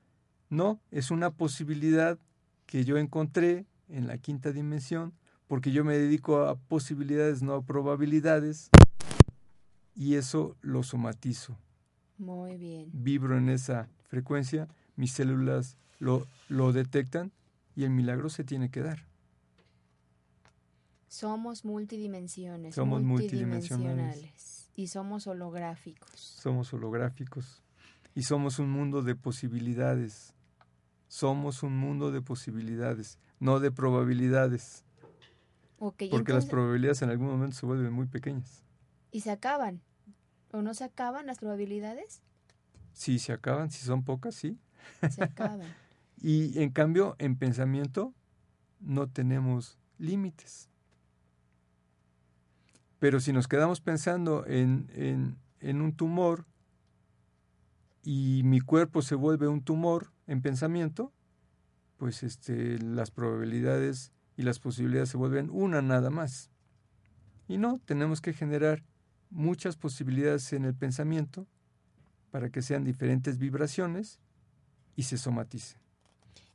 No, 0.50 0.82
es 0.90 1.12
una 1.12 1.30
posibilidad 1.30 2.18
que 2.66 2.84
yo 2.84 2.98
encontré 2.98 3.68
en 3.90 4.08
la 4.08 4.18
quinta 4.18 4.52
dimensión, 4.52 5.14
porque 5.46 5.72
yo 5.72 5.86
me 5.86 5.96
dedico 5.96 6.48
a 6.48 6.56
posibilidades, 6.56 7.44
no 7.44 7.54
a 7.54 7.62
probabilidades, 7.62 8.72
y 9.94 10.16
eso 10.16 10.58
lo 10.62 10.82
somatizo. 10.82 11.60
Muy 12.18 12.58
bien. 12.58 12.90
Vibro 12.94 13.38
en 13.38 13.50
esa 13.50 13.88
frecuencia, 14.08 14.68
mis 14.96 15.14
células 15.14 15.78
lo, 16.00 16.26
lo 16.50 16.72
detectan 16.72 17.32
y 17.76 17.84
el 17.84 17.92
milagro 17.92 18.30
se 18.30 18.44
tiene 18.44 18.70
que 18.70 18.82
dar. 18.82 19.06
Somos 21.08 21.64
multidimensiones. 21.64 22.76
Somos 22.76 23.02
multidimensionales. 23.02 24.70
Y 24.76 24.88
somos 24.88 25.26
holográficos. 25.28 26.20
Somos 26.20 26.74
holográficos. 26.74 27.64
Y 28.14 28.24
somos 28.24 28.60
un 28.60 28.70
mundo 28.70 29.02
de 29.02 29.16
posibilidades. 29.16 30.34
Somos 31.08 31.64
un 31.64 31.78
mundo 31.78 32.12
de 32.12 32.22
posibilidades, 32.22 33.18
no 33.40 33.60
de 33.60 33.72
probabilidades. 33.72 34.84
porque 35.80 36.34
las 36.34 36.46
probabilidades 36.46 37.02
en 37.02 37.10
algún 37.10 37.28
momento 37.28 37.56
se 37.56 37.66
vuelven 37.66 37.94
muy 37.94 38.08
pequeñas. 38.08 38.64
¿Y 39.12 39.22
se 39.22 39.32
acaban? 39.32 39.82
¿O 40.52 40.62
no 40.62 40.74
se 40.74 40.84
acaban 40.84 41.26
las 41.26 41.40
probabilidades? 41.40 42.22
Sí, 42.94 43.20
se 43.20 43.34
acaban, 43.34 43.70
si 43.72 43.86
son 43.86 44.04
pocas, 44.04 44.36
sí. 44.36 44.58
Se 45.10 45.24
acaban. 45.24 45.62
y 46.22 46.62
en 46.62 46.72
cambio, 46.72 47.16
en 47.20 47.38
pensamiento 47.38 48.14
no 48.80 49.08
tenemos 49.08 49.78
límites. 49.98 50.70
Pero 53.00 53.20
si 53.20 53.34
nos 53.34 53.48
quedamos 53.48 53.82
pensando 53.82 54.46
en, 54.48 54.90
en, 54.96 55.38
en 55.60 55.82
un 55.82 55.96
tumor 55.96 56.46
y 58.04 58.42
mi 58.44 58.60
cuerpo 58.60 59.02
se 59.02 59.16
vuelve 59.16 59.48
un 59.48 59.62
tumor 59.62 60.12
en 60.26 60.42
pensamiento, 60.42 61.12
pues 61.98 62.24
este, 62.24 62.80
las 62.80 63.12
probabilidades 63.12 64.12
y 64.36 64.44
las 64.44 64.60
posibilidades 64.60 65.10
se 65.10 65.18
vuelven 65.18 65.50
una 65.52 65.82
nada 65.82 66.10
más. 66.10 66.50
Y 67.48 67.58
no, 67.58 67.80
tenemos 67.86 68.22
que 68.22 68.34
generar 68.34 68.84
muchas 69.30 69.76
posibilidades 69.76 70.54
en 70.54 70.66
el 70.66 70.74
pensamiento 70.74 71.48
para 72.32 72.50
que 72.50 72.62
sean 72.62 72.84
diferentes 72.84 73.38
vibraciones 73.38 74.20
y 74.96 75.04
se 75.04 75.18
somaticen. 75.18 75.80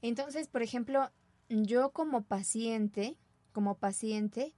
Entonces, 0.00 0.48
por 0.48 0.62
ejemplo, 0.62 1.10
yo 1.48 1.90
como 1.90 2.22
paciente, 2.22 3.16
como 3.52 3.76
paciente, 3.76 4.54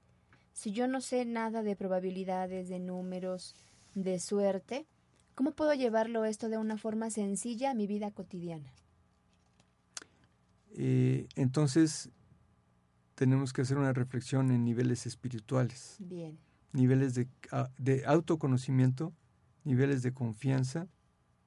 si 0.52 0.72
yo 0.72 0.88
no 0.88 1.00
sé 1.00 1.24
nada 1.24 1.62
de 1.62 1.76
probabilidades, 1.76 2.68
de 2.68 2.78
números, 2.78 3.54
de 3.94 4.18
suerte, 4.18 4.86
¿cómo 5.34 5.52
puedo 5.52 5.74
llevarlo 5.74 6.24
esto 6.24 6.48
de 6.48 6.58
una 6.58 6.78
forma 6.78 7.10
sencilla 7.10 7.72
a 7.72 7.74
mi 7.74 7.86
vida 7.86 8.10
cotidiana? 8.10 8.72
Eh, 10.76 11.28
entonces, 11.36 12.10
tenemos 13.14 13.52
que 13.52 13.62
hacer 13.62 13.78
una 13.78 13.92
reflexión 13.92 14.50
en 14.50 14.64
niveles 14.64 15.06
espirituales. 15.06 15.96
Bien. 15.98 16.38
Niveles 16.74 17.14
de, 17.14 17.26
de 17.78 18.04
autoconocimiento, 18.04 19.14
niveles 19.64 20.02
de 20.02 20.12
confianza, 20.12 20.86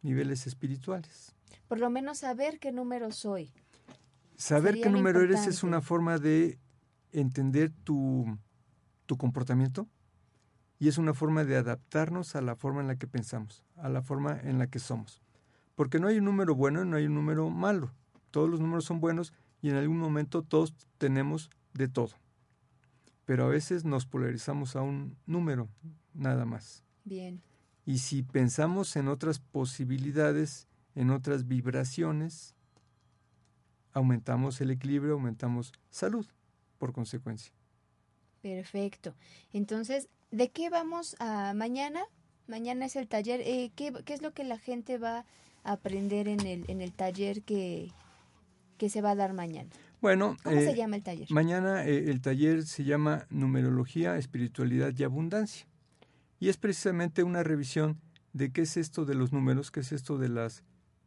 niveles 0.01 0.47
espirituales. 0.47 1.36
Por 1.67 1.80
lo 1.80 1.91
menos 1.91 2.19
saber 2.19 2.59
qué 2.59 2.71
número 2.71 3.11
soy. 3.11 3.53
Saber 4.36 4.80
qué 4.82 4.89
número 4.89 5.21
eres 5.21 5.45
es 5.47 5.63
una 5.63 5.82
forma 5.82 6.17
de 6.17 6.59
entender 7.11 7.71
tu, 7.84 8.38
tu 9.05 9.17
comportamiento 9.17 9.88
y 10.80 10.88
es 10.88 10.97
una 10.97 11.13
forma 11.13 11.43
de 11.43 11.57
adaptarnos 11.57 12.36
a 12.36 12.41
la 12.41 12.55
forma 12.55 12.82
en 12.82 12.88
la 12.88 12.97
que 12.97 13.07
pensamos, 13.07 13.63
a 13.75 13.89
la 13.89 14.01
forma 14.01 14.39
en 14.39 14.59
la 14.59 14.67
que 14.67 14.80
somos. 14.80 15.21
Porque 15.75 15.99
no 15.99 16.07
hay 16.07 16.19
un 16.19 16.25
número 16.25 16.55
bueno 16.55 16.84
y 16.84 16.88
no 16.88 16.97
hay 16.97 17.05
un 17.05 17.15
número 17.15 17.49
malo. 17.49 17.91
Todos 18.32 18.49
los 18.49 18.59
números 18.59 18.86
son 18.86 18.99
buenos 18.99 19.34
y 19.61 19.69
en 19.69 19.75
algún 19.75 19.97
momento 19.97 20.43
todos 20.43 20.73
tenemos 20.97 21.49
de 21.73 21.88
todo. 21.88 22.11
Pero 23.28 23.43
a 23.43 23.49
veces 23.49 23.84
nos 23.84 24.05
polarizamos 24.05 24.78
a 24.78 24.82
un 24.82 25.17
número, 25.25 25.67
nada 26.13 26.45
más. 26.45 26.86
Bien. 27.03 27.41
Y 27.86 27.97
si 27.97 28.23
pensamos 28.23 28.95
en 28.95 29.09
otras 29.09 29.39
posibilidades, 29.39 30.69
en 30.95 31.09
otras 31.09 31.45
vibraciones, 31.45 32.55
aumentamos 33.91 34.61
el 34.61 34.71
equilibrio, 34.71 35.15
aumentamos 35.15 35.73
salud 35.89 36.25
por 36.78 36.93
consecuencia. 36.93 37.51
Perfecto. 38.41 39.13
Entonces, 39.51 40.07
¿de 40.32 40.49
qué 40.49 40.69
vamos 40.69 41.17
a 41.19 41.53
mañana? 41.53 42.05
Mañana 42.47 42.86
es 42.86 42.95
el 42.95 43.09
taller. 43.09 43.41
Eh, 43.41 43.73
¿qué, 43.75 43.91
¿qué, 44.05 44.13
es 44.13 44.21
lo 44.21 44.34
que 44.34 44.45
la 44.45 44.57
gente 44.57 44.97
va 44.97 45.25
a 45.65 45.73
aprender 45.73 46.30
en 46.30 46.47
el, 46.47 46.63
en 46.69 46.80
el 46.80 46.93
taller 46.93 47.43
que, 47.43 47.91
que 48.78 48.89
se 48.89 49.01
va 49.01 49.11
a 49.11 49.15
dar 49.15 49.34
mañana? 49.34 49.69
Bueno, 50.02 50.38
¿cómo 50.43 50.60
se 50.60 50.72
eh, 50.72 50.76
llama 50.76 50.98
el 50.98 51.04
taller? 51.04 51.28
Mañana 51.32 51.86
eh, 51.86 52.10
el 52.10 52.22
taller 52.22 52.64
se 52.66 52.84
llama 52.84 53.26
Numerología, 53.30 54.18
Espiritualidad 54.18 54.93
y 54.95 55.04
Abundancia. 55.04 55.68
Y 56.39 56.50
es 56.50 56.58
precisamente 56.58 57.24
una 57.24 57.43
revisión 57.43 58.00
de 58.34 58.52
qué 58.52 58.62
es 58.62 58.78
esto 58.78 59.06
de 59.06 59.16
los 59.16 59.34
números, 59.34 59.72
qué 59.72 59.80
es 59.80 59.91
esto 59.91 60.18
de 60.18 60.30
las 60.30 60.64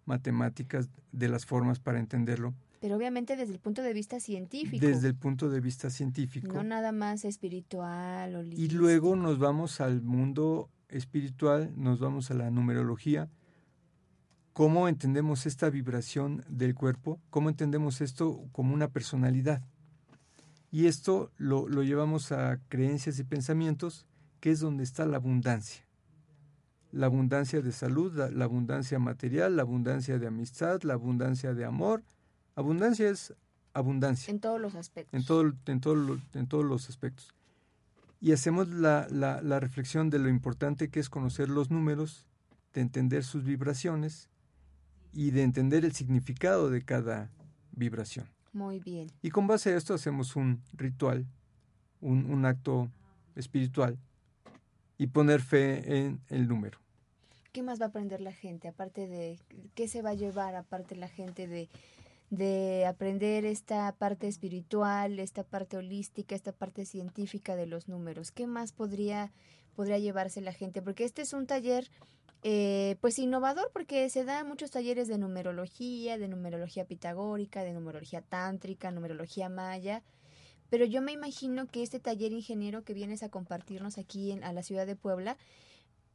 matemáticas, 0.06 0.90
de 1.12 1.28
las 1.28 1.46
formas 1.46 1.78
para 1.78 2.00
entenderlo. 2.00 2.54
Pero 2.80 2.96
obviamente 2.96 3.36
desde 3.36 3.52
el 3.52 3.60
punto 3.60 3.82
de 3.82 3.92
vista 3.92 4.18
científico. 4.18 4.84
Desde 4.84 5.08
el 5.08 5.14
punto 5.14 5.50
de 5.50 5.60
vista 5.60 5.90
científico. 5.90 6.52
No 6.52 6.64
nada 6.64 6.92
más 6.92 7.24
espiritual 7.24 8.34
o 8.34 8.42
Y 8.42 8.68
luego 8.70 9.14
nos 9.16 9.38
vamos 9.38 9.80
al 9.80 10.02
mundo 10.02 10.70
espiritual, 10.88 11.72
nos 11.76 12.00
vamos 12.00 12.30
a 12.30 12.34
la 12.34 12.50
numerología, 12.50 13.28
cómo 14.60 14.88
entendemos 14.88 15.46
esta 15.46 15.70
vibración 15.70 16.44
del 16.46 16.74
cuerpo, 16.74 17.18
cómo 17.30 17.48
entendemos 17.48 18.02
esto 18.02 18.46
como 18.52 18.74
una 18.74 18.88
personalidad. 18.88 19.62
Y 20.70 20.84
esto 20.84 21.30
lo, 21.38 21.66
lo 21.66 21.82
llevamos 21.82 22.30
a 22.30 22.58
creencias 22.68 23.18
y 23.18 23.24
pensamientos, 23.24 24.04
que 24.38 24.50
es 24.50 24.60
donde 24.60 24.84
está 24.84 25.06
la 25.06 25.16
abundancia. 25.16 25.86
La 26.92 27.06
abundancia 27.06 27.62
de 27.62 27.72
salud, 27.72 28.12
la, 28.12 28.30
la 28.30 28.44
abundancia 28.44 28.98
material, 28.98 29.56
la 29.56 29.62
abundancia 29.62 30.18
de 30.18 30.26
amistad, 30.26 30.82
la 30.82 30.92
abundancia 30.92 31.54
de 31.54 31.64
amor. 31.64 32.02
Abundancia 32.54 33.08
es 33.08 33.32
abundancia. 33.72 34.30
En 34.30 34.40
todos 34.40 34.60
los 34.60 34.74
aspectos. 34.74 35.18
En, 35.18 35.24
todo, 35.24 35.54
en, 35.68 35.80
todo, 35.80 36.18
en 36.34 36.46
todos 36.48 36.66
los 36.66 36.90
aspectos. 36.90 37.32
Y 38.20 38.32
hacemos 38.32 38.68
la, 38.68 39.08
la, 39.10 39.40
la 39.40 39.58
reflexión 39.58 40.10
de 40.10 40.18
lo 40.18 40.28
importante 40.28 40.90
que 40.90 41.00
es 41.00 41.08
conocer 41.08 41.48
los 41.48 41.70
números, 41.70 42.26
de 42.74 42.82
entender 42.82 43.24
sus 43.24 43.42
vibraciones 43.42 44.29
y 45.12 45.30
de 45.30 45.42
entender 45.42 45.84
el 45.84 45.92
significado 45.92 46.70
de 46.70 46.82
cada 46.82 47.30
vibración. 47.72 48.28
Muy 48.52 48.80
bien. 48.80 49.10
Y 49.22 49.30
con 49.30 49.46
base 49.46 49.72
a 49.72 49.76
esto 49.76 49.94
hacemos 49.94 50.36
un 50.36 50.62
ritual, 50.72 51.26
un, 52.00 52.26
un 52.26 52.44
acto 52.44 52.90
espiritual 53.36 53.98
y 54.98 55.06
poner 55.06 55.40
fe 55.40 55.98
en 55.98 56.20
el 56.28 56.48
número. 56.48 56.78
¿Qué 57.52 57.62
más 57.62 57.80
va 57.80 57.86
a 57.86 57.88
aprender 57.88 58.20
la 58.20 58.32
gente? 58.32 58.68
Aparte 58.68 59.08
de, 59.08 59.38
¿qué 59.74 59.88
se 59.88 60.02
va 60.02 60.10
a 60.10 60.14
llevar 60.14 60.54
aparte 60.54 60.94
la 60.94 61.08
gente 61.08 61.48
de, 61.48 61.68
de 62.30 62.86
aprender 62.86 63.44
esta 63.44 63.90
parte 63.92 64.28
espiritual, 64.28 65.18
esta 65.18 65.42
parte 65.42 65.76
holística, 65.76 66.34
esta 66.34 66.52
parte 66.52 66.84
científica 66.84 67.56
de 67.56 67.66
los 67.66 67.88
números? 67.88 68.30
¿Qué 68.30 68.46
más 68.46 68.72
podría, 68.72 69.32
podría 69.74 69.98
llevarse 69.98 70.40
la 70.40 70.52
gente? 70.52 70.80
Porque 70.80 71.04
este 71.04 71.22
es 71.22 71.32
un 71.32 71.46
taller 71.46 71.90
eh, 72.42 72.96
pues 73.00 73.18
innovador 73.18 73.70
porque 73.72 74.08
se 74.08 74.24
da 74.24 74.44
muchos 74.44 74.70
talleres 74.70 75.08
de 75.08 75.18
numerología, 75.18 76.18
de 76.18 76.28
numerología 76.28 76.86
pitagórica, 76.86 77.62
de 77.62 77.72
numerología 77.72 78.22
tántrica, 78.22 78.90
numerología 78.90 79.48
maya. 79.48 80.02
Pero 80.70 80.84
yo 80.84 81.02
me 81.02 81.12
imagino 81.12 81.66
que 81.66 81.82
este 81.82 82.00
taller 82.00 82.32
ingeniero 82.32 82.82
que 82.82 82.94
vienes 82.94 83.22
a 83.22 83.28
compartirnos 83.28 83.98
aquí 83.98 84.30
en, 84.30 84.44
a 84.44 84.52
la 84.52 84.62
ciudad 84.62 84.86
de 84.86 84.96
Puebla, 84.96 85.36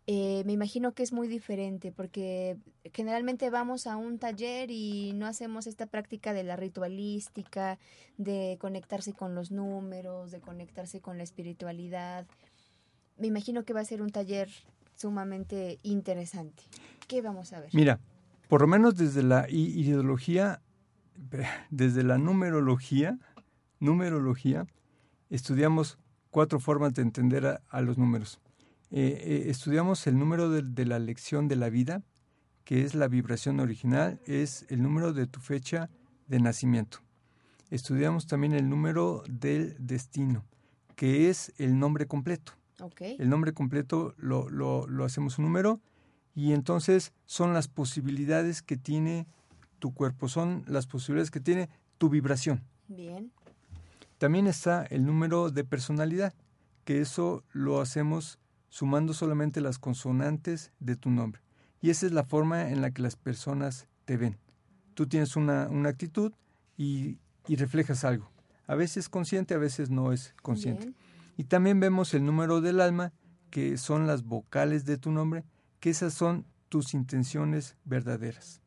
eh, 0.07 0.43
me 0.45 0.53
imagino 0.53 0.93
que 0.93 1.01
es 1.01 1.11
muy 1.11 1.27
diferente 1.27 1.91
porque 1.91 2.57
generalmente 2.93 3.49
vamos 3.49 3.87
a 3.87 3.97
un 3.97 4.19
taller 4.19 4.69
y 4.69 5.13
no 5.13 5.25
hacemos 5.25 5.65
esta 5.65 5.87
práctica 5.87 6.31
de 6.31 6.43
la 6.43 6.55
ritualística, 6.55 7.79
de 8.17 8.57
conectarse 8.61 9.13
con 9.13 9.33
los 9.33 9.51
números, 9.51 10.29
de 10.29 10.41
conectarse 10.41 11.01
con 11.01 11.17
la 11.17 11.23
espiritualidad. 11.23 12.27
Me 13.17 13.27
imagino 13.27 13.65
que 13.65 13.73
va 13.73 13.79
a 13.79 13.85
ser 13.85 14.03
un 14.03 14.11
taller 14.11 14.49
sumamente 14.95 15.77
interesante. 15.83 16.63
¿Qué 17.07 17.21
vamos 17.21 17.53
a 17.53 17.59
ver? 17.59 17.69
Mira, 17.73 17.99
por 18.47 18.61
lo 18.61 18.67
menos 18.67 18.95
desde 18.95 19.23
la 19.23 19.47
ideología, 19.49 20.61
desde 21.69 22.03
la 22.03 22.17
numerología, 22.17 23.19
numerología, 23.79 24.65
estudiamos 25.29 25.97
cuatro 26.31 26.59
formas 26.59 26.93
de 26.93 27.01
entender 27.01 27.61
a, 27.69 27.81
los 27.81 27.97
números. 27.97 28.39
Eh, 28.91 29.21
eh, 29.21 29.43
estudiamos 29.49 30.05
el 30.07 30.17
número 30.17 30.49
de, 30.49 30.61
de, 30.61 30.85
la 30.85 30.99
lección 30.99 31.47
de 31.47 31.55
la 31.55 31.69
vida, 31.69 32.03
que 32.63 32.83
es 32.83 32.95
la 32.95 33.07
vibración 33.07 33.59
original, 33.59 34.19
es 34.25 34.65
el 34.69 34.81
número 34.81 35.13
de 35.13 35.27
tu 35.27 35.39
fecha 35.39 35.89
de 36.27 36.39
nacimiento. 36.39 36.99
Estudiamos 37.69 38.27
también 38.27 38.53
el 38.53 38.69
número 38.69 39.23
del 39.27 39.75
destino, 39.79 40.45
que 40.95 41.29
es 41.29 41.53
el 41.57 41.77
nombre 41.77 42.05
completo. 42.05 42.53
El 42.99 43.29
nombre 43.29 43.53
completo 43.53 44.13
lo, 44.17 44.49
lo, 44.49 44.87
lo 44.87 45.05
hacemos 45.05 45.37
un 45.37 45.45
número 45.45 45.79
y 46.35 46.51
entonces 46.51 47.13
son 47.25 47.53
las 47.53 47.67
posibilidades 47.67 48.61
que 48.61 48.77
tiene 48.77 49.27
tu 49.79 49.93
cuerpo, 49.93 50.27
son 50.27 50.63
las 50.67 50.87
posibilidades 50.87 51.31
que 51.31 51.39
tiene 51.39 51.69
tu 51.97 52.09
vibración. 52.09 52.63
Bien. 52.87 53.31
También 54.17 54.47
está 54.47 54.85
el 54.85 55.05
número 55.05 55.49
de 55.49 55.63
personalidad, 55.63 56.33
que 56.83 57.01
eso 57.01 57.43
lo 57.51 57.81
hacemos 57.81 58.39
sumando 58.69 59.13
solamente 59.13 59.61
las 59.61 59.79
consonantes 59.79 60.71
de 60.79 60.95
tu 60.95 61.09
nombre. 61.09 61.41
Y 61.81 61.89
esa 61.89 62.05
es 62.05 62.11
la 62.11 62.23
forma 62.23 62.69
en 62.69 62.81
la 62.81 62.91
que 62.91 63.01
las 63.01 63.15
personas 63.15 63.87
te 64.05 64.17
ven. 64.17 64.37
Tú 64.93 65.07
tienes 65.07 65.35
una, 65.35 65.67
una 65.67 65.89
actitud 65.89 66.33
y, 66.77 67.17
y, 67.47 67.55
reflejas 67.55 68.03
algo. 68.03 68.29
A 68.67 68.75
veces 68.75 69.07
consciente, 69.07 69.53
a 69.53 69.57
veces 69.57 69.89
no 69.89 70.11
es 70.11 70.33
consciente. 70.41 70.93
Y 71.37 71.45
también 71.45 71.79
vemos 71.79 72.13
el 72.13 72.25
número 72.25 72.61
del 72.61 72.79
alma, 72.79 73.13
que 73.49 73.77
son 73.77 74.07
las 74.07 74.23
vocales 74.23 74.85
de 74.85 74.97
tu 74.97 75.11
nombre, 75.11 75.43
que 75.79 75.89
esas 75.89 76.13
son 76.13 76.45
tus 76.69 76.93
intenciones 76.93 77.75
verdaderas. 77.85 78.61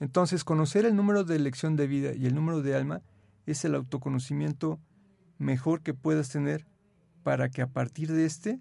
Entonces, 0.00 0.44
conocer 0.44 0.86
el 0.86 0.96
número 0.96 1.24
de 1.24 1.36
elección 1.36 1.76
de 1.76 1.86
vida 1.86 2.14
y 2.14 2.26
el 2.26 2.34
número 2.34 2.62
de 2.62 2.74
alma 2.74 3.02
es 3.46 3.64
el 3.64 3.74
autoconocimiento 3.74 4.80
mejor 5.38 5.82
que 5.82 5.94
puedas 5.94 6.30
tener 6.30 6.66
para 7.22 7.48
que 7.48 7.62
a 7.62 7.68
partir 7.68 8.12
de 8.12 8.24
este 8.26 8.60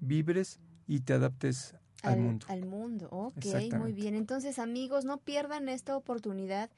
vibres 0.00 0.60
y 0.86 1.00
te 1.00 1.12
adaptes 1.12 1.74
al, 2.02 2.20
mundo. 2.20 2.46
Al 2.48 2.66
mundo, 2.66 3.08
ok, 3.10 3.44
muy 3.78 3.92
bien. 3.92 4.14
Entonces, 4.14 4.58
amigos, 4.58 5.04
no 5.04 5.18
pierdan 5.18 5.68
esta 5.68 5.96
oportunidad. 5.96 6.70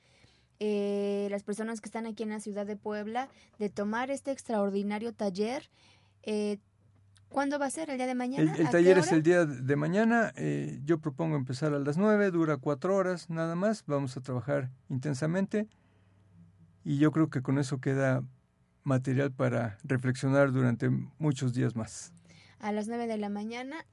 Eh, 0.61 1.27
las 1.31 1.43
personas 1.43 1.81
que 1.81 1.89
están 1.89 2.07
aquí 2.07 2.23
en 2.23 2.29
la 2.29 2.41
ciudad 2.41 2.67
de 2.67 2.77
Puebla, 2.77 3.29
de 3.59 3.71
tomar 3.71 4.11
este 4.11 4.31
extraordinario 4.31 5.13
taller 5.13 5.71
eh, 6.27 6.59
¿Cuándo 7.29 7.59
va 7.59 7.67
a 7.67 7.71
ser? 7.71 7.91
¿El 7.91 7.97
día 7.97 8.07
de 8.07 8.15
mañana? 8.15 8.55
El, 8.57 8.71
taller 8.71 8.99
es 8.99 9.11
el 9.11 9.25
día 9.25 9.45
de 9.45 9.77
mañana. 9.77 10.33
Eh, 10.37 10.81
yo 10.85 11.01
propongo 11.01 11.35
empezar 11.35 11.75
a 11.75 11.81
las 11.81 11.99
9, 11.99 12.31
dura 12.31 12.59
cuatro 12.59 12.95
horas 12.95 13.29
nada 13.29 13.57
más. 13.57 13.83
Vamos 13.87 14.17
a 14.17 14.21
trabajar 14.21 14.71
intensamente 14.89 15.67
y 16.85 16.99
yo 16.99 17.11
creo 17.11 17.31
que 17.31 17.43
con 17.43 17.59
eso 17.59 17.81
queda 17.81 18.23
material 18.85 19.33
para 19.33 19.79
reflexionar 19.83 20.53
durante 20.53 20.91
muchos 21.19 21.55
días 21.55 21.75
más. 21.75 22.13
A 22.61 22.71
las 22.71 22.87
9 22.87 23.09
de 23.09 23.19
la 23.19 23.31
mañana. 23.31 23.85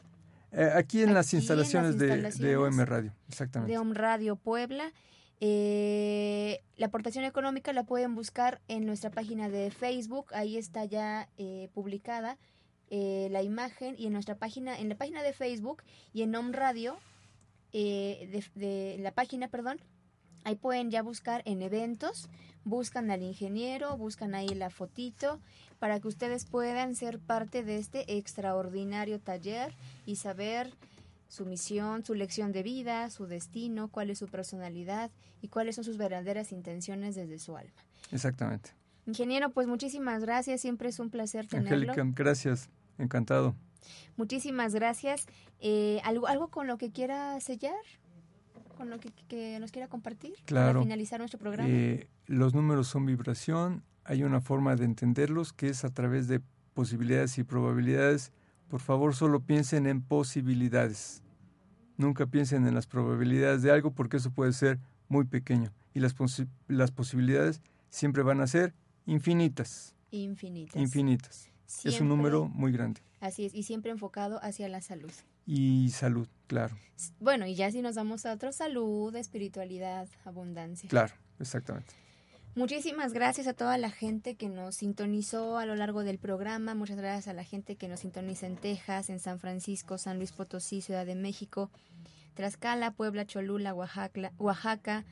Eh, 0.51 0.69
aquí 0.75 1.01
en, 1.01 1.13
las, 1.13 1.33
instalaciones 1.33 1.97
de, 1.97 2.57
OM 2.57 2.79
Radio, 2.81 3.13
exactamente. 3.27 3.71
De 3.71 3.79
OM 3.79 3.93
Radio 3.93 4.35
Puebla. 4.35 4.91
Eh, 5.43 6.61
la 6.77 6.85
aportación 6.85 7.25
económica 7.25 7.73
la 7.73 7.83
pueden 7.83 8.13
buscar 8.13 8.61
en 8.67 8.85
nuestra 8.85 9.09
página 9.09 9.49
de 9.49 9.71
Facebook, 9.71 10.27
ahí 10.35 10.55
está 10.55 10.85
ya 10.85 11.29
eh, 11.37 11.69
publicada 11.73 12.37
eh, 12.91 13.27
la 13.31 13.41
imagen. 13.41 13.95
Y 13.97 14.05
en 14.05 14.13
nuestra 14.13 14.35
página, 14.35 14.79
en 14.79 14.87
la 14.87 14.95
página 14.95 15.23
de 15.23 15.33
Facebook 15.33 15.83
y 16.13 16.21
en 16.21 16.35
Home 16.35 16.53
Radio, 16.53 16.97
de, 17.73 18.43
de, 18.53 18.97
la 18.99 19.11
página, 19.11 19.47
perdón, 19.47 19.79
ahí 20.43 20.55
pueden 20.55 20.91
ya 20.91 21.01
buscar 21.01 21.41
en 21.45 21.61
eventos, 21.61 22.29
buscan 22.63 23.09
al 23.09 23.23
ingeniero, 23.23 23.97
buscan 23.97 24.35
ahí 24.35 24.49
la 24.49 24.69
fotito 24.69 25.39
para 25.79 25.99
que 25.99 26.07
ustedes 26.07 26.45
puedan 26.45 26.95
ser 26.95 27.17
parte 27.17 27.63
de 27.63 27.77
este 27.77 28.17
extraordinario 28.17 29.19
taller 29.19 29.73
y 30.05 30.17
saber 30.17 30.75
su 31.31 31.45
misión, 31.45 32.03
su 32.03 32.13
lección 32.13 32.51
de 32.51 32.61
vida, 32.61 33.09
su 33.09 33.25
destino, 33.25 33.87
cuál 33.87 34.09
es 34.09 34.19
su 34.19 34.27
personalidad 34.27 35.11
y 35.41 35.47
cuáles 35.47 35.75
son 35.75 35.85
sus 35.85 35.95
verdaderas 35.95 36.51
intenciones 36.51 37.15
desde 37.15 37.39
su 37.39 37.55
alma. 37.55 37.71
Exactamente. 38.11 38.71
Ingeniero, 39.05 39.49
pues 39.49 39.65
muchísimas 39.65 40.23
gracias, 40.23 40.59
siempre 40.59 40.89
es 40.89 40.99
un 40.99 41.09
placer 41.09 41.47
tenerlo. 41.47 41.93
Angélica, 41.93 42.03
gracias, 42.13 42.69
encantado. 42.97 43.55
Muchísimas 44.17 44.75
gracias. 44.75 45.25
Eh, 45.61 46.01
¿algo, 46.03 46.27
¿Algo 46.27 46.49
con 46.49 46.67
lo 46.67 46.77
que 46.77 46.91
quiera 46.91 47.39
sellar? 47.39 47.79
¿Con 48.75 48.89
lo 48.89 48.99
que, 48.99 49.57
nos 49.61 49.71
quiera 49.71 49.87
compartir 49.87 50.33
claro. 50.43 50.73
para 50.73 50.83
finalizar 50.83 51.19
nuestro 51.19 51.39
programa? 51.39 51.69
Eh, 51.69 52.09
los 52.25 52.53
números 52.53 52.89
son 52.89 53.05
vibración, 53.05 53.83
hay 54.03 54.23
una 54.23 54.41
forma 54.41 54.75
de 54.75 54.83
entenderlos 54.83 55.53
que 55.53 55.69
es 55.69 55.85
a 55.85 55.93
través 55.93 56.27
de 56.27 56.41
posibilidades 56.73 57.37
y 57.37 57.45
probabilidades 57.45 58.33
por 58.71 58.79
favor 58.79 59.13
solo 59.13 59.41
piensen 59.41 59.85
en 59.85 60.01
posibilidades. 60.01 61.21
Nunca 61.97 62.25
piensen 62.25 62.65
en 62.65 62.73
las 62.73 62.87
probabilidades 62.87 63.61
de 63.63 63.69
algo 63.69 63.91
porque 63.91 64.15
eso 64.15 64.31
puede 64.31 64.53
ser 64.53 64.79
muy 65.09 65.25
pequeño 65.25 65.73
y 65.93 65.99
las, 65.99 66.15
las 66.69 66.91
posibilidades 66.91 67.61
siempre 67.89 68.23
van 68.23 68.39
a 68.39 68.47
ser 68.47 68.73
infinitas. 69.05 69.93
Infinitas. 70.09 70.81
Infinitas. 70.81 71.49
es 71.83 71.99
un 71.99 72.07
número 72.07 72.47
muy 72.47 72.71
grande. 72.71 73.01
Así 73.19 73.45
es, 73.45 73.53
y 73.53 73.63
siempre 73.63 73.91
enfocado 73.91 74.39
hacia 74.41 74.69
la 74.69 74.81
salud. 74.81 75.11
Y 75.45 75.89
salud, 75.89 76.29
claro. 76.47 76.77
Bueno, 77.19 77.45
y 77.45 77.55
ya 77.55 77.69
si 77.71 77.81
nos 77.81 77.95
damos 77.95 78.25
a 78.25 78.31
otro, 78.31 78.53
salud, 78.53 79.13
espiritualidad, 79.17 80.07
abundancia. 80.23 80.87
Claro, 80.87 81.13
exactamente. 81.39 81.93
Muchísimas 82.55 83.13
gracias 83.13 83.47
a 83.47 83.53
toda 83.53 83.77
la 83.77 83.89
gente 83.89 84.35
que 84.35 84.49
nos 84.49 84.75
sintonizó 84.75 85.57
a 85.57 85.65
lo 85.65 85.75
largo 85.75 86.03
del 86.03 86.19
programa. 86.19 86.75
Muchas 86.75 86.97
gracias 86.97 87.27
a 87.27 87.33
la 87.33 87.43
gente 87.43 87.75
que 87.75 87.87
nos 87.87 88.01
sintoniza 88.01 88.45
en 88.47 88.57
Texas, 88.57 89.09
en 89.09 89.19
San 89.19 89.39
Francisco, 89.39 89.97
San 89.97 90.17
Luis 90.17 90.31
Potosí, 90.31 90.81
Ciudad 90.81 91.05
de 91.05 91.15
México, 91.15 91.69
Tlaxcala, 92.33 92.91
Puebla, 92.91 93.25
Cholula, 93.25 93.73
Oaxaca, 93.73 94.33
Oaxaca 94.37 95.05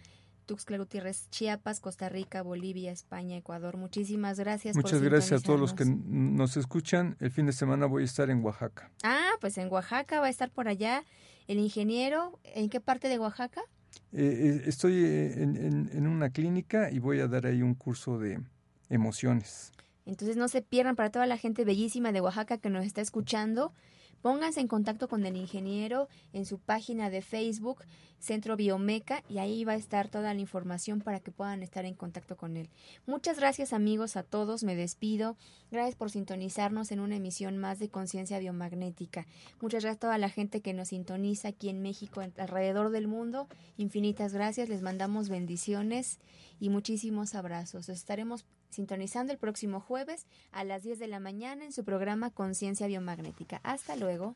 Tuxtla 0.50 0.80
Gutiérrez, 0.80 1.30
Chiapas, 1.30 1.80
Costa 1.80 2.10
Rica, 2.10 2.42
Bolivia, 2.42 2.92
España, 2.92 3.38
Ecuador. 3.38 3.78
Muchísimas 3.78 4.40
gracias. 4.40 4.76
Muchas 4.76 5.00
gracias 5.00 5.42
a 5.42 5.46
todos 5.46 5.60
los 5.60 5.76
que 5.76 5.86
nos 5.86 6.58
escuchan. 6.58 7.16
El 7.20 7.30
fin 7.30 7.46
de 7.46 7.54
semana 7.54 7.86
voy 7.86 8.02
a 8.02 8.06
estar 8.06 8.32
en 8.32 8.44
Oaxaca. 8.44 8.90
Ah, 9.04 9.34
pues 9.42 9.60
en 9.60 9.72
Oaxaca 9.72 10.20
va 10.20 10.26
a 10.26 10.30
estar 10.30 10.50
por 10.50 10.68
allá 10.68 11.04
el 11.48 11.60
ingeniero. 11.60 12.40
¿En 12.44 12.72
qué 12.72 12.80
parte 12.80 13.10
de 13.10 13.20
Oaxaca? 13.20 13.62
Eh, 14.12 14.64
estoy 14.66 15.04
eh, 15.04 15.34
en, 15.42 16.08
una 16.08 16.32
clínica 16.32 16.90
y 16.92 17.00
voy 17.00 17.20
a 17.20 17.28
dar 17.28 17.46
ahí 17.46 17.62
un 17.62 17.76
curso 17.76 18.18
de 18.18 18.40
emociones. 18.90 19.72
Entonces 20.06 20.36
no 20.38 20.48
se 20.48 20.62
pierdan 20.62 20.96
para 20.96 21.12
toda 21.12 21.28
la 21.28 21.38
gente 21.38 21.64
bellísima 21.66 22.12
de 22.12 22.22
Oaxaca 22.22 22.58
que 22.58 22.70
nos 22.70 22.86
está 22.86 23.02
escuchando. 23.02 23.72
Pónganse 24.22 24.60
en 24.60 24.68
contacto 24.68 25.08
con 25.08 25.26
el 25.26 25.38
ingeniero 25.38 26.08
en 26.34 26.46
su 26.46 26.60
página 26.60 27.10
de 27.10 27.22
Facebook, 27.22 27.84
Centro 28.20 28.58
Biomeca, 28.58 29.24
y 29.30 29.38
ahí 29.38 29.64
va 29.64 29.74
a 29.74 29.78
estar 29.78 30.10
toda 30.10 30.34
la 30.34 30.42
información 30.42 31.00
para 31.00 31.22
que 31.22 31.32
puedan 31.32 31.64
estar 31.64 31.86
en 31.86 31.94
contacto 31.94 32.36
con 32.36 32.58
él. 32.58 32.70
Muchas 33.08 33.40
gracias 33.40 33.72
amigos 33.72 34.18
a 34.18 34.24
todos, 34.24 34.64
me 34.64 34.76
despido. 34.76 35.38
Gracias 35.72 35.96
por 35.96 36.12
sintonizarnos 36.12 36.92
en 36.92 37.00
una 37.00 37.16
emisión 37.16 37.58
más 37.58 37.80
de 37.80 37.90
Conciencia 37.90 38.40
Biomagnética. 38.40 39.26
Muchas 39.62 39.84
gracias 39.84 39.98
a 39.98 40.00
toda 40.00 40.18
la 40.18 40.30
gente 40.30 40.62
que 40.62 40.74
nos 40.74 40.90
sintoniza 40.90 41.50
aquí 41.50 41.70
en 41.70 41.82
México, 41.82 42.22
alrededor 42.38 42.90
del 42.90 43.08
mundo. 43.08 43.48
Infinitas 43.78 44.34
gracias, 44.34 44.68
les 44.68 44.82
mandamos 44.82 45.30
bendiciones 45.30 46.20
y 46.60 46.70
muchísimos 46.70 47.36
abrazos. 47.36 47.88
estaremos 47.88 48.46
sintonizando 48.70 49.34
el 49.34 49.40
próximo 49.40 49.80
jueves 49.80 50.26
a 50.52 50.64
las 50.64 50.84
10 50.84 51.00
de 51.00 51.08
la 51.08 51.20
mañana 51.20 51.66
en 51.66 51.72
su 51.72 51.84
programa 51.84 52.30
Conciencia 52.30 52.88
Biomagnética. 52.88 53.60
Hasta 53.64 53.96
luego. 53.96 54.36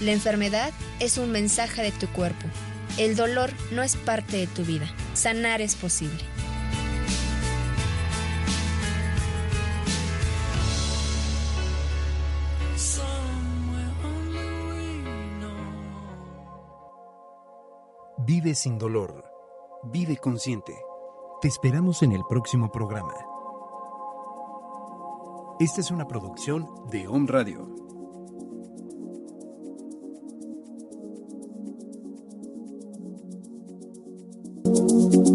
la 0.00 0.12
enfermedad 0.12 0.72
es 1.00 1.18
un 1.18 1.32
mensaje 1.32 1.82
de 1.82 1.92
tu 1.92 2.06
cuerpo. 2.08 2.46
El 2.98 3.16
dolor 3.16 3.50
no 3.72 3.82
es 3.82 3.96
parte 3.96 4.36
de 4.36 4.46
tu 4.46 4.64
vida. 4.64 4.86
Sanar 5.14 5.60
es 5.60 5.74
posible. 5.74 6.18
Vive 18.18 18.54
sin 18.54 18.76
dolor. 18.76 19.24
Vive 19.84 20.16
consciente. 20.16 20.76
Te 21.40 21.48
esperamos 21.48 22.02
en 22.02 22.10
el 22.12 22.22
próximo 22.28 22.72
programa. 22.72 23.14
Esta 25.60 25.80
es 25.80 25.90
una 25.90 26.08
producción 26.08 26.66
de 26.90 27.06
Home 27.06 27.26
Radio. 27.28 27.85